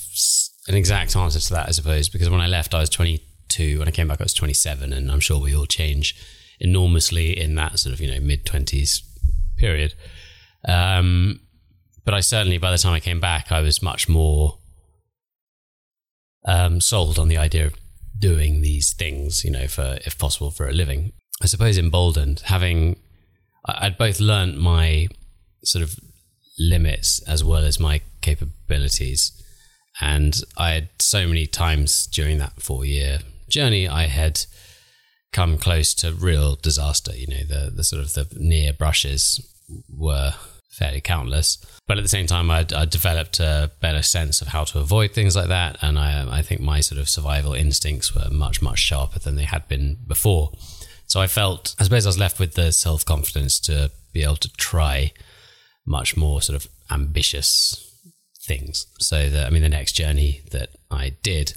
an 0.67 0.75
exact 0.75 1.15
answer 1.15 1.39
to 1.39 1.53
that, 1.53 1.67
I 1.67 1.71
suppose, 1.71 2.07
because 2.07 2.29
when 2.29 2.39
I 2.39 2.45
left, 2.45 2.75
I 2.75 2.79
was 2.79 2.89
22. 2.91 3.79
When 3.79 3.87
I 3.87 3.91
came 3.91 4.07
back, 4.07 4.21
I 4.21 4.25
was 4.25 4.35
27, 4.35 4.93
and 4.93 5.11
I'm 5.11 5.19
sure 5.19 5.41
we 5.41 5.55
all 5.55 5.65
change 5.65 6.15
enormously 6.59 7.35
in 7.35 7.55
that 7.55 7.79
sort 7.79 7.93
of 7.93 7.99
you 7.99 8.13
know 8.13 8.19
mid 8.19 8.45
20s 8.45 9.01
period. 9.57 9.95
Um, 10.67 11.39
but 12.05 12.13
I 12.13 12.19
certainly, 12.19 12.59
by 12.59 12.69
the 12.69 12.77
time 12.77 12.93
I 12.93 12.99
came 12.99 13.19
back, 13.19 13.51
I 13.51 13.61
was 13.61 13.81
much 13.81 14.07
more 14.07 14.59
um, 16.45 16.79
sold 16.79 17.17
on 17.17 17.27
the 17.27 17.39
idea 17.39 17.65
of 17.65 17.73
doing 18.19 18.61
these 18.61 18.93
things, 18.93 19.43
you 19.43 19.49
know, 19.49 19.65
for 19.65 19.97
if 20.05 20.15
possible 20.19 20.51
for 20.51 20.69
a 20.69 20.73
living. 20.73 21.13
I 21.41 21.47
suppose 21.47 21.79
emboldened, 21.79 22.41
having 22.45 22.97
I'd 23.65 23.97
both 23.97 24.19
learnt 24.19 24.59
my 24.59 25.07
sort 25.63 25.81
of 25.81 25.99
limits 26.69 27.21
as 27.27 27.43
well 27.43 27.63
as 27.63 27.79
my 27.79 28.01
capabilities, 28.21 29.31
and 29.99 30.41
I 30.57 30.71
had 30.71 30.89
so 30.99 31.27
many 31.27 31.47
times 31.47 32.07
during 32.07 32.37
that 32.37 32.61
four 32.61 32.85
year 32.85 33.19
journey, 33.49 33.87
I 33.87 34.07
had 34.07 34.45
come 35.31 35.57
close 35.57 35.93
to 35.95 36.13
real 36.13 36.55
disaster. 36.55 37.15
You 37.15 37.27
know, 37.27 37.43
the 37.47 37.71
the 37.71 37.83
sort 37.83 38.03
of 38.03 38.13
the 38.13 38.27
near 38.37 38.73
brushes 38.73 39.45
were 39.89 40.33
fairly 40.71 41.01
countless. 41.01 41.57
But 41.87 41.97
at 41.97 42.03
the 42.03 42.09
same 42.09 42.27
time, 42.27 42.49
I'd, 42.49 42.71
I'd, 42.73 42.89
developed 42.89 43.39
a 43.39 43.71
better 43.81 44.01
sense 44.01 44.41
of 44.41 44.47
how 44.47 44.63
to 44.63 44.79
avoid 44.79 45.11
things 45.11 45.35
like 45.35 45.49
that. 45.49 45.77
And 45.81 45.99
I, 45.99 46.37
I 46.39 46.41
think 46.41 46.61
my 46.61 46.79
sort 46.79 46.99
of 46.99 47.09
survival 47.09 47.53
instincts 47.53 48.15
were 48.15 48.29
much, 48.31 48.61
much 48.61 48.79
sharper 48.79 49.19
than 49.19 49.35
they 49.35 49.43
had 49.43 49.67
been 49.67 49.97
before. 50.07 50.53
So 51.07 51.19
I 51.19 51.27
felt, 51.27 51.75
I 51.77 51.83
suppose 51.83 52.05
I 52.05 52.09
was 52.09 52.17
left 52.17 52.39
with 52.39 52.53
the 52.53 52.71
self 52.71 53.03
confidence 53.03 53.59
to 53.61 53.91
be 54.13 54.23
able 54.23 54.37
to 54.37 54.51
try 54.53 55.11
much 55.85 56.15
more 56.15 56.41
sort 56.41 56.55
of 56.55 56.69
ambitious 56.89 57.87
things. 58.39 58.87
So 58.99 59.17
I 59.17 59.49
mean, 59.49 59.61
the 59.61 59.69
next 59.69 59.93
journey 59.93 60.41
that 60.51 60.69
I 60.89 61.13
did 61.23 61.53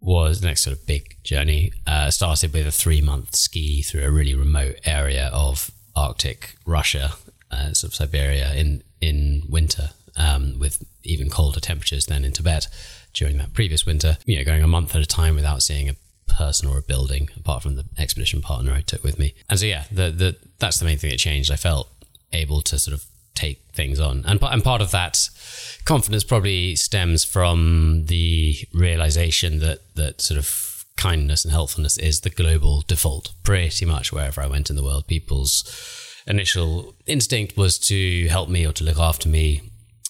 was 0.00 0.40
the 0.40 0.46
next 0.46 0.62
sort 0.62 0.76
of 0.76 0.86
big 0.86 1.16
journey. 1.24 1.72
Uh, 1.86 2.10
started 2.10 2.52
with 2.52 2.66
a 2.66 2.72
three 2.72 3.00
month 3.00 3.34
ski 3.34 3.82
through 3.82 4.04
a 4.04 4.10
really 4.10 4.34
remote 4.34 4.76
area 4.84 5.30
of 5.32 5.70
Arctic 5.96 6.54
Russia 6.64 7.14
uh, 7.50 7.72
sort 7.72 7.92
of 7.92 7.94
Siberia 7.94 8.54
in 8.54 8.82
in 9.00 9.42
winter, 9.48 9.90
um, 10.16 10.58
with 10.58 10.84
even 11.04 11.30
colder 11.30 11.60
temperatures 11.60 12.06
than 12.06 12.24
in 12.24 12.32
Tibet 12.32 12.68
during 13.14 13.38
that 13.38 13.54
previous 13.54 13.86
winter. 13.86 14.18
You 14.24 14.38
know, 14.38 14.44
going 14.44 14.62
a 14.62 14.68
month 14.68 14.94
at 14.94 15.02
a 15.02 15.06
time 15.06 15.34
without 15.34 15.62
seeing 15.62 15.88
a 15.88 15.96
person 16.32 16.68
or 16.68 16.78
a 16.78 16.82
building, 16.82 17.30
apart 17.36 17.62
from 17.62 17.76
the 17.76 17.84
expedition 17.96 18.42
partner 18.42 18.72
I 18.72 18.82
took 18.82 19.02
with 19.02 19.18
me. 19.18 19.34
And 19.48 19.58
so, 19.58 19.66
yeah, 19.66 19.84
the 19.90 20.10
the 20.10 20.36
that's 20.58 20.78
the 20.78 20.84
main 20.84 20.98
thing 20.98 21.10
that 21.10 21.18
changed. 21.18 21.50
I 21.50 21.56
felt 21.56 21.88
able 22.32 22.60
to 22.62 22.78
sort 22.78 22.94
of 22.94 23.04
take 23.38 23.60
things 23.72 24.00
on, 24.00 24.24
and 24.26 24.42
and 24.42 24.64
part 24.64 24.82
of 24.82 24.90
that 24.90 25.28
confidence 25.84 26.24
probably 26.24 26.76
stems 26.76 27.24
from 27.24 28.04
the 28.06 28.56
realization 28.74 29.60
that 29.60 29.78
that 29.94 30.20
sort 30.20 30.38
of 30.38 30.84
kindness 30.96 31.44
and 31.44 31.52
helpfulness 31.52 31.96
is 31.96 32.20
the 32.20 32.30
global 32.30 32.82
default 32.82 33.32
pretty 33.44 33.86
much 33.86 34.12
wherever 34.12 34.40
I 34.40 34.48
went 34.48 34.68
in 34.68 34.76
the 34.76 34.82
world. 34.82 35.06
People's 35.06 35.64
initial 36.26 36.94
instinct 37.06 37.56
was 37.56 37.78
to 37.78 38.26
help 38.28 38.48
me 38.48 38.66
or 38.66 38.72
to 38.72 38.84
look 38.84 38.98
after 38.98 39.28
me 39.28 39.62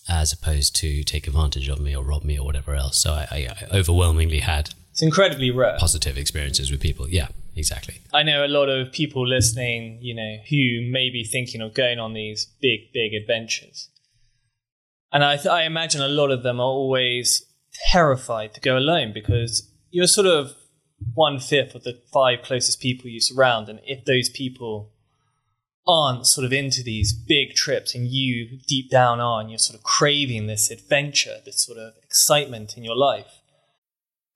as 0.08 0.32
opposed 0.32 0.74
to 0.76 1.04
take 1.04 1.26
advantage 1.28 1.68
of 1.68 1.78
me 1.78 1.94
or 1.94 2.02
rob 2.02 2.24
me 2.24 2.38
or 2.38 2.44
whatever 2.44 2.74
else. 2.74 2.96
So 2.96 3.12
I, 3.12 3.48
I 3.50 3.76
overwhelmingly 3.76 4.40
had 4.40 4.70
it's 4.90 5.02
incredibly 5.02 5.50
rare 5.52 5.76
positive 5.78 6.18
experiences 6.18 6.72
with 6.72 6.80
people. 6.80 7.08
Yeah, 7.08 7.28
exactly. 7.58 8.00
I 8.12 8.22
know 8.22 8.44
a 8.44 8.48
lot 8.48 8.68
of 8.68 8.92
people 8.92 9.26
listening, 9.26 9.98
you 10.00 10.14
know, 10.14 10.36
who 10.48 10.90
may 10.90 11.10
be 11.10 11.24
thinking 11.24 11.60
of 11.60 11.74
going 11.74 11.98
on 11.98 12.14
these 12.14 12.46
big, 12.60 12.92
big 12.92 13.14
adventures, 13.14 13.90
and 15.12 15.24
I, 15.24 15.36
th- 15.36 15.46
I 15.46 15.64
imagine 15.64 16.00
a 16.00 16.08
lot 16.08 16.30
of 16.30 16.42
them 16.42 16.60
are 16.60 16.64
always 16.64 17.44
terrified 17.90 18.54
to 18.54 18.60
go 18.60 18.76
alone 18.76 19.12
because 19.12 19.70
you're 19.90 20.06
sort 20.06 20.26
of 20.26 20.54
one 21.14 21.38
fifth 21.38 21.74
of 21.74 21.84
the 21.84 22.00
five 22.12 22.42
closest 22.42 22.80
people 22.80 23.08
you 23.08 23.20
surround, 23.20 23.68
and 23.68 23.80
if 23.84 24.04
those 24.04 24.28
people 24.28 24.92
aren't 25.86 26.26
sort 26.26 26.44
of 26.44 26.52
into 26.52 26.82
these 26.82 27.14
big 27.14 27.54
trips 27.54 27.94
and 27.94 28.08
you 28.08 28.58
deep 28.68 28.90
down 28.90 29.20
are 29.20 29.40
and 29.40 29.50
you're 29.50 29.58
sort 29.58 29.76
of 29.76 29.82
craving 29.82 30.46
this 30.46 30.70
adventure, 30.70 31.36
this 31.44 31.64
sort 31.64 31.78
of 31.78 31.94
excitement 32.04 32.76
in 32.76 32.84
your 32.84 32.96
life, 32.96 33.37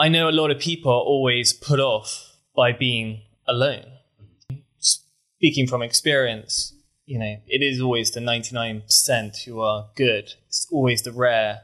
I 0.00 0.08
know 0.08 0.30
a 0.30 0.32
lot 0.32 0.50
of 0.50 0.58
people 0.58 0.90
are 0.90 1.02
always 1.02 1.52
put 1.52 1.78
off 1.78 2.36
by 2.56 2.72
being 2.72 3.20
alone. 3.46 3.84
Speaking 4.78 5.66
from 5.66 5.82
experience, 5.82 6.72
you 7.04 7.18
know, 7.18 7.36
it 7.46 7.62
is 7.62 7.82
always 7.82 8.10
the 8.10 8.20
99% 8.20 9.44
who 9.44 9.60
are 9.60 9.90
good. 9.96 10.32
It's 10.48 10.66
always 10.72 11.02
the 11.02 11.12
rare 11.12 11.60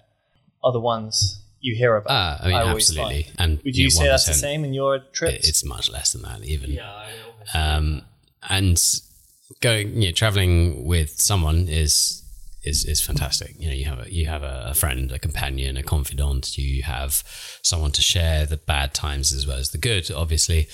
are 0.62 0.70
the 0.70 0.80
ones 0.80 1.40
you 1.60 1.74
hear 1.74 1.96
about. 1.96 2.10
Ah, 2.10 2.38
I 2.42 2.46
mean, 2.48 2.56
I 2.56 2.70
absolutely. 2.74 3.22
Find. 3.22 3.36
And 3.38 3.62
would 3.64 3.74
you, 3.74 3.84
you 3.84 3.88
know, 3.88 4.02
say 4.02 4.08
that's 4.08 4.26
the 4.26 4.34
same 4.34 4.64
in 4.64 4.74
your 4.74 4.98
trips? 5.14 5.48
It's 5.48 5.64
much 5.64 5.90
less 5.90 6.12
than 6.12 6.20
that, 6.22 6.44
even. 6.44 6.72
Yeah. 6.72 7.06
Um, 7.54 8.02
and 8.50 8.78
going, 9.60 9.94
you 10.02 10.08
know, 10.08 10.12
traveling 10.12 10.84
with 10.84 11.18
someone 11.18 11.68
is 11.68 12.22
is 12.66 12.84
is 12.84 13.00
fantastic. 13.00 13.54
You 13.58 13.68
know, 13.68 13.74
you 13.74 13.84
have 13.86 14.06
a, 14.06 14.12
you 14.12 14.26
have 14.26 14.42
a 14.42 14.74
friend, 14.74 15.12
a 15.12 15.18
companion, 15.18 15.76
a 15.76 15.82
confidant. 15.82 16.58
You 16.58 16.82
have 16.82 17.22
someone 17.62 17.92
to 17.92 18.02
share 18.02 18.44
the 18.44 18.56
bad 18.56 18.92
times 18.92 19.32
as 19.32 19.46
well 19.46 19.58
as 19.58 19.70
the 19.70 19.78
good, 19.78 20.10
obviously. 20.10 20.68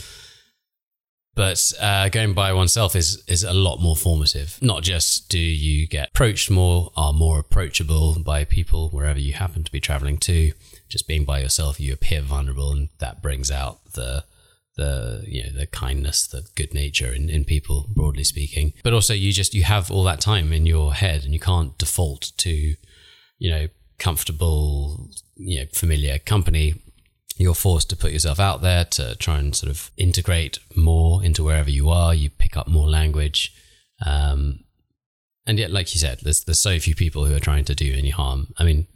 But 1.35 1.73
uh, 1.81 2.11
going 2.11 2.35
by 2.35 2.53
oneself 2.53 2.95
is 2.95 3.23
is 3.27 3.43
a 3.45 3.55
lot 3.55 3.79
more 3.79 3.97
formative. 3.97 4.59
Not 4.61 4.83
just 4.83 5.29
do 5.31 5.39
you 5.39 5.87
get 5.87 6.09
approached 6.09 6.51
more, 6.51 6.91
are 6.97 7.13
more 7.13 7.39
approachable 7.39 8.19
by 8.23 8.45
people 8.45 8.91
wherever 8.91 9.19
you 9.19 9.33
happen 9.35 9.65
to 9.65 9.73
be 9.73 9.81
traveling 9.81 10.19
to. 10.19 10.53
Just 10.89 11.09
being 11.09 11.25
by 11.25 11.41
yourself, 11.41 11.81
you 11.81 11.93
appear 11.93 12.21
vulnerable, 12.21 12.73
and 12.73 12.91
that 12.99 13.23
brings 13.23 13.51
out 13.51 13.93
the 13.95 14.25
the 14.77 15.25
you 15.27 15.45
know 15.45 15.59
the 15.59 15.67
kindness, 15.67 16.27
the 16.27 16.43
good 16.55 16.75
nature 16.75 17.13
in, 17.13 17.29
in 17.29 17.45
people, 17.45 17.87
broadly 17.95 18.25
speaking. 18.25 18.73
But 18.83 18.93
also, 18.93 19.15
you 19.15 19.33
just 19.33 19.55
you 19.55 19.65
have 19.65 19.91
all 19.91 20.05
that 20.05 20.21
time 20.21 20.53
in 20.53 20.67
your 20.67 20.95
head, 20.95 21.25
and 21.25 21.33
you 21.33 21.41
can't 21.41 21.77
default 21.79 22.33
to 22.39 22.75
you 23.39 23.51
know 23.51 23.69
comfortable, 24.03 25.09
you 25.37 25.61
know, 25.61 25.67
familiar 25.73 26.19
company. 26.19 26.75
You're 27.37 27.55
forced 27.55 27.89
to 27.91 27.97
put 27.97 28.13
yourself 28.13 28.41
out 28.41 28.61
there 28.61 28.85
to 28.85 29.15
try 29.17 29.39
and 29.39 29.55
sort 29.55 29.71
of 29.71 29.91
integrate 29.97 30.59
more 30.77 31.25
into 31.25 31.45
wherever 31.45 31.71
you 31.71 31.89
are. 31.89 32.15
You 32.15 32.29
pick 32.29 32.57
up 32.57 32.69
more 32.69 32.89
language. 32.89 33.55
Um, 34.05 34.65
and 35.47 35.59
yet, 35.59 35.71
like 35.71 35.95
you 35.95 36.01
said, 36.01 36.21
there's 36.23 36.45
there's 36.45 36.59
so 36.59 36.79
few 36.79 36.95
people 36.95 37.25
who 37.25 37.35
are 37.35 37.41
trying 37.41 37.65
to 37.67 37.75
do 37.75 37.95
any 37.97 38.11
harm. 38.11 38.49
I 38.59 38.65
mean, 38.65 38.87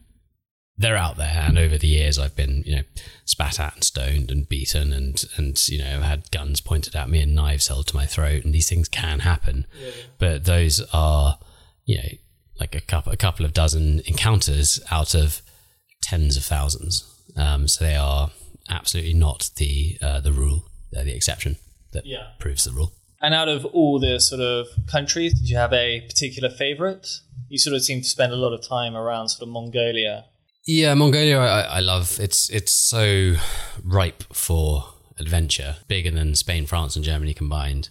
they're 0.78 0.96
out 0.96 1.16
there, 1.16 1.42
and 1.42 1.58
over 1.58 1.78
the 1.78 1.86
years, 1.86 2.18
I've 2.18 2.36
been 2.36 2.62
you 2.66 2.76
know 2.76 2.82
spat 3.24 3.58
at 3.58 3.74
and 3.74 3.84
stoned 3.84 4.30
and 4.30 4.48
beaten, 4.48 4.92
and 4.92 5.24
and 5.36 5.68
you 5.68 5.78
know 5.78 6.00
had 6.02 6.30
guns 6.30 6.60
pointed 6.60 6.94
at 6.94 7.08
me 7.08 7.20
and 7.20 7.34
knives 7.34 7.68
held 7.68 7.86
to 7.88 7.96
my 7.96 8.06
throat, 8.06 8.44
and 8.44 8.54
these 8.54 8.68
things 8.68 8.88
can 8.88 9.20
happen. 9.20 9.66
Yeah. 9.80 9.90
But 10.18 10.44
those 10.44 10.82
are 10.92 11.38
you 11.84 11.96
know 11.98 12.08
like 12.60 12.74
a 12.74 12.80
couple 12.80 13.12
a 13.12 13.16
couple 13.16 13.44
of 13.44 13.52
dozen 13.52 14.00
encounters 14.06 14.80
out 14.90 15.14
of 15.14 15.42
tens 16.02 16.36
of 16.36 16.44
thousands. 16.44 17.04
Um, 17.36 17.68
so 17.68 17.84
they 17.84 17.96
are 17.96 18.30
absolutely 18.68 19.14
not 19.14 19.50
the 19.56 19.98
uh, 20.02 20.20
the 20.20 20.32
rule; 20.32 20.66
they're 20.92 21.04
the 21.04 21.16
exception 21.16 21.56
that 21.92 22.06
yeah. 22.06 22.28
proves 22.38 22.64
the 22.64 22.72
rule. 22.72 22.92
And 23.22 23.34
out 23.34 23.48
of 23.48 23.64
all 23.64 23.98
the 23.98 24.20
sort 24.20 24.42
of 24.42 24.66
countries, 24.86 25.32
did 25.32 25.48
you 25.48 25.56
have 25.56 25.72
a 25.72 26.02
particular 26.02 26.50
favorite? 26.50 27.08
You 27.48 27.58
sort 27.58 27.74
of 27.74 27.82
seem 27.82 28.02
to 28.02 28.08
spend 28.08 28.32
a 28.32 28.36
lot 28.36 28.52
of 28.52 28.66
time 28.66 28.94
around 28.94 29.28
sort 29.30 29.42
of 29.42 29.48
Mongolia. 29.48 30.26
Yeah, 30.66 30.94
Mongolia, 30.94 31.38
I, 31.38 31.60
I 31.60 31.80
love. 31.80 32.18
It's 32.18 32.50
it's 32.50 32.72
so 32.72 33.34
ripe 33.84 34.24
for 34.32 34.84
adventure, 35.16 35.76
bigger 35.86 36.10
than 36.10 36.34
Spain, 36.34 36.66
France, 36.66 36.96
and 36.96 37.04
Germany 37.04 37.34
combined. 37.34 37.88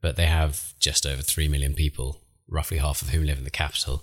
But 0.00 0.16
they 0.16 0.26
have 0.26 0.74
just 0.80 1.06
over 1.06 1.22
three 1.22 1.46
million 1.46 1.74
people, 1.74 2.20
roughly 2.48 2.78
half 2.78 3.02
of 3.02 3.10
whom 3.10 3.24
live 3.24 3.38
in 3.38 3.44
the 3.44 3.50
capital, 3.50 4.02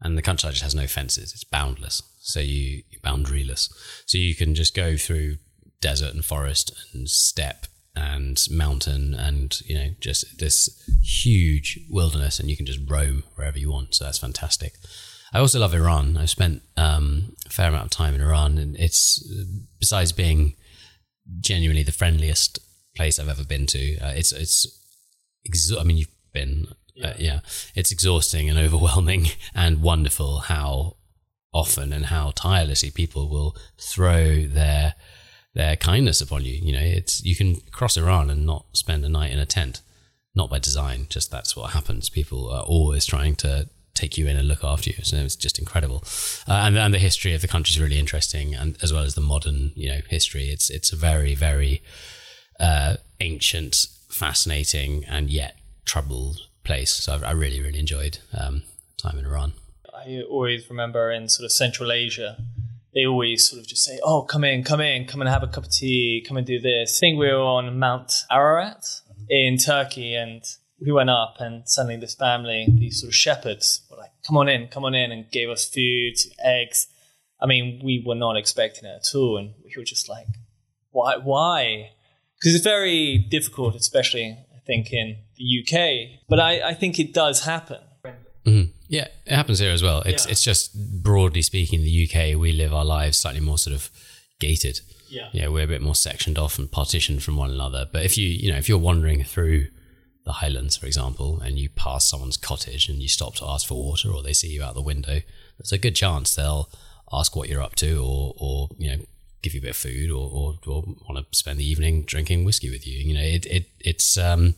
and 0.00 0.16
the 0.16 0.22
countryside 0.22 0.52
just 0.52 0.62
has 0.62 0.74
no 0.74 0.86
fences. 0.86 1.34
It's 1.34 1.44
boundless, 1.44 2.02
so 2.18 2.40
you 2.40 2.82
boundaryless. 3.04 3.70
So 4.06 4.16
you 4.16 4.34
can 4.34 4.54
just 4.54 4.74
go 4.74 4.96
through 4.96 5.36
desert 5.82 6.14
and 6.14 6.24
forest 6.24 6.72
and 6.94 7.10
steppe 7.10 7.66
and 7.94 8.46
mountain 8.50 9.14
and 9.14 9.60
you 9.66 9.74
know 9.74 9.90
just 10.00 10.38
this 10.38 10.68
huge 11.02 11.78
wilderness 11.90 12.40
and 12.40 12.50
you 12.50 12.56
can 12.56 12.66
just 12.66 12.80
roam 12.90 13.22
wherever 13.36 13.58
you 13.58 13.70
want 13.70 13.94
so 13.94 14.04
that's 14.04 14.18
fantastic 14.18 14.74
i 15.34 15.38
also 15.38 15.58
love 15.58 15.74
iran 15.74 16.16
i've 16.16 16.30
spent 16.30 16.62
um, 16.76 17.34
a 17.46 17.50
fair 17.50 17.68
amount 17.68 17.84
of 17.84 17.90
time 17.90 18.14
in 18.14 18.20
iran 18.20 18.58
and 18.58 18.76
it's 18.76 19.22
besides 19.78 20.12
being 20.12 20.54
genuinely 21.40 21.82
the 21.82 21.92
friendliest 21.92 22.58
place 22.96 23.18
i've 23.18 23.28
ever 23.28 23.44
been 23.44 23.66
to 23.66 23.98
uh, 23.98 24.12
it's 24.14 24.32
it's 24.32 24.66
i 25.78 25.84
mean 25.84 25.96
you've 25.96 26.08
been 26.32 26.66
yeah. 26.94 27.06
Uh, 27.08 27.14
yeah 27.18 27.40
it's 27.74 27.92
exhausting 27.92 28.48
and 28.48 28.58
overwhelming 28.66 29.26
and 29.54 29.82
wonderful 29.82 30.40
how 30.40 30.96
often 31.52 31.92
and 31.92 32.06
how 32.06 32.32
tirelessly 32.34 32.90
people 32.90 33.28
will 33.28 33.56
throw 33.78 34.46
their 34.46 34.94
their 35.54 35.76
kindness 35.76 36.20
upon 36.20 36.44
you. 36.44 36.54
You 36.54 36.72
know, 36.72 36.82
it's 36.82 37.24
you 37.24 37.36
can 37.36 37.56
cross 37.70 37.96
Iran 37.96 38.28
and 38.28 38.44
not 38.44 38.66
spend 38.72 39.04
a 39.04 39.08
night 39.08 39.30
in 39.30 39.38
a 39.38 39.46
tent, 39.46 39.80
not 40.34 40.50
by 40.50 40.58
design. 40.58 41.06
Just 41.08 41.30
that's 41.30 41.56
what 41.56 41.70
happens. 41.70 42.10
People 42.10 42.50
are 42.50 42.64
always 42.64 43.06
trying 43.06 43.36
to 43.36 43.68
take 43.94 44.18
you 44.18 44.26
in 44.26 44.36
and 44.36 44.48
look 44.48 44.64
after 44.64 44.90
you. 44.90 44.96
So 45.02 45.16
it's 45.16 45.36
just 45.36 45.58
incredible. 45.58 46.04
Uh, 46.48 46.64
and, 46.64 46.76
and 46.76 46.92
the 46.92 46.98
history 46.98 47.34
of 47.34 47.40
the 47.40 47.48
country 47.48 47.72
is 47.72 47.80
really 47.80 47.98
interesting, 47.98 48.54
and 48.54 48.76
as 48.82 48.92
well 48.92 49.04
as 49.04 49.14
the 49.14 49.20
modern, 49.20 49.72
you 49.74 49.88
know, 49.88 50.00
history. 50.08 50.48
It's 50.48 50.70
it's 50.70 50.92
a 50.92 50.96
very 50.96 51.34
very 51.34 51.82
uh, 52.60 52.96
ancient, 53.20 53.86
fascinating, 54.08 55.04
and 55.04 55.30
yet 55.30 55.56
troubled 55.84 56.40
place. 56.64 56.92
So 56.92 57.20
I, 57.22 57.28
I 57.28 57.32
really 57.32 57.60
really 57.60 57.78
enjoyed 57.78 58.18
um, 58.38 58.62
time 58.96 59.18
in 59.18 59.26
Iran. 59.26 59.52
I 59.92 60.22
always 60.28 60.68
remember 60.68 61.10
in 61.10 61.28
sort 61.28 61.44
of 61.44 61.52
Central 61.52 61.92
Asia 61.92 62.36
they 62.94 63.06
always 63.06 63.48
sort 63.48 63.60
of 63.60 63.66
just 63.66 63.84
say, 63.84 63.98
"Oh, 64.02 64.22
come 64.22 64.44
in, 64.44 64.62
come 64.62 64.80
in, 64.80 65.06
come 65.06 65.20
and 65.20 65.28
have 65.28 65.42
a 65.42 65.48
cup 65.48 65.64
of 65.64 65.70
tea, 65.70 66.24
come 66.26 66.36
and 66.36 66.46
do 66.46 66.60
this." 66.60 66.98
I 66.98 67.00
think 67.00 67.18
we 67.18 67.26
were 67.26 67.38
on 67.38 67.78
Mount 67.78 68.12
Ararat 68.30 68.84
in 69.28 69.58
Turkey, 69.58 70.14
and 70.14 70.42
we 70.84 70.92
went 70.92 71.10
up, 71.10 71.36
and 71.40 71.68
suddenly 71.68 71.96
this 71.96 72.14
family, 72.14 72.66
these 72.68 73.00
sort 73.00 73.08
of 73.08 73.14
shepherds, 73.14 73.82
were 73.90 73.96
like, 73.96 74.12
"Come 74.26 74.36
on 74.36 74.48
in, 74.48 74.68
come 74.68 74.84
on 74.84 74.94
in," 74.94 75.12
and 75.12 75.30
gave 75.30 75.48
us 75.48 75.64
food, 75.68 76.14
eggs. 76.42 76.88
I 77.40 77.46
mean, 77.46 77.80
we 77.82 78.02
were 78.04 78.14
not 78.14 78.36
expecting 78.36 78.84
it 78.84 78.94
at 78.96 79.16
all, 79.16 79.36
and 79.36 79.54
we 79.64 79.72
were 79.76 79.84
just 79.84 80.08
like, 80.08 80.26
"Why? 80.90 81.16
Why?" 81.16 81.90
Because 82.38 82.54
it's 82.54 82.64
very 82.64 83.18
difficult, 83.18 83.74
especially 83.74 84.36
I 84.54 84.58
think 84.66 84.92
in 84.92 85.16
the 85.36 85.62
UK. 85.62 86.20
But 86.28 86.40
I, 86.40 86.70
I 86.70 86.74
think 86.74 86.98
it 86.98 87.14
does 87.14 87.44
happen. 87.44 87.80
Mm-hmm. 88.44 88.72
Yeah, 88.88 89.08
it 89.24 89.34
happens 89.34 89.58
here 89.58 89.72
as 89.72 89.82
well. 89.82 90.02
It's 90.02 90.26
yeah. 90.26 90.32
it's 90.32 90.44
just 90.44 91.02
broadly 91.02 91.42
speaking, 91.42 91.80
in 91.80 91.84
the 91.84 92.08
UK 92.08 92.38
we 92.38 92.52
live 92.52 92.74
our 92.74 92.84
lives 92.84 93.18
slightly 93.18 93.40
more 93.40 93.58
sort 93.58 93.74
of 93.74 93.90
gated. 94.38 94.80
Yeah, 95.08 95.28
yeah, 95.32 95.48
we're 95.48 95.64
a 95.64 95.68
bit 95.68 95.80
more 95.80 95.94
sectioned 95.94 96.38
off 96.38 96.58
and 96.58 96.70
partitioned 96.70 97.22
from 97.22 97.36
one 97.36 97.50
another. 97.50 97.88
But 97.90 98.04
if 98.04 98.18
you 98.18 98.28
you 98.28 98.52
know 98.52 98.58
if 98.58 98.68
you're 98.68 98.78
wandering 98.78 99.24
through 99.24 99.68
the 100.24 100.32
Highlands, 100.32 100.76
for 100.76 100.86
example, 100.86 101.40
and 101.40 101.58
you 101.58 101.68
pass 101.68 102.08
someone's 102.08 102.36
cottage 102.36 102.88
and 102.88 103.00
you 103.00 103.08
stop 103.08 103.34
to 103.36 103.46
ask 103.46 103.66
for 103.66 103.82
water, 103.82 104.10
or 104.10 104.22
they 104.22 104.32
see 104.32 104.48
you 104.48 104.62
out 104.62 104.74
the 104.74 104.82
window, 104.82 105.20
there's 105.58 105.72
a 105.72 105.78
good 105.78 105.94
chance 105.94 106.34
they'll 106.34 106.70
ask 107.12 107.36
what 107.36 107.48
you're 107.48 107.62
up 107.62 107.74
to, 107.76 108.02
or 108.02 108.34
or 108.38 108.68
you 108.78 108.90
know 108.90 109.04
give 109.42 109.54
you 109.54 109.60
a 109.60 109.62
bit 109.62 109.70
of 109.70 109.76
food, 109.76 110.10
or 110.10 110.30
or, 110.32 110.54
or 110.66 110.82
want 111.08 111.18
to 111.18 111.38
spend 111.38 111.58
the 111.58 111.68
evening 111.68 112.04
drinking 112.04 112.44
whiskey 112.44 112.70
with 112.70 112.86
you. 112.86 112.98
You 112.98 113.14
know, 113.14 113.20
it 113.20 113.44
it 113.46 113.66
it's 113.80 114.16
um 114.16 114.54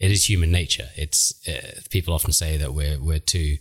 it 0.00 0.10
is 0.10 0.28
human 0.28 0.50
nature. 0.50 0.88
It's 0.96 1.46
uh, 1.46 1.80
people 1.90 2.12
often 2.12 2.32
say 2.32 2.56
that 2.56 2.74
we're 2.74 2.98
we're 2.98 3.20
too 3.20 3.58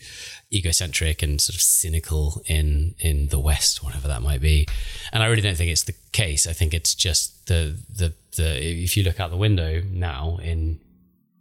egocentric 0.51 1.21
and 1.21 1.39
sort 1.39 1.55
of 1.55 1.61
cynical 1.61 2.41
in 2.47 2.95
in 2.97 3.27
the 3.27 3.39
West, 3.39 3.83
whatever 3.83 4.07
that 4.07 4.21
might 4.21 4.41
be. 4.41 4.67
And 5.11 5.21
I 5.21 5.27
really 5.27 5.43
don't 5.43 5.55
think 5.55 5.71
it's 5.71 5.83
the 5.83 5.95
case. 6.13 6.47
I 6.47 6.53
think 6.53 6.73
it's 6.73 6.95
just 6.95 7.47
the 7.47 7.77
the 7.93 8.13
the 8.37 8.65
if 8.83 8.95
you 8.95 9.03
look 9.03 9.19
out 9.19 9.29
the 9.29 9.37
window 9.37 9.83
now 9.91 10.39
in 10.41 10.79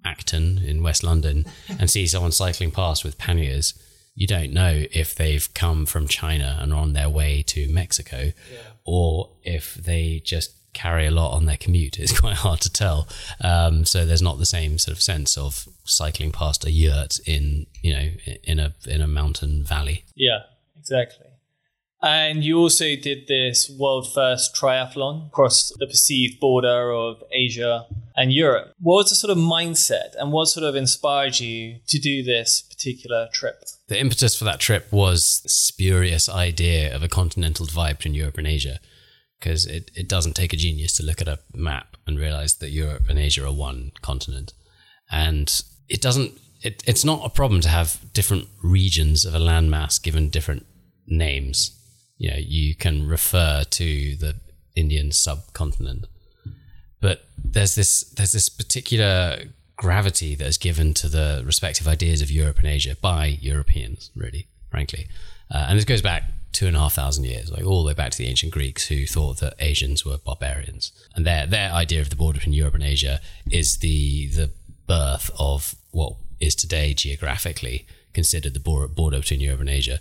Acton 0.04 0.58
in 0.58 0.82
West 0.82 1.02
London 1.02 1.46
and 1.78 1.90
see 1.90 2.06
someone 2.06 2.32
cycling 2.32 2.70
past 2.70 3.04
with 3.04 3.18
panniers, 3.18 3.74
you 4.14 4.26
don't 4.26 4.52
know 4.52 4.84
if 4.92 5.14
they've 5.14 5.52
come 5.54 5.86
from 5.86 6.08
China 6.08 6.58
and 6.60 6.72
are 6.72 6.80
on 6.80 6.92
their 6.92 7.08
way 7.08 7.42
to 7.42 7.68
Mexico, 7.72 8.32
yeah. 8.52 8.58
or 8.84 9.30
if 9.42 9.74
they 9.74 10.20
just 10.24 10.54
carry 10.72 11.06
a 11.06 11.10
lot 11.10 11.34
on 11.34 11.46
their 11.46 11.56
commute. 11.56 11.98
It's 12.00 12.18
quite 12.18 12.36
hard 12.36 12.60
to 12.60 12.72
tell. 12.72 13.08
Um, 13.40 13.84
so 13.84 14.04
there's 14.04 14.22
not 14.22 14.38
the 14.38 14.46
same 14.46 14.78
sort 14.78 14.96
of 14.96 15.02
sense 15.02 15.36
of 15.36 15.68
cycling 15.84 16.32
past 16.32 16.64
a 16.64 16.70
yurt 16.70 17.18
in 17.26 17.66
you 17.82 17.92
know 17.92 18.08
in 18.44 18.58
a 18.58 18.74
in 18.86 19.00
a 19.00 19.06
mountain 19.06 19.64
valley. 19.64 20.04
Yeah, 20.14 20.40
exactly. 20.78 21.26
And 22.02 22.42
you 22.42 22.58
also 22.58 22.96
did 22.96 23.28
this 23.28 23.70
world 23.78 24.10
first 24.12 24.54
triathlon 24.54 25.26
across 25.26 25.70
the 25.78 25.86
perceived 25.86 26.40
border 26.40 26.90
of 26.90 27.22
Asia 27.30 27.86
and 28.20 28.35
Europe. 28.35 28.74
What 28.78 28.96
was 28.96 29.09
the 29.09 29.16
sort 29.16 29.30
of 29.30 29.38
mindset 29.38 30.14
and 30.18 30.30
what 30.30 30.48
sort 30.48 30.66
of 30.66 30.76
inspired 30.76 31.40
you 31.40 31.76
to 31.88 31.98
do 31.98 32.22
this 32.22 32.61
particular 32.61 33.28
trip? 33.33 33.64
The 33.88 33.98
impetus 33.98 34.38
for 34.38 34.44
that 34.44 34.61
trip 34.61 34.92
was 34.92 35.42
spurious 35.46 36.28
idea 36.28 36.94
of 36.94 37.02
a 37.02 37.09
continental 37.09 37.64
divide 37.64 37.96
between 37.96 38.12
Europe 38.12 38.37
and 38.37 38.46
Asia 38.46 38.78
because 39.38 39.64
it, 39.64 39.90
it 39.94 40.06
doesn't 40.06 40.35
take 40.35 40.52
a 40.52 40.59
genius 40.59 40.94
to 40.98 41.02
look 41.02 41.22
at 41.22 41.28
a 41.28 41.38
map 41.54 41.96
and 42.06 42.18
realize 42.18 42.56
that 42.56 42.68
Europe 42.68 43.04
and 43.09 43.18
Asia 43.18 43.46
are 43.46 43.52
one 43.52 43.92
continent. 44.02 44.52
And 45.11 45.50
it 45.88 46.02
doesn't, 46.02 46.38
it, 46.61 46.83
it's 46.87 47.06
not 47.06 47.24
a 47.24 47.30
problem 47.30 47.62
to 47.62 47.70
have 47.70 48.00
different 48.12 48.48
regions 48.62 49.24
of 49.24 49.35
a 49.35 49.38
landmass 49.38 50.00
given 50.00 50.28
different 50.28 50.66
names. 51.06 51.74
You 52.18 52.33
know, 52.33 52.37
you 52.38 52.74
can 52.74 53.09
refer 53.09 53.64
to 53.64 54.16
the 54.16 54.37
Indian 54.76 55.11
subcontinent, 55.11 56.04
but 57.00 57.24
there's 57.36 57.74
this, 57.74 58.02
there's 58.16 58.32
this 58.32 58.48
particular 58.48 59.44
gravity 59.76 60.34
that 60.34 60.46
is 60.46 60.58
given 60.58 60.92
to 60.92 61.08
the 61.08 61.42
respective 61.44 61.88
ideas 61.88 62.20
of 62.20 62.30
Europe 62.30 62.58
and 62.58 62.68
Asia 62.68 62.96
by 63.00 63.26
Europeans, 63.26 64.10
really, 64.14 64.46
frankly. 64.70 65.08
Uh, 65.50 65.66
and 65.68 65.78
this 65.78 65.84
goes 65.84 66.02
back 66.02 66.24
two 66.52 66.66
and 66.66 66.76
a 66.76 66.78
half 66.78 66.92
thousand 66.92 67.24
years, 67.24 67.50
like 67.50 67.64
all 67.64 67.82
the 67.82 67.88
way 67.88 67.94
back 67.94 68.10
to 68.12 68.18
the 68.18 68.26
ancient 68.26 68.52
Greeks 68.52 68.88
who 68.88 69.06
thought 69.06 69.38
that 69.38 69.54
Asians 69.58 70.04
were 70.04 70.18
barbarians. 70.18 70.92
And 71.14 71.24
their 71.24 71.46
their 71.46 71.72
idea 71.72 72.00
of 72.00 72.10
the 72.10 72.16
border 72.16 72.38
between 72.38 72.52
Europe 72.54 72.74
and 72.74 72.82
Asia 72.82 73.20
is 73.50 73.78
the 73.78 74.28
the 74.28 74.50
birth 74.86 75.30
of 75.38 75.74
what 75.92 76.14
is 76.40 76.54
today 76.54 76.94
geographically 76.94 77.86
considered 78.12 78.54
the 78.54 78.60
border 78.60 79.18
between 79.18 79.40
Europe 79.40 79.60
and 79.60 79.70
Asia. 79.70 80.00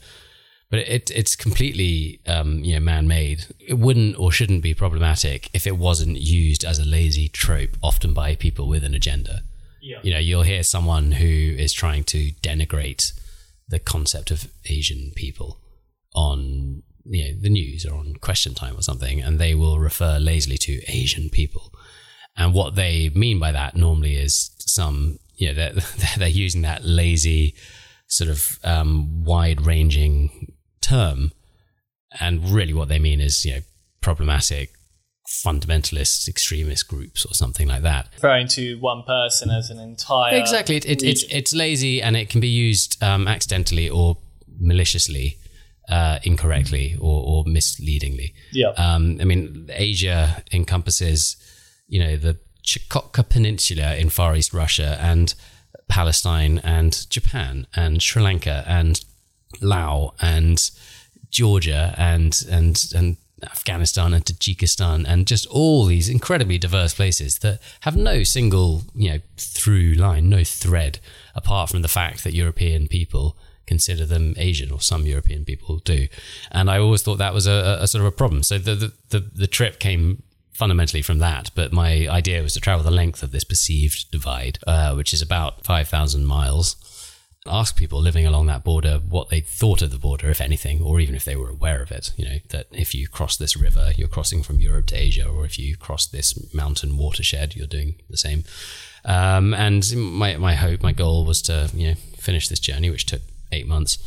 But 0.72 0.80
it, 0.80 1.10
it's 1.12 1.36
completely 1.36 2.20
um, 2.28 2.64
you 2.64 2.76
know 2.76 2.80
man-made. 2.80 3.46
It 3.60 3.76
wouldn't 3.76 4.20
or 4.20 4.32
shouldn't 4.32 4.64
be 4.64 4.74
problematic 4.74 5.50
if 5.54 5.66
it 5.66 5.78
wasn't 5.78 6.18
used 6.18 6.64
as 6.64 6.80
a 6.80 6.86
lazy 6.86 7.28
trope, 7.28 7.78
often 7.82 8.14
by 8.14 8.36
people 8.36 8.68
with 8.68 8.84
an 8.84 8.94
agenda. 8.94 9.42
Yeah. 9.82 10.00
You 10.04 10.14
know, 10.14 10.20
you'll 10.20 10.44
hear 10.44 10.64
someone 10.64 11.14
who 11.14 11.26
is 11.26 11.74
trying 11.74 12.04
to 12.06 12.32
denigrate 12.44 13.14
the 13.68 13.80
concept 13.80 14.32
of 14.32 14.52
Asian 14.66 15.12
people 15.16 15.60
on 16.14 16.84
you 17.06 17.24
know 17.24 17.40
the 17.42 17.50
news 17.50 17.86
or 17.86 17.96
on 17.96 18.16
question 18.16 18.54
time 18.54 18.76
or 18.76 18.82
something 18.82 19.22
and 19.22 19.40
they 19.40 19.56
will 19.56 19.80
refer 19.80 20.20
lazily 20.20 20.58
to 20.58 20.82
asian 20.92 21.30
people 21.30 21.72
And 22.40 22.54
what 22.54 22.76
they 22.76 23.10
mean 23.10 23.38
by 23.38 23.52
that 23.52 23.76
normally 23.76 24.16
is 24.16 24.52
some, 24.60 25.20
you 25.36 25.50
know, 25.50 25.54
they're, 25.54 25.74
they're 26.18 26.28
using 26.30 26.62
that 26.62 26.86
lazy, 26.86 27.54
sort 28.08 28.30
of 28.30 28.58
um, 28.64 29.24
wide 29.26 29.66
ranging 29.66 30.54
term. 30.82 31.32
And 32.20 32.50
really 32.50 32.74
what 32.74 32.88
they 32.88 33.00
mean 33.00 33.22
is, 33.22 33.46
you 33.46 33.54
know, 33.54 33.62
problematic 34.02 34.74
fundamentalist 35.28 36.28
extremist 36.28 36.88
groups 36.88 37.24
or 37.26 37.34
something 37.34 37.68
like 37.68 37.84
that. 37.84 38.08
Referring 38.16 38.48
to 38.48 38.80
one 38.80 39.04
person 39.04 39.52
as 39.52 39.70
an 39.70 39.80
entire. 39.80 40.36
Exactly. 40.36 40.76
It, 40.76 40.86
it, 40.86 41.04
it's, 41.04 41.24
it's 41.30 41.54
lazy 41.54 42.02
and 42.02 42.18
it 42.18 42.30
can 42.30 42.42
be 42.42 42.48
used 42.48 43.02
um, 43.04 43.28
accidentally 43.28 43.90
or 43.90 44.18
maliciously. 44.60 45.38
Uh, 45.92 46.20
incorrectly 46.22 46.96
or, 47.02 47.24
or 47.26 47.44
misleadingly. 47.48 48.32
Yeah. 48.52 48.74
Um, 48.78 49.18
I 49.20 49.24
mean, 49.24 49.72
Asia 49.74 50.44
encompasses, 50.52 51.36
you 51.88 52.00
know, 52.00 52.16
the 52.16 52.38
Chukotka 52.64 53.28
Peninsula 53.28 53.96
in 53.96 54.12
Far 54.12 54.36
East 54.36 54.54
Russia 54.54 55.00
and 55.02 55.34
Palestine 55.88 56.60
and 56.60 57.10
Japan 57.10 57.66
and 57.76 58.04
Sri 58.04 58.22
Lanka 58.22 58.64
and 58.68 59.04
Laos 59.62 60.14
and 60.22 60.72
Georgia 61.30 61.94
and 61.98 62.44
and 62.50 62.92
and 62.96 63.18
Afghanistan 63.44 64.14
and 64.14 64.26
Tajikistan 64.26 65.06
and 65.08 65.26
just 65.26 65.48
all 65.48 65.86
these 65.86 66.10
incredibly 66.10 66.58
diverse 66.58 66.94
places 66.94 67.40
that 67.40 67.60
have 67.82 67.96
no 67.96 68.24
single, 68.24 68.84
you 68.94 69.12
know, 69.12 69.20
through 69.38 69.94
line, 69.94 70.30
no 70.30 70.44
thread 70.44 71.00
apart 71.36 71.70
from 71.70 71.82
the 71.82 71.88
fact 71.88 72.24
that 72.24 72.34
European 72.34 72.88
people 72.88 73.38
consider 73.66 74.06
them 74.06 74.34
Asian, 74.38 74.72
or 74.72 74.82
some 74.82 75.06
European 75.06 75.46
people 75.46 75.78
do. 75.78 76.08
And 76.52 76.70
I 76.72 76.80
always 76.80 77.04
thought 77.04 77.20
that 77.20 77.36
was 77.36 77.46
a, 77.46 77.78
a 77.80 77.88
sort 77.88 78.02
of 78.02 78.08
a 78.08 78.12
problem. 78.12 78.42
So 78.42 78.58
the, 78.58 78.76
the, 78.76 78.94
the, 79.10 79.20
the 79.20 79.48
trip 79.48 79.80
came 79.80 80.24
fundamentally 80.52 81.04
from 81.04 81.20
that. 81.20 81.52
But 81.56 81.72
my 81.72 82.08
idea 82.10 82.42
was 82.42 82.54
to 82.56 82.60
travel 82.60 82.84
the 82.84 82.92
length 82.92 83.22
of 83.24 83.32
this 83.32 83.44
perceived 83.44 84.12
divide, 84.12 84.58
uh, 84.68 84.94
which 84.96 85.14
is 85.14 85.22
about 85.22 85.64
5,000 85.64 86.26
miles. 86.26 86.76
Ask 87.46 87.78
people 87.78 88.02
living 88.02 88.26
along 88.26 88.48
that 88.48 88.64
border 88.64 89.00
what 89.08 89.30
they 89.30 89.40
thought 89.40 89.82
of 89.82 89.92
the 89.92 89.98
border, 89.98 90.30
if 90.30 90.42
anything, 90.42 90.82
or 90.82 91.00
even 91.00 91.16
if 91.16 91.24
they 91.24 91.36
were 91.36 91.50
aware 91.50 91.82
of 91.82 91.92
it. 91.92 92.12
You 92.18 92.26
know, 92.26 92.38
that 92.50 92.68
if 92.72 92.94
you 92.94 93.08
cross 93.08 93.38
this 93.38 93.56
river, 93.56 93.92
you're 93.96 94.10
crossing 94.10 94.44
from 94.44 94.60
Europe 94.60 94.88
to 94.88 94.96
Asia, 94.96 95.26
or 95.28 95.46
if 95.46 95.58
you 95.58 95.78
cross 95.78 96.06
this 96.06 96.54
mountain 96.54 96.98
watershed, 96.98 97.56
you're 97.56 97.68
doing 97.68 97.96
the 98.10 98.18
same. 98.18 98.44
Um, 99.06 99.54
and 99.54 99.96
my, 99.96 100.36
my 100.38 100.56
hope, 100.56 100.84
my 100.84 100.92
goal 100.92 101.26
was 101.26 101.42
to, 101.44 101.70
you 101.74 101.90
know, 101.90 101.96
finish 102.18 102.50
this 102.50 102.60
journey, 102.60 102.90
which 102.90 103.06
took 103.06 103.22
eight 103.52 103.68
months, 103.68 103.98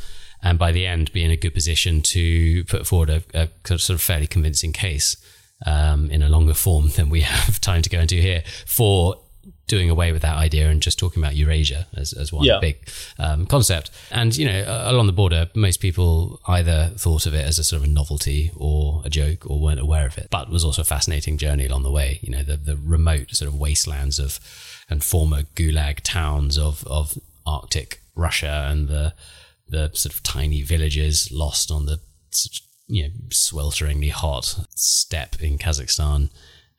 and 0.43 0.59
by 0.59 0.73
the 0.73 0.87
end 0.87 1.13
be 1.13 1.25
in 1.25 1.31
a 1.31 1.37
good 1.37 1.55
position 1.55 2.03
to 2.03 2.65
put 2.65 2.87
forward 2.87 3.11
a, 3.11 3.23
a 3.35 3.49
sort 3.67 3.91
of 3.91 4.03
fairly 4.03 4.27
convincing 4.27 4.73
case 4.73 5.17
um, 5.65 6.11
in 6.11 6.23
a 6.23 6.29
longer 6.29 6.55
form 6.55 6.89
than 6.91 7.09
we 7.09 7.21
have 7.23 7.61
time 7.61 7.83
to 7.83 7.91
go 7.91 8.01
into 8.01 8.17
here 8.17 8.43
for 8.67 9.21
doing 9.67 9.89
away 9.91 10.13
with 10.13 10.23
that 10.23 10.37
idea 10.37 10.69
and 10.69 10.83
just 10.83 10.99
talking 10.99 11.23
about 11.23 11.35
Eurasia 11.35 11.87
as, 11.97 12.13
as 12.13 12.33
one 12.33 12.45
Yeah. 12.45 12.59
big 12.61 12.89
um, 13.19 13.47
concept. 13.47 13.91
And, 14.11 14.37
you 14.37 14.47
know, 14.47 14.65
along 14.87 15.07
the 15.07 15.13
border, 15.13 15.49
most 15.55 15.79
people 15.79 16.41
either 16.47 16.91
thought 16.97 17.27
of 17.27 17.35
it 17.35 17.47
as 17.47 17.59
a 17.59 17.65
sort 17.65 17.83
of 17.83 17.89
a 17.89 17.91
novelty 17.91 18.51
or 18.57 19.03
a 19.05 19.11
joke 19.11 19.49
or 19.49 19.59
weren't 19.61 19.81
aware 19.81 20.07
of 20.07 20.19
it, 20.19 20.29
but 20.31 20.49
it 20.49 20.53
was 20.53 20.65
also 20.65 20.83
a 20.83 20.85
fascinating 20.85 21.39
journey 21.39 21.67
along 21.67 21.83
the 21.85 21.91
way. 21.91 22.19
You 22.23 22.33
know, 22.33 22.43
the, 22.43 22.57
the 22.57 22.77
remote 22.77 23.31
sort 23.31 23.49
of 23.49 23.59
wastelands 23.59 24.19
of 24.19 24.39
and 24.91 25.03
former 25.03 25.43
gulag 25.55 26.01
towns 26.03 26.59
of, 26.59 26.85
of 26.87 27.17
Arctic 27.47 28.01
Russia 28.15 28.67
and 28.71 28.89
the, 28.89 29.15
the 29.69 29.91
sort 29.95 30.15
of 30.15 30.23
tiny 30.23 30.63
villages 30.63 31.31
lost 31.33 31.71
on 31.71 31.87
the 31.87 31.99
you 32.89 33.05
know, 33.05 33.11
swelteringly 33.31 34.11
hot 34.11 34.67
steppe 34.75 35.41
in 35.43 35.57
Kazakhstan. 35.57 36.31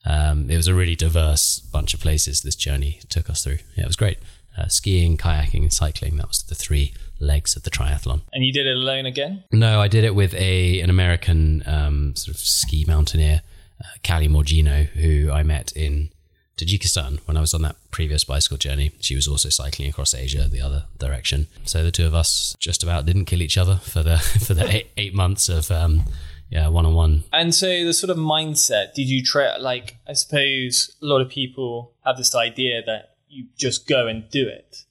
Um, 0.05 0.49
it 0.49 0.57
was 0.57 0.67
a 0.67 0.73
really 0.73 0.95
diverse 0.95 1.59
bunch 1.59 1.93
of 1.93 1.99
places 1.99 2.41
this 2.41 2.55
journey 2.55 2.99
took 3.09 3.29
us 3.29 3.43
through. 3.43 3.59
Yeah, 3.75 3.83
it 3.83 3.87
was 3.87 3.95
great. 3.95 4.17
Uh, 4.57 4.67
skiing, 4.67 5.17
kayaking, 5.17 5.61
and 5.61 5.73
cycling. 5.73 6.17
That 6.17 6.27
was 6.27 6.43
the 6.43 6.55
three 6.55 6.93
legs 7.19 7.55
of 7.55 7.63
the 7.63 7.71
triathlon. 7.71 8.21
And 8.33 8.45
you 8.45 8.51
did 8.51 8.67
it 8.67 8.75
alone 8.75 9.05
again? 9.05 9.43
No, 9.51 9.81
I 9.81 9.87
did 9.87 10.03
it 10.03 10.13
with 10.13 10.33
a 10.35 10.79
an 10.81 10.89
American 10.89 11.63
um, 11.65 12.15
sort 12.15 12.35
of 12.35 12.41
ski 12.41 12.85
mountaineer, 12.87 13.41
uh, 13.83 13.87
Kali 14.03 14.27
Morgino, 14.27 14.85
who 14.85 15.31
I 15.31 15.41
met 15.41 15.71
in 15.71 16.09
Tajikistan 16.57 17.19
when 17.25 17.35
I 17.35 17.41
was 17.41 17.53
on 17.53 17.63
that 17.63 17.77
previous 17.89 18.23
bicycle 18.23 18.57
journey. 18.57 18.91
She 18.99 19.15
was 19.15 19.27
also 19.27 19.49
cycling 19.49 19.89
across 19.89 20.13
Asia 20.13 20.47
the 20.47 20.61
other 20.61 20.85
direction. 20.99 21.47
So 21.65 21.83
the 21.83 21.91
two 21.91 22.05
of 22.05 22.13
us 22.13 22.55
just 22.59 22.83
about 22.83 23.05
didn't 23.05 23.25
kill 23.25 23.41
each 23.41 23.57
other 23.57 23.77
for 23.77 24.03
the 24.03 24.17
for 24.45 24.53
the 24.53 24.69
eight, 24.69 24.91
eight 24.97 25.15
months 25.15 25.49
of 25.49 25.71
um, 25.71 26.03
yeah 26.53 26.67
one 26.69 26.85
on 26.85 26.93
one. 26.93 27.23
And 27.31 27.53
so 27.53 27.67
the 27.83 27.93
sort 27.93 28.09
of 28.09 28.17
mindset, 28.17 28.93
did 28.93 29.07
you 29.13 29.23
try, 29.23 29.57
like, 29.57 29.97
I 30.07 30.13
suppose 30.13 30.95
a 31.01 31.05
lot 31.05 31.21
of 31.21 31.29
people 31.29 31.93
have 32.05 32.17
this 32.17 32.35
idea 32.35 32.81
that 32.85 33.15
you 33.27 33.47
just 33.57 33.87
go 33.87 34.07
and 34.07 34.29
do 34.29 34.47
it. 34.47 34.85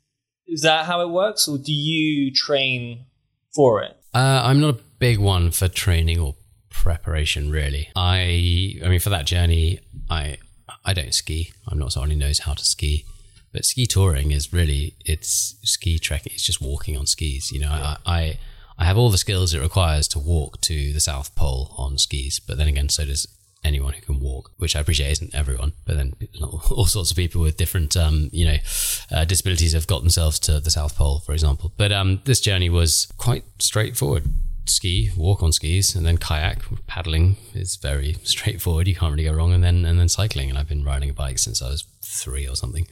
Is 0.47 0.63
that 0.63 0.87
how 0.87 1.01
it 1.01 1.11
works? 1.11 1.49
Or 1.49 1.57
do 1.59 1.73
you 1.73 2.33
train 2.33 3.07
for 3.55 3.83
it? 3.83 3.97
Uh, 4.13 4.43
I'm 4.45 4.61
not 4.61 4.75
a 4.75 4.79
big 4.99 5.19
one 5.19 5.51
for 5.51 5.69
training 5.69 6.19
or 6.19 6.35
preparation, 6.69 7.51
really. 7.51 7.89
I, 7.97 8.81
I 8.85 8.89
mean, 8.89 9.01
for 9.01 9.11
that 9.11 9.27
journey, 9.27 9.79
I, 10.11 10.39
I 10.85 10.93
don't 10.93 11.15
ski. 11.15 11.53
I'm 11.69 11.79
not 11.79 11.93
someone 11.93 12.11
who 12.11 12.17
knows 12.17 12.41
how 12.41 12.55
to 12.55 12.65
ski. 12.65 13.05
But 13.53 13.65
ski 13.65 13.87
touring 13.87 14.33
is 14.33 14.53
really, 14.53 14.97
it's 15.05 15.57
ski 15.63 15.99
trekking. 15.99 16.33
It's 16.35 16.43
just 16.43 16.61
walking 16.61 16.97
on 16.97 17.07
skis. 17.07 17.53
You 17.53 17.61
know, 17.61 17.71
I, 17.71 17.97
I, 18.07 18.39
I 18.79 18.85
have 18.85 18.99
all 18.99 19.11
the 19.11 19.19
skills 19.19 19.55
it 19.55 19.61
requires 19.61 20.09
to 20.09 20.19
walk 20.19 20.61
to 20.63 20.93
the 20.93 21.01
South 21.01 21.35
Pole 21.35 21.75
on 21.77 21.99
skis. 21.99 22.41
But 22.41 22.59
then 22.59 22.69
again, 22.69 22.89
so 22.89 23.05
does 23.05 23.27
anyone 23.65 23.93
who 23.93 24.03
can 24.03 24.21
walk, 24.21 24.51
which 24.59 24.75
I 24.75 24.81
appreciate 24.81 25.13
isn't 25.13 25.35
everyone, 25.35 25.73
but 25.85 25.97
then 25.97 26.15
all 26.43 26.87
sorts 26.87 27.11
of 27.11 27.17
people 27.17 27.41
with 27.41 27.57
different, 27.57 27.97
um, 27.97 28.29
you 28.33 28.45
know, 28.45 28.57
uh, 29.11 29.25
disabilities 29.25 29.73
have 29.73 29.87
got 29.87 30.01
themselves 30.01 30.39
to 30.41 30.61
the 30.61 30.71
South 30.71 30.97
Pole, 30.97 31.21
for 31.21 31.33
example. 31.33 31.73
But 31.77 31.93
um, 31.93 32.21
this 32.25 32.41
journey 32.41 32.71
was 32.71 33.13
quite 33.19 33.45
straightforward. 33.59 34.25
Ski, 34.65 35.11
walk 35.17 35.43
on 35.43 35.51
skis, 35.51 35.97
and 35.97 36.07
then 36.07 36.19
kayak. 36.19 36.63
Paddling 36.87 37.37
is 37.53 37.77
very 37.77 38.15
straightforward. 38.23 38.87
You 38.87 38.95
can't 38.95 39.13
really 39.13 39.25
go 39.25 39.33
wrong. 39.33 39.53
And 39.53 39.65
then 39.65 39.85
and 39.85 39.99
then 39.99 40.09
cycling. 40.09 40.51
And 40.51 40.59
I've 40.59 40.69
been 40.69 40.85
riding 40.85 41.11
a 41.11 41.13
bike 41.13 41.41
since 41.41 41.61
I 41.61 41.69
was 41.69 41.85
three 42.13 42.47
or 42.47 42.57
something. 42.57 42.87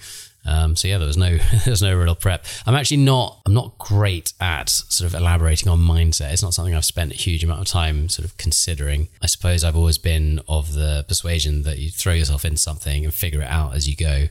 Um, 0.47 0.75
so 0.75 0.89
yeah, 0.89 0.99
there 0.99 1.07
was 1.07 1.17
no 1.17 1.37
there's 1.65 1.83
no 1.83 1.95
real 1.95 2.15
prep. 2.15 2.45
I'm 2.67 2.75
actually 2.75 2.99
not 2.99 3.41
I'm 3.47 3.55
not 3.55 3.79
great 3.79 4.33
at 4.41 4.71
sort 4.71 5.13
of 5.13 5.19
elaborating 5.19 5.69
on 5.69 5.79
mindset. 5.81 6.33
It's 6.33 6.43
not 6.43 6.55
something 6.55 6.75
I've 6.75 6.85
spent 6.85 7.13
a 7.13 7.17
huge 7.17 7.45
amount 7.45 7.61
of 7.61 7.67
time 7.67 8.09
sort 8.09 8.25
of 8.25 8.37
considering. 8.39 9.09
I 9.23 9.27
suppose 9.27 9.63
I've 9.63 9.77
always 9.77 9.99
been 9.99 10.41
of 10.49 10.73
the 10.73 11.05
persuasion 11.07 11.63
that 11.63 11.79
you 11.79 11.91
throw 11.91 12.15
yourself 12.15 12.45
into 12.45 12.59
something 12.59 13.05
and 13.05 13.13
figure 13.13 13.43
it 13.43 13.49
out 13.49 13.75
as 13.75 13.89
you 13.89 13.97
go. 13.97 14.29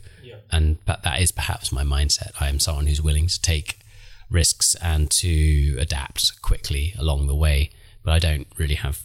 And 0.51 0.83
but 0.85 1.03
that 1.03 1.21
is 1.21 1.31
perhaps 1.31 1.71
my 1.71 1.83
mindset. 1.83 2.31
I 2.39 2.49
am 2.49 2.59
someone 2.59 2.87
who's 2.87 3.01
willing 3.01 3.27
to 3.27 3.41
take 3.41 3.79
risks 4.29 4.75
and 4.81 5.09
to 5.11 5.77
adapt 5.79 6.41
quickly 6.41 6.93
along 6.97 7.27
the 7.27 7.35
way. 7.35 7.69
But 8.03 8.13
I 8.13 8.19
don't 8.19 8.47
really 8.57 8.75
have 8.75 9.01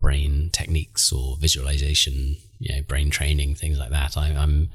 brain 0.00 0.50
techniques 0.52 1.12
or 1.12 1.36
visualization, 1.36 2.36
you 2.58 2.74
know, 2.74 2.82
brain 2.82 3.10
training, 3.10 3.54
things 3.54 3.78
like 3.78 3.90
that. 3.90 4.16
I, 4.16 4.28
I'm 4.28 4.70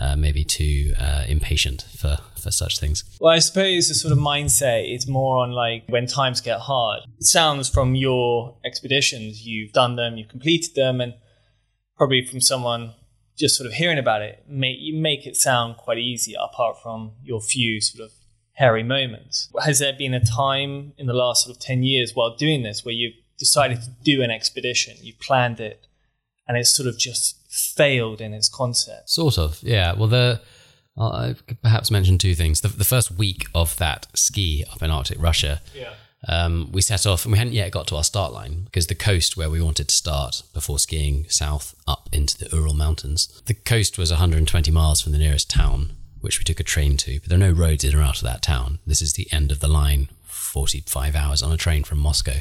uh, 0.00 0.16
maybe 0.16 0.44
too 0.44 0.94
uh, 0.98 1.24
impatient 1.28 1.86
for, 1.96 2.18
for 2.40 2.50
such 2.50 2.78
things. 2.78 3.04
Well, 3.20 3.32
I 3.32 3.38
suppose 3.38 3.88
the 3.88 3.94
sort 3.94 4.12
of 4.12 4.18
mindset 4.18 4.94
is 4.94 5.06
more 5.06 5.38
on 5.42 5.52
like 5.52 5.84
when 5.88 6.06
times 6.06 6.40
get 6.40 6.60
hard. 6.60 7.00
It 7.18 7.24
sounds 7.24 7.68
from 7.68 7.94
your 7.94 8.56
expeditions, 8.64 9.46
you've 9.46 9.72
done 9.72 9.96
them, 9.96 10.16
you've 10.16 10.28
completed 10.28 10.74
them, 10.74 11.00
and 11.00 11.14
probably 11.96 12.24
from 12.24 12.40
someone 12.40 12.94
just 13.36 13.56
sort 13.56 13.66
of 13.66 13.74
hearing 13.74 13.98
about 13.98 14.22
it, 14.22 14.44
make, 14.48 14.76
you 14.78 14.94
make 15.00 15.26
it 15.26 15.36
sound 15.36 15.76
quite 15.76 15.98
easy 15.98 16.34
apart 16.40 16.76
from 16.82 17.12
your 17.22 17.40
few 17.40 17.80
sort 17.80 18.04
of 18.04 18.12
hairy 18.54 18.82
moments. 18.82 19.48
Has 19.64 19.78
there 19.78 19.92
been 19.92 20.14
a 20.14 20.24
time 20.24 20.92
in 20.98 21.06
the 21.06 21.14
last 21.14 21.44
sort 21.44 21.56
of 21.56 21.60
10 21.60 21.82
years 21.82 22.12
while 22.14 22.36
doing 22.36 22.62
this 22.62 22.84
where 22.84 22.94
you've 22.94 23.14
decided 23.38 23.82
to 23.82 23.90
do 24.04 24.22
an 24.22 24.30
expedition, 24.30 24.96
you 25.00 25.14
planned 25.20 25.58
it, 25.60 25.86
and 26.46 26.56
it's 26.56 26.74
sort 26.74 26.88
of 26.88 26.98
just 26.98 27.41
failed 27.52 28.20
in 28.20 28.32
its 28.34 28.48
concept? 28.48 29.10
Sort 29.10 29.38
of, 29.38 29.60
yeah. 29.62 29.92
Well, 29.92 30.08
the 30.08 30.40
I 30.98 31.34
could 31.46 31.62
perhaps 31.62 31.90
mention 31.90 32.18
two 32.18 32.34
things. 32.34 32.60
The, 32.60 32.68
the 32.68 32.84
first 32.84 33.10
week 33.12 33.46
of 33.54 33.76
that 33.78 34.06
ski 34.14 34.64
up 34.72 34.82
in 34.82 34.90
Arctic 34.90 35.20
Russia, 35.20 35.60
Yeah. 35.74 35.94
um, 36.28 36.70
we 36.70 36.82
set 36.82 37.06
off 37.06 37.24
and 37.24 37.32
we 37.32 37.38
hadn't 37.38 37.54
yet 37.54 37.70
got 37.72 37.86
to 37.88 37.96
our 37.96 38.04
start 38.04 38.32
line 38.32 38.64
because 38.64 38.86
the 38.88 38.94
coast 38.94 39.36
where 39.36 39.48
we 39.48 39.62
wanted 39.62 39.88
to 39.88 39.94
start 39.94 40.42
before 40.52 40.78
skiing 40.78 41.26
south 41.28 41.74
up 41.86 42.08
into 42.12 42.36
the 42.36 42.54
Ural 42.54 42.74
Mountains, 42.74 43.40
the 43.46 43.54
coast 43.54 43.96
was 43.98 44.10
120 44.10 44.70
miles 44.70 45.00
from 45.00 45.12
the 45.12 45.18
nearest 45.18 45.48
town, 45.48 45.92
which 46.20 46.38
we 46.38 46.44
took 46.44 46.60
a 46.60 46.64
train 46.64 46.96
to, 46.98 47.20
but 47.20 47.28
there 47.30 47.36
are 47.38 47.48
no 47.48 47.52
roads 47.52 47.84
in 47.84 47.94
or 47.94 48.02
out 48.02 48.16
of 48.18 48.24
that 48.24 48.42
town. 48.42 48.78
This 48.86 49.00
is 49.02 49.14
the 49.14 49.32
end 49.32 49.50
of 49.50 49.60
the 49.60 49.68
line, 49.68 50.08
45 50.24 51.16
hours 51.16 51.42
on 51.42 51.52
a 51.52 51.56
train 51.56 51.84
from 51.84 51.98
Moscow. 52.00 52.36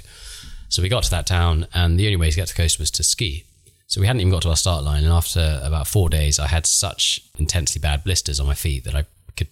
So 0.68 0.82
we 0.82 0.90
got 0.90 1.04
to 1.04 1.12
that 1.12 1.26
town, 1.28 1.68
and 1.74 1.98
the 1.98 2.06
only 2.06 2.18
way 2.18 2.30
to 2.30 2.36
get 2.36 2.48
to 2.48 2.54
the 2.54 2.62
coast 2.62 2.80
was 2.80 2.92
to 2.92 3.04
ski. 3.04 3.46
So 3.92 4.00
we 4.00 4.08
hadn't 4.08 4.22
even 4.22 4.32
got 4.32 4.44
to 4.44 4.50
our 4.50 4.56
start 4.56 4.86
line, 4.86 5.04
and 5.04 5.12
after 5.12 5.60
about 5.62 5.86
four 5.86 6.08
days, 6.08 6.40
I 6.40 6.48
had 6.48 6.66
such 6.66 7.20
intensely 7.38 7.78
bad 7.78 8.06
blisters 8.06 8.40
on 8.40 8.48
my 8.48 8.54
feet 8.54 8.86
that 8.86 8.96
I 8.96 9.04
could 9.36 9.50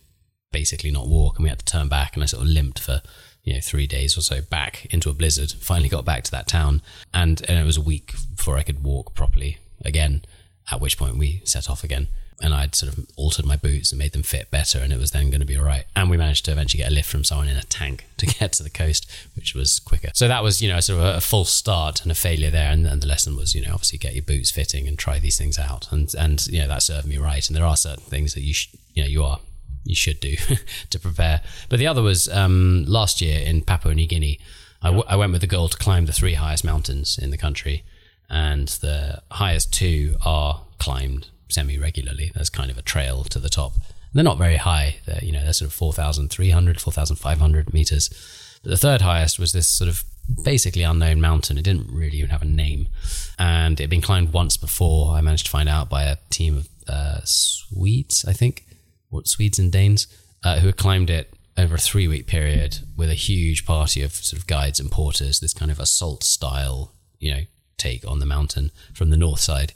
basically 0.54 0.92
not 0.92 1.10
walk, 1.10 1.36
and 1.36 1.44
we 1.44 1.50
had 1.50 1.60
to 1.60 1.66
turn 1.66 1.90
back, 1.90 2.14
and 2.14 2.24
I 2.24 2.26
sort 2.26 2.44
of 2.44 2.48
limped 2.48 2.80
for 2.80 3.02
you 3.44 3.54
know 3.54 3.60
three 3.60 3.86
days 3.86 4.18
or 4.18 4.22
so 4.22 4.42
back 4.42 4.88
into 4.92 5.10
a 5.10 5.14
blizzard. 5.14 5.52
Finally 5.52 5.90
got 5.90 6.06
back 6.06 6.24
to 6.24 6.32
that 6.32 6.48
town, 6.48 6.82
and, 7.14 7.42
and 7.50 7.60
it 7.60 7.66
was 7.66 7.76
a 7.76 7.82
week 7.82 8.14
before 8.34 8.56
I 8.56 8.64
could 8.64 8.82
walk 8.82 9.14
properly 9.14 9.58
again. 9.84 10.24
At 10.72 10.80
which 10.80 10.98
point 10.98 11.18
we 11.18 11.42
set 11.44 11.70
off 11.70 11.84
again 11.84 12.08
and 12.42 12.54
I'd 12.54 12.76
sort 12.76 12.94
of 12.94 13.06
altered 13.18 13.46
my 13.46 13.58
boots 13.58 13.92
and 13.92 14.00
made 14.00 14.14
them 14.14 14.24
fit 14.24 14.50
better, 14.50 14.80
and 14.80 14.94
it 14.94 15.00
was 15.00 15.12
then 15.12 15.30
going 15.30 15.42
to 15.42 15.46
be 15.46 15.58
all 15.58 15.66
right. 15.66 15.86
And 15.96 16.10
we 16.10 16.18
managed 16.18 16.46
to 16.46 16.52
eventually 16.52 16.82
get 16.82 16.92
a 16.92 16.94
lift 16.94 17.10
from 17.10 17.24
someone 17.24 17.50
in 17.50 17.58
a 17.58 17.64
tank 17.64 18.06
to 18.18 18.26
get 18.26 18.54
to 18.54 18.64
the 18.64 18.70
coast, 18.70 19.10
which 19.36 19.54
was 19.54 19.80
quicker. 19.80 20.10
So 20.14 20.28
that 20.28 20.44
was, 20.44 20.62
you 20.62 20.70
know, 20.70 20.80
sort 20.80 21.00
of 21.00 21.06
a, 21.06 21.18
a 21.18 21.22
false 21.22 21.52
start 21.52 22.02
and 22.02 22.12
a 22.12 22.16
failure 22.16 22.50
there. 22.50 22.72
And, 22.72 22.86
and, 22.88 23.02
the 23.02 23.08
lesson 23.08 23.36
was, 23.36 23.56
you 23.56 23.66
know, 23.66 23.74
obviously 23.74 23.98
get 23.98 24.14
your 24.14 24.24
boots 24.24 24.52
fitting 24.52 24.88
and 24.88 24.98
try 24.98 25.20
these 25.20 25.38
things 25.38 25.60
out. 25.60 25.92
And 25.92 26.14
and 26.16 26.46
you 26.48 26.60
know 26.60 26.68
that 26.68 26.84
served 26.84 27.08
me 27.08 27.18
right. 27.18 27.46
And 27.48 27.56
there 27.56 27.66
are 27.66 27.78
certain 27.78 28.04
things 28.04 28.34
that 28.34 28.42
you 28.42 28.54
sh- 28.54 28.76
you 28.94 29.04
know 29.04 29.10
you 29.10 29.24
are 29.24 29.40
you 29.84 29.96
should 29.96 30.20
do 30.20 30.36
to 30.90 31.00
prepare. 31.00 31.42
But 31.68 31.80
the 31.80 31.88
other 31.88 32.02
was 32.02 32.30
um, 32.30 32.86
last 32.88 33.22
year 33.22 33.40
in 33.40 33.62
Papua 33.62 33.96
New 33.96 34.08
Guinea. 34.08 34.40
I, 34.82 34.88
w- 34.88 35.06
I 35.08 35.16
went 35.18 35.34
with 35.34 35.42
the 35.42 35.48
goal 35.48 35.68
to 35.68 35.78
climb 35.78 36.06
the 36.06 36.14
three 36.14 36.36
highest 36.36 36.64
mountains 36.64 37.18
in 37.18 37.32
the 37.32 37.38
country, 37.38 37.84
and 38.30 38.68
the 38.68 39.22
highest 39.32 39.74
two 39.74 40.16
are 40.26 40.62
climbed 40.78 41.28
semi 41.50 41.78
regularly. 41.78 42.32
There's 42.34 42.50
kind 42.50 42.72
of 42.72 42.78
a 42.78 42.82
trail 42.82 43.24
to 43.26 43.40
the 43.40 43.50
top. 43.50 43.74
They're 44.14 44.24
not 44.24 44.38
very 44.38 44.58
high. 44.58 44.98
They're, 45.06 45.24
you 45.24 45.32
know, 45.32 45.44
they're 45.44 45.54
sort 45.54 45.68
of 45.68 45.74
4,300, 45.74 46.82
4,500 46.82 47.74
meters. 47.74 48.10
But 48.64 48.70
the 48.70 48.78
third 48.78 49.02
highest 49.02 49.40
was 49.40 49.52
this 49.52 49.68
sort 49.68 49.90
of 49.90 50.04
basically 50.44 50.84
unknown 50.84 51.22
mountain. 51.22 51.58
It 51.58 51.64
didn't 51.64 51.92
really 51.92 52.18
even 52.18 52.30
have 52.30 52.42
a 52.42 52.46
name. 52.46 52.88
And 53.38 53.80
it 53.80 53.84
had 53.84 53.90
been 53.90 54.02
climbed 54.02 54.34
once 54.34 54.58
before. 54.58 55.14
I 55.14 55.22
managed 55.22 55.46
to 55.46 55.52
find 55.52 55.70
out 55.70 55.90
by 55.90 56.04
a 56.04 56.18
team 56.30 56.58
of 56.58 56.70
uh, 56.88 57.22
Swedes, 57.24 58.26
I 58.28 58.34
think, 58.34 58.66
what 59.10 59.28
Swedes 59.28 59.60
and 59.60 59.72
Danes, 59.72 60.08
uh, 60.44 60.60
who 60.60 60.68
had 60.68 60.78
climbed 60.78 61.10
it 61.10 61.34
over 61.58 61.76
a 61.76 61.80
three 61.80 62.08
week 62.08 62.26
period 62.26 62.80
with 62.96 63.10
a 63.10 63.16
huge 63.16 63.66
party 63.66 64.02
of 64.02 64.14
sort 64.14 64.40
of 64.40 64.48
guides 64.48 64.80
and 64.80 64.92
porters, 64.92 65.40
this 65.40 65.54
kind 65.54 65.72
of 65.72 65.80
assault 65.80 66.24
style, 66.24 66.94
you 67.20 67.32
know, 67.32 67.42
take 67.78 68.06
on 68.08 68.20
the 68.20 68.26
mountain 68.26 68.72
from 68.94 69.10
the 69.10 69.18
north 69.18 69.40
side. 69.40 69.74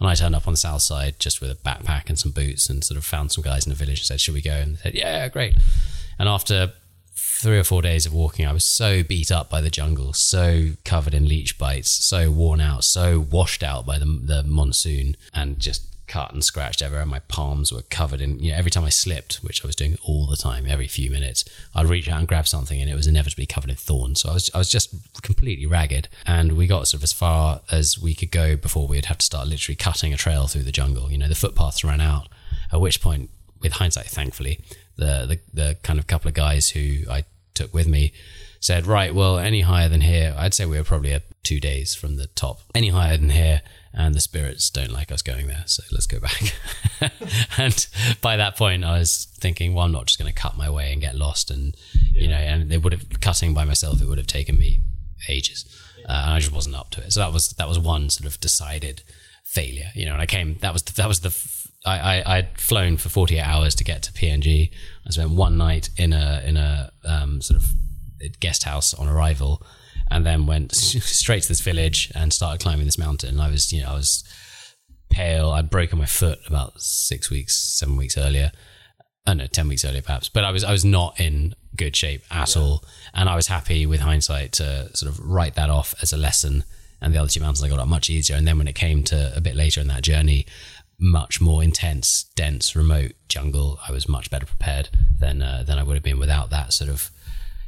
And 0.00 0.08
I 0.08 0.14
turned 0.14 0.34
up 0.34 0.46
on 0.46 0.52
the 0.52 0.58
south 0.58 0.82
side 0.82 1.18
just 1.18 1.40
with 1.40 1.50
a 1.50 1.54
backpack 1.54 2.08
and 2.08 2.18
some 2.18 2.32
boots 2.32 2.68
and 2.68 2.84
sort 2.84 2.98
of 2.98 3.04
found 3.04 3.32
some 3.32 3.42
guys 3.42 3.66
in 3.66 3.70
the 3.70 3.76
village 3.76 4.00
and 4.00 4.06
said, 4.06 4.20
Should 4.20 4.34
we 4.34 4.42
go? 4.42 4.52
And 4.52 4.76
they 4.76 4.80
said, 4.82 4.94
Yeah, 4.94 5.28
great. 5.28 5.54
And 6.18 6.28
after 6.28 6.72
three 7.14 7.58
or 7.58 7.64
four 7.64 7.82
days 7.82 8.06
of 8.06 8.14
walking, 8.14 8.46
I 8.46 8.52
was 8.52 8.64
so 8.64 9.02
beat 9.02 9.30
up 9.30 9.50
by 9.50 9.60
the 9.60 9.70
jungle, 9.70 10.12
so 10.12 10.70
covered 10.84 11.14
in 11.14 11.28
leech 11.28 11.58
bites, 11.58 11.90
so 11.90 12.30
worn 12.30 12.60
out, 12.60 12.84
so 12.84 13.20
washed 13.20 13.62
out 13.62 13.86
by 13.86 13.98
the, 13.98 14.06
the 14.06 14.42
monsoon, 14.42 15.16
and 15.34 15.58
just 15.58 15.95
cut 16.06 16.32
and 16.32 16.44
scratched 16.44 16.82
everywhere. 16.82 17.06
My 17.06 17.20
palms 17.20 17.72
were 17.72 17.82
covered 17.82 18.20
in, 18.20 18.38
you 18.38 18.52
know, 18.52 18.58
every 18.58 18.70
time 18.70 18.84
I 18.84 18.90
slipped, 18.90 19.36
which 19.36 19.64
I 19.64 19.66
was 19.66 19.76
doing 19.76 19.96
all 20.02 20.26
the 20.26 20.36
time, 20.36 20.66
every 20.68 20.88
few 20.88 21.10
minutes, 21.10 21.44
I'd 21.74 21.86
reach 21.86 22.08
out 22.08 22.18
and 22.18 22.28
grab 22.28 22.46
something 22.46 22.80
and 22.80 22.90
it 22.90 22.94
was 22.94 23.06
inevitably 23.06 23.46
covered 23.46 23.70
in 23.70 23.76
thorns. 23.76 24.20
So 24.20 24.30
I 24.30 24.34
was, 24.34 24.50
I 24.54 24.58
was 24.58 24.70
just 24.70 24.94
completely 25.22 25.66
ragged. 25.66 26.08
And 26.26 26.56
we 26.56 26.66
got 26.66 26.88
sort 26.88 27.00
of 27.00 27.04
as 27.04 27.12
far 27.12 27.60
as 27.70 27.98
we 27.98 28.14
could 28.14 28.30
go 28.30 28.56
before 28.56 28.86
we'd 28.86 29.06
have 29.06 29.18
to 29.18 29.26
start 29.26 29.48
literally 29.48 29.76
cutting 29.76 30.12
a 30.12 30.16
trail 30.16 30.46
through 30.46 30.64
the 30.64 30.72
jungle. 30.72 31.10
You 31.10 31.18
know, 31.18 31.28
the 31.28 31.34
footpaths 31.34 31.84
ran 31.84 32.00
out, 32.00 32.28
at 32.72 32.80
which 32.80 33.00
point, 33.00 33.30
with 33.60 33.72
hindsight, 33.72 34.06
thankfully, 34.06 34.60
the, 34.96 35.26
the, 35.26 35.40
the 35.52 35.76
kind 35.82 35.98
of 35.98 36.06
couple 36.06 36.28
of 36.28 36.34
guys 36.34 36.70
who 36.70 37.02
I 37.10 37.24
took 37.54 37.72
with 37.72 37.88
me 37.88 38.12
said, 38.60 38.86
right, 38.86 39.14
well, 39.14 39.38
any 39.38 39.62
higher 39.62 39.88
than 39.88 40.02
here, 40.02 40.34
I'd 40.36 40.54
say 40.54 40.66
we 40.66 40.76
were 40.76 40.84
probably 40.84 41.18
two 41.42 41.60
days 41.60 41.94
from 41.94 42.16
the 42.16 42.26
top. 42.28 42.60
Any 42.74 42.88
higher 42.88 43.16
than 43.16 43.30
here, 43.30 43.62
and 43.96 44.14
the 44.14 44.20
spirits 44.20 44.68
don't 44.68 44.90
like 44.90 45.10
us 45.10 45.22
going 45.22 45.46
there, 45.46 45.64
so 45.64 45.82
let's 45.90 46.06
go 46.06 46.20
back. 46.20 46.54
and 47.58 47.86
by 48.20 48.36
that 48.36 48.56
point, 48.56 48.84
I 48.84 48.98
was 48.98 49.26
thinking, 49.40 49.72
well, 49.72 49.86
I'm 49.86 49.92
not 49.92 50.06
just 50.06 50.18
going 50.18 50.32
to 50.32 50.38
cut 50.38 50.56
my 50.56 50.68
way 50.68 50.92
and 50.92 51.00
get 51.00 51.16
lost, 51.16 51.50
and 51.50 51.74
yeah. 52.12 52.22
you 52.22 52.28
know, 52.28 52.36
and 52.36 52.70
it 52.70 52.82
would 52.82 52.92
have 52.92 53.20
cutting 53.20 53.54
by 53.54 53.64
myself, 53.64 54.02
it 54.02 54.06
would 54.06 54.18
have 54.18 54.26
taken 54.26 54.58
me 54.58 54.80
ages, 55.28 55.64
yeah. 55.98 56.04
uh, 56.12 56.22
and 56.24 56.34
I 56.34 56.38
just 56.38 56.52
wasn't 56.52 56.76
up 56.76 56.90
to 56.90 57.00
it. 57.02 57.12
So 57.12 57.20
that 57.20 57.32
was 57.32 57.50
that 57.50 57.66
was 57.66 57.78
one 57.78 58.10
sort 58.10 58.26
of 58.26 58.38
decided 58.38 59.02
failure, 59.44 59.90
you 59.94 60.04
know. 60.04 60.12
And 60.12 60.20
I 60.20 60.26
came 60.26 60.58
that 60.60 60.74
was 60.74 60.82
the, 60.82 60.92
that 60.94 61.08
was 61.08 61.20
the 61.20 61.34
I, 61.86 61.98
I 61.98 62.36
I'd 62.36 62.60
flown 62.60 62.98
for 62.98 63.08
48 63.08 63.40
hours 63.40 63.74
to 63.76 63.84
get 63.84 64.02
to 64.02 64.12
PNG. 64.12 64.70
I 65.06 65.10
spent 65.10 65.30
one 65.30 65.56
night 65.56 65.88
in 65.96 66.12
a 66.12 66.42
in 66.44 66.58
a 66.58 66.92
um, 67.02 67.40
sort 67.40 67.58
of 67.62 67.70
guest 68.40 68.64
house 68.64 68.92
on 68.92 69.08
arrival 69.08 69.62
and 70.10 70.24
then 70.24 70.46
went 70.46 70.74
straight 70.74 71.42
to 71.42 71.48
this 71.48 71.60
village 71.60 72.10
and 72.14 72.32
started 72.32 72.60
climbing 72.60 72.86
this 72.86 72.98
mountain. 72.98 73.30
And 73.30 73.42
I 73.42 73.50
was, 73.50 73.72
you 73.72 73.82
know, 73.82 73.90
I 73.90 73.94
was 73.94 74.24
pale. 75.10 75.50
I'd 75.50 75.70
broken 75.70 75.98
my 75.98 76.06
foot 76.06 76.38
about 76.46 76.80
six 76.80 77.30
weeks, 77.30 77.56
seven 77.56 77.96
weeks 77.96 78.16
earlier. 78.16 78.52
I 79.26 79.30
don't 79.30 79.38
know, 79.38 79.46
ten 79.46 79.68
weeks 79.68 79.84
earlier 79.84 80.02
perhaps. 80.02 80.28
But 80.28 80.44
I 80.44 80.50
was 80.50 80.62
I 80.62 80.72
was 80.72 80.84
not 80.84 81.18
in 81.18 81.54
good 81.76 81.96
shape 81.96 82.22
at 82.30 82.54
yeah. 82.54 82.62
all, 82.62 82.84
and 83.12 83.28
I 83.28 83.36
was 83.36 83.48
happy 83.48 83.86
with 83.86 84.00
hindsight 84.00 84.52
to 84.52 84.94
sort 84.96 85.10
of 85.12 85.18
write 85.20 85.54
that 85.54 85.70
off 85.70 85.94
as 86.02 86.12
a 86.12 86.16
lesson. 86.16 86.64
And 87.00 87.12
the 87.12 87.18
other 87.18 87.28
two 87.28 87.40
mountains 87.40 87.62
I 87.62 87.68
got 87.68 87.78
up 87.78 87.88
much 87.88 88.08
easier. 88.08 88.36
And 88.36 88.48
then 88.48 88.56
when 88.56 88.68
it 88.68 88.74
came 88.74 89.02
to 89.04 89.32
a 89.36 89.40
bit 89.40 89.54
later 89.54 89.82
in 89.82 89.88
that 89.88 90.02
journey, 90.02 90.46
much 90.98 91.42
more 91.42 91.62
intense, 91.62 92.24
dense, 92.36 92.74
remote 92.74 93.12
jungle, 93.28 93.78
I 93.86 93.92
was 93.92 94.08
much 94.08 94.30
better 94.30 94.46
prepared 94.46 94.88
than 95.18 95.42
uh, 95.42 95.64
than 95.66 95.78
I 95.78 95.82
would 95.82 95.94
have 95.94 96.02
been 96.02 96.18
without 96.18 96.50
that 96.50 96.72
sort 96.72 96.90
of 96.90 97.10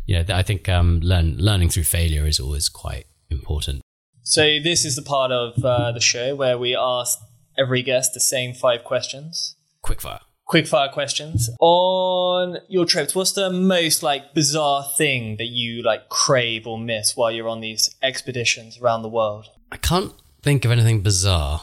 you 0.09 0.15
know, 0.17 0.25
I 0.35 0.43
think 0.43 0.71
um, 0.71 1.01
learn, 1.01 1.37
learning 1.37 1.69
through 1.69 1.85
failure 1.85 2.27
is 2.27 2.41
always 2.41 2.71
quite 2.71 3.05
important. 3.29 3.83
So 4.23 4.59
this 4.59 4.87
is 4.87 4.97
the 4.97 5.03
part 5.03 5.31
of 5.31 5.63
uh, 5.63 5.93
the 5.93 6.01
show 6.01 6.35
where 6.35 6.57
we 6.57 6.75
ask 6.75 7.19
every 7.59 7.83
guest 7.83 8.15
the 8.15 8.21
same 8.21 8.55
five 8.55 8.85
questions. 8.85 9.57
Quickfire. 9.85 10.21
Quickfire 10.49 10.91
questions 10.91 11.51
on 11.61 12.57
your 12.71 12.87
trips. 12.87 13.15
What's 13.15 13.33
the 13.33 13.51
most 13.51 14.03
like 14.03 14.33
bizarre 14.33 14.87
thing 14.97 15.37
that 15.37 15.49
you 15.49 15.83
like 15.83 16.09
crave 16.09 16.67
or 16.67 16.79
miss 16.79 17.15
while 17.15 17.31
you're 17.31 17.49
on 17.49 17.61
these 17.61 17.95
expeditions 18.03 18.79
around 18.81 19.03
the 19.03 19.11
world? 19.11 19.45
I 19.71 19.77
can't 19.77 20.15
think 20.41 20.65
of 20.65 20.71
anything 20.71 21.03
bizarre, 21.03 21.61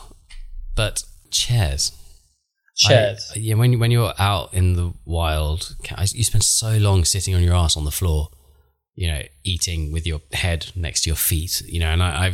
but 0.76 1.04
chairs. 1.32 1.94
Chairs. 2.76 3.32
I, 3.36 3.40
yeah, 3.40 3.56
when 3.56 3.80
when 3.80 3.90
you're 3.90 4.14
out 4.20 4.54
in 4.54 4.74
the 4.74 4.94
wild, 5.04 5.76
you 6.14 6.24
spend 6.24 6.44
so 6.44 6.78
long 6.78 7.06
sitting 7.06 7.34
on 7.34 7.42
your 7.42 7.56
ass 7.56 7.76
on 7.76 7.86
the 7.86 7.92
floor 7.92 8.30
you 8.96 9.08
know, 9.08 9.22
eating 9.44 9.92
with 9.92 10.08
your 10.08 10.22
head 10.32 10.72
next 10.76 11.04
to 11.04 11.10
your 11.10 11.18
feet, 11.18 11.62
you 11.62 11.80
know, 11.80 11.90
and 11.90 12.02
I, 12.02 12.34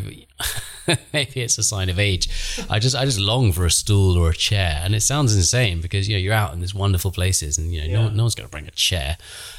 I 0.88 0.98
maybe 1.14 1.42
it's 1.42 1.58
a 1.58 1.64
sign 1.64 1.90
of 1.90 1.98
age. 1.98 2.30
I 2.70 2.78
just, 2.78 2.96
I 2.96 3.06
just 3.06 3.20
long 3.20 3.52
for 3.52 3.66
a 3.66 3.72
stool 3.72 4.18
or 4.18 4.30
a 4.30 4.36
chair, 4.36 4.80
and 4.84 4.94
it 4.94 5.02
sounds 5.02 5.36
insane 5.36 5.82
because 5.82 6.08
you 6.08 6.16
know 6.16 6.20
you're 6.20 6.34
out 6.34 6.54
in 6.54 6.60
these 6.60 6.76
wonderful 6.76 7.12
places, 7.12 7.58
and 7.58 7.72
you 7.72 7.82
know 7.82 7.88
yeah. 7.88 8.08
no, 8.08 8.10
no 8.10 8.24
one's 8.24 8.36
going 8.36 8.48
to 8.48 8.52
bring 8.52 8.68
a 8.68 8.72
chair. 8.72 9.18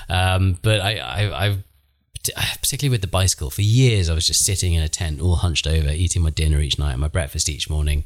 Um, 0.09 0.59
but 0.63 0.81
I, 0.81 0.99
I, 0.99 1.47
I've 1.47 1.65
particularly 2.61 2.95
with 2.95 3.01
the 3.01 3.09
bicycle 3.09 3.51
for 3.51 3.63
years, 3.63 4.09
I 4.09 4.15
was 4.15 4.27
just 4.27 4.45
sitting 4.45 4.75
in 4.75 4.83
a 4.83 4.89
tent, 4.89 5.21
all 5.21 5.37
hunched 5.37 5.67
over, 5.67 5.91
eating 5.91 6.23
my 6.23 6.31
dinner 6.31 6.61
each 6.61 6.79
night, 6.79 6.93
and 6.93 7.01
my 7.01 7.09
breakfast 7.09 7.49
each 7.49 7.69
morning. 7.69 8.05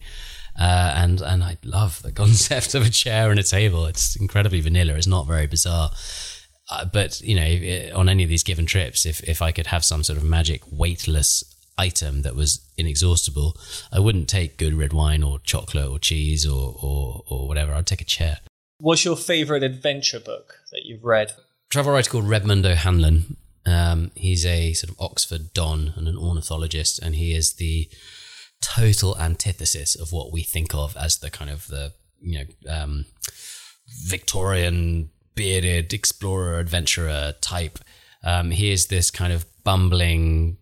Uh, 0.58 0.94
and 0.96 1.20
and 1.20 1.44
I 1.44 1.58
love 1.64 2.02
the 2.02 2.12
concept 2.22 2.74
of 2.74 2.86
a 2.86 2.90
chair 2.90 3.30
and 3.30 3.38
a 3.38 3.42
table. 3.42 3.86
It's 3.86 4.16
incredibly 4.16 4.60
vanilla. 4.60 4.94
It's 4.94 5.06
not 5.06 5.26
very 5.26 5.46
bizarre. 5.46 5.90
Uh, 6.70 6.84
but 6.84 7.20
you 7.20 7.36
know, 7.36 7.96
on 7.96 8.08
any 8.08 8.22
of 8.22 8.28
these 8.28 8.42
given 8.42 8.66
trips, 8.66 9.06
if 9.06 9.22
if 9.24 9.40
I 9.40 9.52
could 9.52 9.68
have 9.68 9.84
some 9.84 10.02
sort 10.02 10.18
of 10.18 10.24
magic 10.24 10.62
weightless 10.70 11.44
item 11.78 12.22
that 12.22 12.34
was 12.34 12.60
inexhaustible, 12.76 13.56
I 13.92 14.00
wouldn't 14.00 14.28
take 14.28 14.56
good 14.56 14.74
red 14.74 14.92
wine 14.92 15.22
or 15.22 15.38
chocolate 15.40 15.88
or 15.88 15.98
cheese 15.98 16.46
or 16.46 16.76
or, 16.82 17.22
or 17.28 17.48
whatever. 17.48 17.72
I'd 17.72 17.86
take 17.86 18.00
a 18.00 18.04
chair. 18.04 18.38
What's 18.78 19.04
your 19.04 19.16
favorite 19.16 19.62
adventure 19.62 20.20
book 20.20 20.60
that 20.72 20.82
you've 20.84 21.04
read? 21.04 21.32
Travel 21.70 21.92
writer 21.92 22.10
called 22.10 22.28
Redmond 22.28 22.66
O'Hanlon. 22.66 23.36
Um, 23.64 24.10
he's 24.14 24.44
a 24.44 24.74
sort 24.74 24.90
of 24.90 25.00
Oxford 25.00 25.52
don 25.52 25.92
and 25.96 26.06
an 26.06 26.16
ornithologist, 26.16 27.00
and 27.00 27.14
he 27.14 27.34
is 27.34 27.54
the 27.54 27.88
total 28.60 29.18
antithesis 29.18 29.94
of 29.96 30.12
what 30.12 30.32
we 30.32 30.42
think 30.42 30.74
of 30.74 30.96
as 30.96 31.18
the 31.18 31.30
kind 31.30 31.50
of 31.50 31.66
the 31.68 31.92
you 32.20 32.38
know 32.38 32.72
um, 32.72 33.06
Victorian 33.88 35.10
bearded 35.36 35.92
explorer 35.92 36.58
adventurer 36.58 37.34
type. 37.40 37.78
Um, 38.24 38.50
he 38.50 38.72
is 38.72 38.88
this 38.88 39.12
kind 39.12 39.32
of 39.32 39.46
bumbling, 39.62 40.56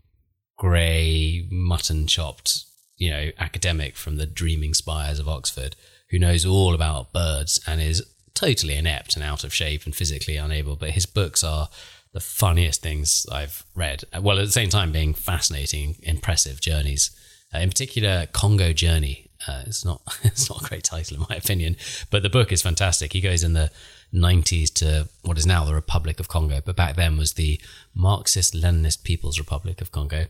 grey, 0.59 1.47
mutton 1.51 2.07
chopped, 2.07 2.65
you 2.99 3.11
know, 3.11 3.31
academic 3.39 3.97
from 3.97 4.17
the 4.17 4.27
dreaming 4.27 4.75
spires 4.75 5.19
of 5.19 5.29
Oxford 5.29 5.77
who 6.11 6.19
knows 6.19 6.45
all 6.45 6.75
about 6.75 7.13
birds 7.13 7.59
and 7.67 7.81
is 7.81 8.05
totally 8.35 8.77
inept 8.77 9.17
and 9.17 9.25
out 9.25 9.45
of 9.45 9.55
shape 9.55 9.85
and 9.85 9.97
physically 9.97 10.37
unable. 10.37 10.77
But 10.77 10.91
his 10.91 11.07
books 11.07 11.43
are 11.43 11.69
the 12.13 12.21
funniest 12.21 12.83
things 12.83 13.27
I've 13.33 13.65
read. 13.75 14.05
Well, 14.21 14.39
at 14.39 14.47
the 14.47 14.53
same 14.53 14.69
time, 14.69 14.93
being 14.93 15.15
fascinating, 15.15 15.97
impressive 16.03 16.61
journeys. 16.61 17.11
Uh, 17.53 17.59
in 17.59 17.69
particular, 17.69 18.27
Congo 18.33 18.73
Journey. 18.73 19.31
Uh, 19.47 19.65
it's 19.67 19.85
not 19.85 20.01
it's 20.23 20.49
not 20.49 20.63
a 20.63 20.69
great 20.69 20.85
title 20.85 21.17
in 21.17 21.27
my 21.29 21.37
opinion, 21.37 21.77
but 22.11 22.23
the 22.23 22.31
book 22.31 22.53
is 22.53 22.63
fantastic. 22.63 23.13
He 23.13 23.21
goes 23.21 23.43
in 23.43 23.53
the 23.53 23.71
90s 24.15 24.73
to 24.75 25.09
what 25.23 25.39
is 25.39 25.47
now 25.47 25.65
the 25.65 25.75
Republic 25.75 26.21
of 26.21 26.29
Congo, 26.29 26.61
but 26.65 26.77
back 26.77 26.97
then 26.97 27.17
was 27.17 27.33
the 27.33 27.61
Marxist 27.95 28.55
Leninist 28.55 29.03
People's 29.03 29.39
Republic 29.39 29.81
of 29.81 29.91
Congo. 29.91 30.27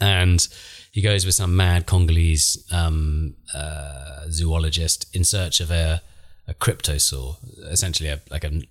And 0.00 0.46
he 0.92 1.02
goes 1.02 1.26
with 1.26 1.34
some 1.34 1.56
mad 1.56 1.86
Congolese 1.86 2.66
um, 2.72 3.34
uh, 3.54 4.26
zoologist 4.30 5.14
in 5.14 5.24
search 5.24 5.60
of 5.60 5.70
a, 5.70 6.02
a 6.48 6.54
cryptosaur, 6.54 7.36
essentially 7.70 8.08
a, 8.08 8.20
like 8.30 8.44
a 8.44 8.62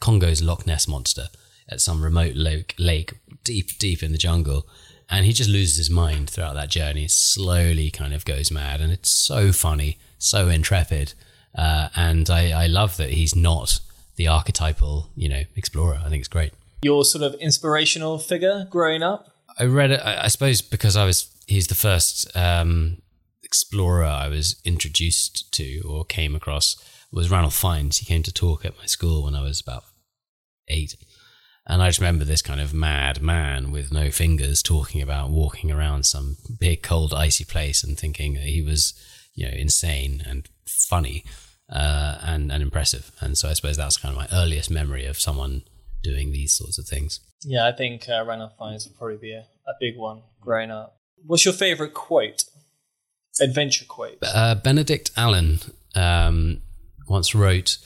Congo's 0.00 0.42
Loch 0.42 0.66
Ness 0.66 0.86
monster 0.86 1.26
at 1.68 1.80
some 1.80 2.02
remote 2.02 2.36
lake, 2.36 2.74
lake 2.78 3.14
deep, 3.44 3.78
deep 3.78 4.02
in 4.02 4.12
the 4.12 4.18
jungle. 4.18 4.66
and 5.10 5.26
he 5.26 5.32
just 5.32 5.50
loses 5.50 5.76
his 5.76 5.90
mind 5.90 6.30
throughout 6.30 6.54
that 6.54 6.70
journey. 6.70 7.08
Slowly, 7.08 7.90
kind 7.90 8.14
of 8.14 8.24
goes 8.24 8.50
mad, 8.50 8.80
and 8.80 8.92
it's 8.92 9.10
so 9.10 9.52
funny, 9.52 9.98
so 10.18 10.48
intrepid, 10.48 11.14
uh, 11.54 11.88
and 11.96 12.28
I, 12.30 12.64
I 12.64 12.66
love 12.66 12.96
that 12.96 13.10
he's 13.10 13.34
not 13.34 13.80
the 14.16 14.28
archetypal, 14.28 15.10
you 15.14 15.28
know, 15.28 15.42
explorer. 15.56 16.00
I 16.04 16.08
think 16.08 16.20
it's 16.20 16.28
great. 16.28 16.52
Your 16.82 17.04
sort 17.04 17.24
of 17.24 17.34
inspirational 17.34 18.18
figure 18.18 18.66
growing 18.70 19.02
up. 19.02 19.28
I 19.58 19.64
read 19.64 19.90
it. 19.90 20.00
I, 20.02 20.28
suppose 20.28 20.62
because 20.62 20.96
I 20.96 21.04
was 21.04 21.28
he's 21.46 21.66
the 21.66 21.74
first 21.74 22.34
um, 22.36 22.98
explorer 23.42 24.04
I 24.04 24.28
was 24.28 24.60
introduced 24.64 25.52
to 25.52 25.82
or 25.86 26.04
came 26.04 26.34
across 26.34 26.76
was 27.12 27.30
Ranulph 27.30 27.54
Fiennes. 27.54 27.98
He 27.98 28.06
came 28.06 28.22
to 28.22 28.32
talk 28.32 28.64
at 28.64 28.78
my 28.78 28.86
school 28.86 29.24
when 29.24 29.34
I 29.34 29.42
was 29.42 29.60
about 29.60 29.84
eight. 30.68 30.96
And 31.66 31.82
I 31.82 31.88
just 31.88 32.00
remember 32.00 32.24
this 32.24 32.42
kind 32.42 32.60
of 32.60 32.72
mad 32.72 33.20
man 33.20 33.70
with 33.70 33.92
no 33.92 34.10
fingers 34.10 34.62
talking 34.62 35.02
about 35.02 35.30
walking 35.30 35.70
around 35.70 36.04
some 36.06 36.36
big, 36.58 36.82
cold, 36.82 37.12
icy 37.12 37.44
place 37.44 37.84
and 37.84 37.98
thinking 37.98 38.34
that 38.34 38.44
he 38.44 38.62
was, 38.62 38.94
you 39.34 39.46
know, 39.46 39.54
insane 39.54 40.22
and 40.26 40.48
funny 40.66 41.24
uh, 41.70 42.18
and, 42.22 42.50
and 42.50 42.62
impressive. 42.62 43.12
And 43.20 43.36
so 43.38 43.48
I 43.48 43.52
suppose 43.52 43.76
that's 43.76 43.96
kind 43.96 44.14
of 44.14 44.18
my 44.18 44.28
earliest 44.36 44.70
memory 44.70 45.06
of 45.06 45.20
someone 45.20 45.62
doing 46.02 46.32
these 46.32 46.52
sorts 46.52 46.78
of 46.78 46.86
things. 46.86 47.20
Yeah, 47.44 47.66
I 47.66 47.72
think 47.72 48.08
uh, 48.08 48.24
Ranulph 48.24 48.52
Fiennes 48.58 48.86
would 48.86 48.98
probably 48.98 49.16
be 49.16 49.32
a, 49.32 49.46
a 49.66 49.74
big 49.80 49.96
one 49.96 50.22
growing 50.40 50.70
up. 50.70 50.96
What's 51.24 51.44
your 51.44 51.54
favorite 51.54 51.94
quote? 51.94 52.44
Adventure 53.40 53.84
quote? 53.86 54.18
Uh, 54.22 54.54
Benedict 54.56 55.10
Allen 55.16 55.60
um, 55.94 56.60
once 57.08 57.34
wrote 57.34 57.78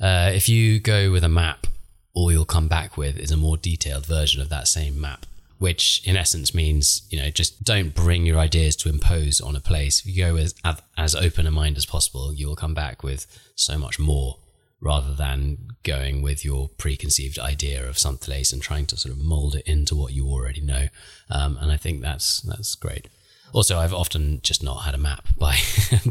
uh, 0.00 0.30
If 0.32 0.48
you 0.48 0.78
go 0.78 1.10
with 1.10 1.24
a 1.24 1.28
map, 1.28 1.66
all 2.14 2.30
you'll 2.30 2.44
come 2.44 2.68
back 2.68 2.96
with 2.96 3.18
is 3.18 3.30
a 3.30 3.36
more 3.36 3.56
detailed 3.56 4.06
version 4.06 4.40
of 4.40 4.48
that 4.50 4.68
same 4.68 5.00
map. 5.00 5.26
Which, 5.62 6.02
in 6.04 6.16
essence, 6.16 6.52
means 6.52 7.06
you 7.08 7.20
know 7.20 7.30
just 7.30 7.62
don't 7.62 7.94
bring 7.94 8.26
your 8.26 8.38
ideas 8.38 8.74
to 8.76 8.88
impose 8.88 9.40
on 9.40 9.54
a 9.54 9.60
place. 9.60 10.00
If 10.00 10.06
you 10.06 10.24
go 10.24 10.34
with 10.34 10.54
as 10.98 11.14
open 11.14 11.46
a 11.46 11.52
mind 11.52 11.76
as 11.76 11.86
possible, 11.86 12.34
you 12.34 12.48
will 12.48 12.56
come 12.56 12.74
back 12.74 13.04
with 13.04 13.26
so 13.54 13.78
much 13.78 14.00
more 14.00 14.38
rather 14.80 15.14
than 15.14 15.58
going 15.84 16.20
with 16.20 16.44
your 16.44 16.68
preconceived 16.68 17.38
idea 17.38 17.88
of 17.88 17.96
some 17.96 18.18
place 18.18 18.52
and 18.52 18.60
trying 18.60 18.86
to 18.86 18.96
sort 18.96 19.14
of 19.14 19.20
mold 19.20 19.54
it 19.54 19.64
into 19.64 19.94
what 19.94 20.12
you 20.12 20.26
already 20.26 20.60
know. 20.60 20.88
Um, 21.30 21.56
and 21.60 21.70
I 21.70 21.76
think 21.76 22.02
that's 22.02 22.40
that's 22.40 22.74
great. 22.74 23.06
Also, 23.52 23.78
I've 23.78 23.94
often 23.94 24.40
just 24.42 24.64
not 24.64 24.78
had 24.78 24.96
a 24.96 24.98
map 24.98 25.28
by 25.38 25.56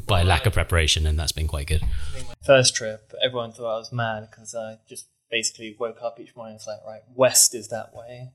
by 0.08 0.24
lack 0.24 0.46
of 0.46 0.54
preparation, 0.54 1.06
and 1.06 1.20
that's 1.20 1.34
been 1.34 1.50
quite 1.50 1.68
good. 1.68 1.82
First 2.46 2.74
trip, 2.74 3.12
everyone 3.22 3.52
thought 3.52 3.76
I 3.76 3.80
was 3.80 3.92
mad 3.92 4.30
because 4.30 4.56
I 4.56 4.78
just 4.88 5.08
basically 5.30 5.76
woke 5.78 6.02
up 6.02 6.22
each 6.22 6.36
morning. 6.38 6.56
It's 6.56 6.68
like, 6.68 6.80
right, 6.88 7.02
west 7.14 7.54
is 7.54 7.68
that 7.68 7.94
way. 7.94 8.32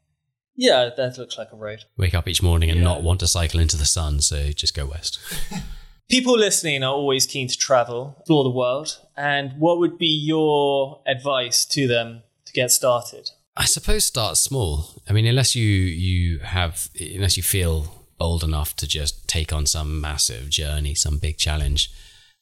Yeah, 0.57 0.91
that 0.97 1.19
looks 1.19 1.37
like 1.37 1.53
a 1.53 1.57
road. 1.57 1.85
Wake 1.97 2.15
up 2.15 2.27
each 2.27 2.43
morning 2.43 2.71
and 2.71 2.79
yeah. 2.79 2.85
not 2.85 3.03
want 3.03 3.21
to 3.21 3.29
cycle 3.29 3.61
into 3.61 3.77
the 3.77 3.85
sun, 3.85 4.21
so 4.21 4.51
just 4.53 4.75
go 4.75 4.87
west. 4.87 5.19
People 6.09 6.39
listening 6.39 6.83
are 6.83 6.93
always 6.93 7.27
keen 7.27 7.49
to 7.49 7.57
travel, 7.57 8.17
explore 8.21 8.45
the 8.45 8.51
world. 8.51 9.01
And 9.17 9.59
what 9.59 9.79
would 9.79 9.99
be 9.99 10.07
your 10.07 11.03
advice 11.07 11.65
to 11.67 11.87
them 11.87 12.23
to 12.47 12.53
get 12.53 12.71
started? 12.71 13.31
I 13.57 13.65
suppose 13.65 14.05
start 14.05 14.37
small. 14.37 15.03
I 15.09 15.13
mean, 15.13 15.27
unless 15.27 15.57
you 15.57 15.67
you 15.67 16.39
have, 16.41 16.89
unless 17.01 17.37
you 17.37 17.43
feel 17.43 18.07
bold 18.19 18.45
enough 18.45 18.77
to 18.77 18.87
just 18.87 19.27
take 19.29 19.53
on 19.53 19.67
some 19.67 20.01
massive 20.01 20.49
journey, 20.49 20.95
some 20.95 21.19
big 21.19 21.39
challenge, 21.39 21.91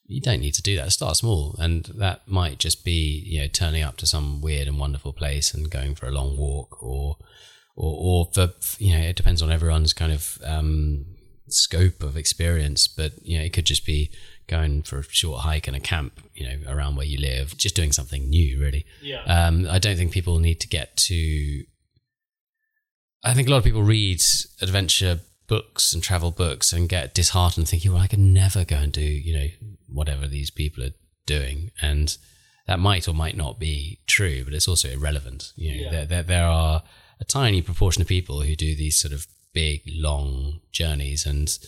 you 0.07 0.21
don't 0.21 0.41
need 0.41 0.55
to 0.55 0.63
do 0.63 0.77
that. 0.77 0.93
Start 0.93 1.17
small, 1.17 1.57
and 1.59 1.85
that 1.97 2.29
might 2.29 2.59
just 2.59 2.85
be 2.85 3.23
you 3.27 3.41
know 3.41 3.47
turning 3.47 3.83
up 3.83 3.97
to 3.99 4.07
some 4.07 4.41
weird 4.41 4.69
and 4.69 4.79
wonderful 4.79 5.13
place 5.13 5.55
and 5.55 5.71
going 5.71 5.95
for 5.95 6.07
a 6.07 6.13
long 6.13 6.37
walk, 6.37 6.83
or 6.83 7.17
or, 7.77 7.95
or 7.99 8.31
for 8.33 8.53
you 8.79 8.97
know 8.97 9.03
it 9.03 9.17
depends 9.17 9.43
on 9.43 9.51
everyone's 9.51 9.93
kind 9.93 10.13
of 10.13 10.39
um, 10.45 11.05
scope 11.49 12.03
of 12.03 12.17
experience. 12.17 12.89
But 12.89 13.13
you 13.23 13.39
know 13.39 13.45
it 13.45 13.53
could 13.53 13.67
just 13.67 13.87
be 13.87 14.11
going 14.47 14.83
for 14.83 14.99
a 14.99 15.03
short 15.05 15.41
hike 15.41 15.69
in 15.69 15.75
a 15.75 15.81
camp, 15.81 16.21
you 16.35 16.47
know, 16.47 16.73
around 16.73 16.97
where 16.97 17.07
you 17.07 17.19
live, 17.19 17.57
just 17.57 17.75
doing 17.75 17.93
something 17.93 18.29
new, 18.29 18.61
really. 18.61 18.85
Yeah. 19.03 19.23
Um, 19.23 19.67
I 19.69 19.79
don't 19.79 19.97
think 19.97 20.13
people 20.13 20.39
need 20.39 20.61
to 20.61 20.69
get 20.69 20.97
to. 20.99 21.65
I 23.23 23.33
think 23.33 23.49
a 23.49 23.51
lot 23.51 23.59
of 23.59 23.65
people 23.65 23.83
read 23.83 24.23
adventure 24.61 25.21
books 25.47 25.93
and 25.93 26.03
travel 26.03 26.31
books 26.31 26.73
and 26.73 26.89
get 26.89 27.15
disheartened 27.15 27.69
thinking, 27.69 27.93
well, 27.93 28.03
I 28.03 28.07
can 28.07 28.33
never 28.33 28.65
go 28.65 28.77
and 28.77 28.93
do, 28.93 29.01
you 29.01 29.35
know, 29.35 29.47
whatever 29.89 30.27
these 30.27 30.51
people 30.51 30.85
are 30.85 30.95
doing. 31.27 31.71
And 31.81 32.17
that 32.67 32.79
might 32.79 33.09
or 33.09 33.15
might 33.15 33.37
not 33.37 33.59
be 33.59 34.01
true, 34.07 34.45
but 34.45 34.53
it's 34.53 34.69
also 34.69 34.91
irrelevant. 34.91 35.53
You 35.57 35.71
know, 35.71 35.83
yeah. 35.85 35.91
there, 35.91 36.07
there, 36.07 36.23
there 36.23 36.47
are 36.47 36.83
a 37.25 37.33
tiny 37.33 37.63
proportion 37.63 38.03
of 38.03 38.09
people 38.09 38.43
who 38.43 38.55
do 38.55 38.75
these 38.75 39.01
sort 39.01 39.15
of 39.15 39.27
big, 39.55 39.83
long 39.87 40.61
journeys 40.73 41.25
and 41.25 41.59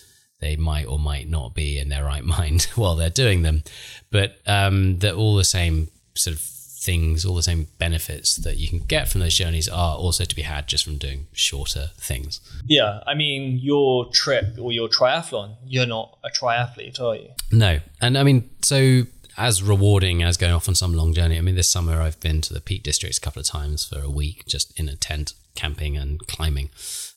they 0.41 0.55
might 0.55 0.87
or 0.87 0.99
might 0.99 1.29
not 1.29 1.55
be 1.55 1.79
in 1.79 1.89
their 1.89 2.05
right 2.05 2.25
mind 2.37 2.65
while 2.75 2.97
they're 2.97 3.11
doing 3.11 3.43
them. 3.43 3.63
But 4.11 4.39
um, 4.47 4.99
they're 4.99 5.15
all 5.15 5.37
the 5.37 5.45
same 5.45 5.89
sort 6.15 6.37
of 6.37 6.43
things, 6.43 7.25
all 7.25 7.35
the 7.35 7.43
same 7.43 7.67
benefits 7.79 8.37
that 8.37 8.59
you 8.59 8.69
can 8.69 8.79
get 8.81 9.09
from 9.09 9.21
those 9.21 9.35
journeys 9.35 9.69
are 9.69 9.97
also 9.97 10.25
to 10.25 10.37
be 10.37 10.43
had 10.43 10.69
just 10.69 10.85
from 10.85 10.99
doing 10.99 11.27
shorter 11.33 11.91
things. 11.99 12.41
Yeah, 12.65 13.01
I 13.07 13.15
mean, 13.15 13.59
your 13.61 14.09
trip 14.13 14.57
or 14.61 14.73
your 14.73 14.89
triathlon, 14.89 15.57
you're 15.67 15.87
not 15.87 16.19
a 16.23 16.29
triathlete, 16.29 17.01
are 17.01 17.17
you? 17.17 17.31
No. 17.51 17.81
And 18.01 18.17
I 18.17 18.23
mean, 18.23 18.49
so 18.63 19.03
as 19.37 19.63
rewarding 19.63 20.23
as 20.23 20.37
going 20.37 20.53
off 20.53 20.69
on 20.69 20.75
some 20.75 20.95
long 20.95 21.13
journey. 21.13 21.37
I 21.37 21.41
mean, 21.41 21.55
this 21.55 21.71
summer 21.71 22.01
I've 22.01 22.21
been 22.21 22.41
to 22.43 22.55
the 22.55 22.61
Peak 22.61 22.83
Districts 22.83 23.19
a 23.19 23.21
couple 23.21 23.41
of 23.41 23.47
times 23.47 23.85
for 23.85 24.01
a 24.01 24.11
week, 24.11 24.45
just 24.47 24.79
in 24.79 24.89
a 24.89 24.97
tent, 24.97 25.35
camping 25.55 25.97
and 25.97 26.21
climbing, 26.27 26.71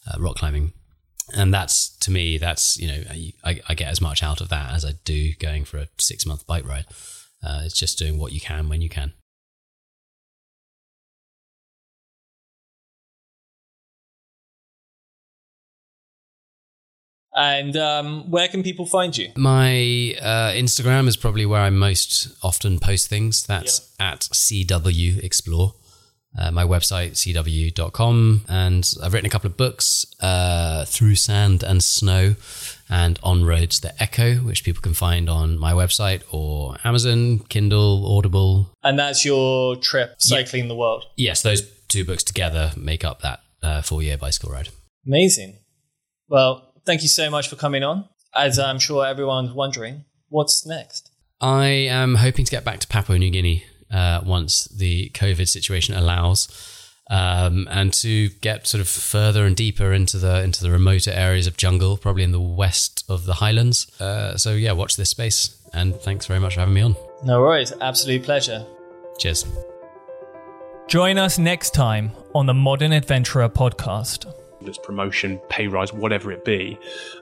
uh, 0.07 0.20
rock 0.20 0.36
climbing. 0.36 0.74
And 1.34 1.53
that's 1.53 1.89
to 1.97 2.11
me, 2.11 2.38
that's 2.38 2.78
you 2.80 2.88
know, 2.88 3.03
I, 3.43 3.61
I, 3.67 3.74
get 3.76 3.89
as 3.89 4.01
much 4.01 4.24
out 4.24 4.41
of 4.41 4.49
that 4.49 4.74
as 4.74 4.84
I 4.84 4.93
do 5.03 5.34
going 5.36 5.63
for 5.63 5.78
a 5.78 5.88
six 5.99 6.26
month 6.26 6.47
bike 6.47 6.67
ride. 6.67 6.86
Uh, 7.43 7.61
it's 7.65 7.78
just 7.78 7.99
doing 7.99 8.17
what 8.17 8.32
you 8.32 8.41
can 8.41 8.67
when 8.67 8.82
you 8.82 8.89
can. 8.89 9.13
And 17.36 17.77
um, 17.77 18.30
where 18.30 18.47
can 18.47 18.63
people 18.63 18.86
find 18.86 19.15
you? 19.15 19.30
My 19.36 20.15
uh, 20.21 20.51
Instagram 20.53 21.07
is 21.07 21.15
probably 21.15 21.45
where 21.45 21.61
I 21.61 21.69
most 21.69 22.30
often 22.43 22.80
post 22.80 23.07
things. 23.07 23.45
That's 23.45 23.91
yep. 23.99 24.13
at 24.13 24.19
CW 24.21 25.23
Explore. 25.23 25.75
Uh, 26.38 26.51
my 26.51 26.63
website, 26.63 27.11
cw.com. 27.11 28.41
And 28.47 28.93
I've 29.03 29.13
written 29.13 29.25
a 29.25 29.30
couple 29.30 29.49
of 29.49 29.57
books 29.57 30.05
uh, 30.19 30.86
Through 30.86 31.15
Sand 31.15 31.63
and 31.63 31.84
Snow 31.84 32.36
and 32.89 33.19
On 33.23 33.45
Roads 33.45 33.80
That 33.80 33.99
Echo, 33.99 34.36
which 34.36 34.63
people 34.63 34.82
can 34.82 34.93
find 34.93 35.30
on 35.30 35.57
my 35.57 35.73
website 35.73 36.21
or 36.32 36.77
Amazon, 36.84 37.39
Kindle, 37.49 38.15
Audible. 38.17 38.71
And 38.84 38.97
that's 38.97 39.25
your 39.25 39.75
trip 39.75 40.15
cycling 40.19 40.67
the 40.67 40.75
world? 40.75 41.05
Yes, 41.15 41.41
those 41.41 41.67
two 41.88 42.05
books 42.05 42.23
together 42.23 42.73
make 42.77 43.03
up 43.03 43.21
that 43.21 43.41
uh, 43.63 43.82
four 43.82 44.03
year 44.03 44.17
bicycle 44.17 44.51
ride. 44.51 44.69
Amazing. 45.05 45.57
Well, 46.27 46.68
thank 46.86 47.01
you 47.01 47.07
so 47.07 47.30
much 47.30 47.49
for 47.49 47.55
coming 47.55 47.84
on. 47.84 48.05
As 48.36 48.59
I'm 48.59 48.80
sure 48.80 49.05
everyone's 49.05 49.51
wondering, 49.51 50.05
what's 50.30 50.65
next? 50.65 51.11
I 51.41 51.67
am 51.67 52.15
hoping 52.15 52.45
to 52.45 52.51
get 52.51 52.63
back 52.63 52.80
to 52.80 52.88
Papua 52.88 53.17
New 53.17 53.32
Guinea 53.32 53.63
uh, 53.91 54.21
once 54.25 54.65
the 54.65 55.09
COVID 55.13 55.47
situation 55.47 55.95
allows. 55.95 56.75
Um, 57.11 57.67
and 57.71 57.91
to 57.93 58.30
get 58.30 58.67
sort 58.67 58.82
of 58.82 58.88
further 58.88 59.45
and 59.45 59.55
deeper 59.55 59.91
into 59.93 60.19
the 60.19 60.43
into 60.43 60.63
the 60.63 60.69
remoter 60.69 61.09
areas 61.09 61.47
of 61.47 61.57
jungle, 61.57 61.97
probably 61.97 62.21
in 62.21 62.32
the 62.32 62.39
west 62.39 63.03
of 63.09 63.25
the 63.25 63.36
highlands. 63.36 63.99
Uh, 63.99 64.38
so 64.38 64.53
yeah, 64.53 64.73
watch 64.73 64.95
this 64.95 65.09
space. 65.09 65.55
And 65.73 65.95
thanks 65.95 66.27
very 66.27 66.39
much 66.39 66.53
for 66.53 66.59
having 66.59 66.75
me 66.75 66.82
on. 66.82 66.95
No 67.23 67.41
worries, 67.41 67.73
absolute 67.82 68.23
pleasure. 68.23 68.63
Cheers. 69.17 69.45
Join 70.88 71.17
us 71.17 71.39
next 71.39 71.73
time 71.73 72.11
on 72.34 72.45
the 72.45 72.53
Modern 72.53 72.91
Adventurer 72.91 73.49
podcast 73.49 74.32
it's 74.62 74.78
promotion, 74.78 75.39
pay 75.49 75.68
rise, 75.68 75.93
whatever 75.93 76.32
it 76.32 76.43
be. 76.45 76.78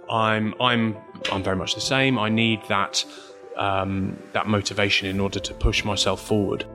I'm 0.09 0.53
I'm 0.59 0.97
I'm 1.31 1.43
very 1.43 1.55
much 1.55 1.75
the 1.75 1.81
same. 1.81 2.17
I 2.17 2.29
need 2.29 2.61
that 2.67 3.03
um, 3.55 4.17
that 4.33 4.47
motivation 4.47 5.07
in 5.07 5.19
order 5.19 5.39
to 5.39 5.53
push 5.53 5.83
myself 5.83 6.21
forward. 6.21 6.65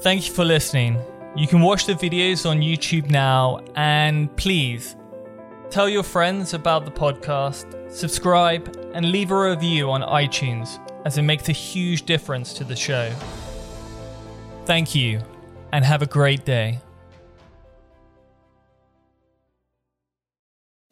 Thank 0.00 0.26
you 0.26 0.34
for 0.34 0.44
listening. 0.44 0.98
You 1.36 1.46
can 1.46 1.60
watch 1.60 1.86
the 1.86 1.94
videos 1.94 2.48
on 2.48 2.60
YouTube 2.60 3.10
now, 3.10 3.60
and 3.74 4.34
please 4.36 4.96
tell 5.70 5.88
your 5.88 6.02
friends 6.02 6.54
about 6.54 6.84
the 6.84 6.90
podcast, 6.90 7.90
subscribe, 7.90 8.74
and 8.94 9.10
leave 9.10 9.30
a 9.30 9.50
review 9.50 9.90
on 9.90 10.02
iTunes, 10.02 10.78
as 11.04 11.18
it 11.18 11.22
makes 11.22 11.48
a 11.48 11.52
huge 11.52 12.04
difference 12.04 12.54
to 12.54 12.64
the 12.64 12.76
show. 12.76 13.12
Thank 14.64 14.94
you, 14.94 15.20
and 15.72 15.84
have 15.84 16.02
a 16.02 16.06
great 16.06 16.44
day. 16.44 16.80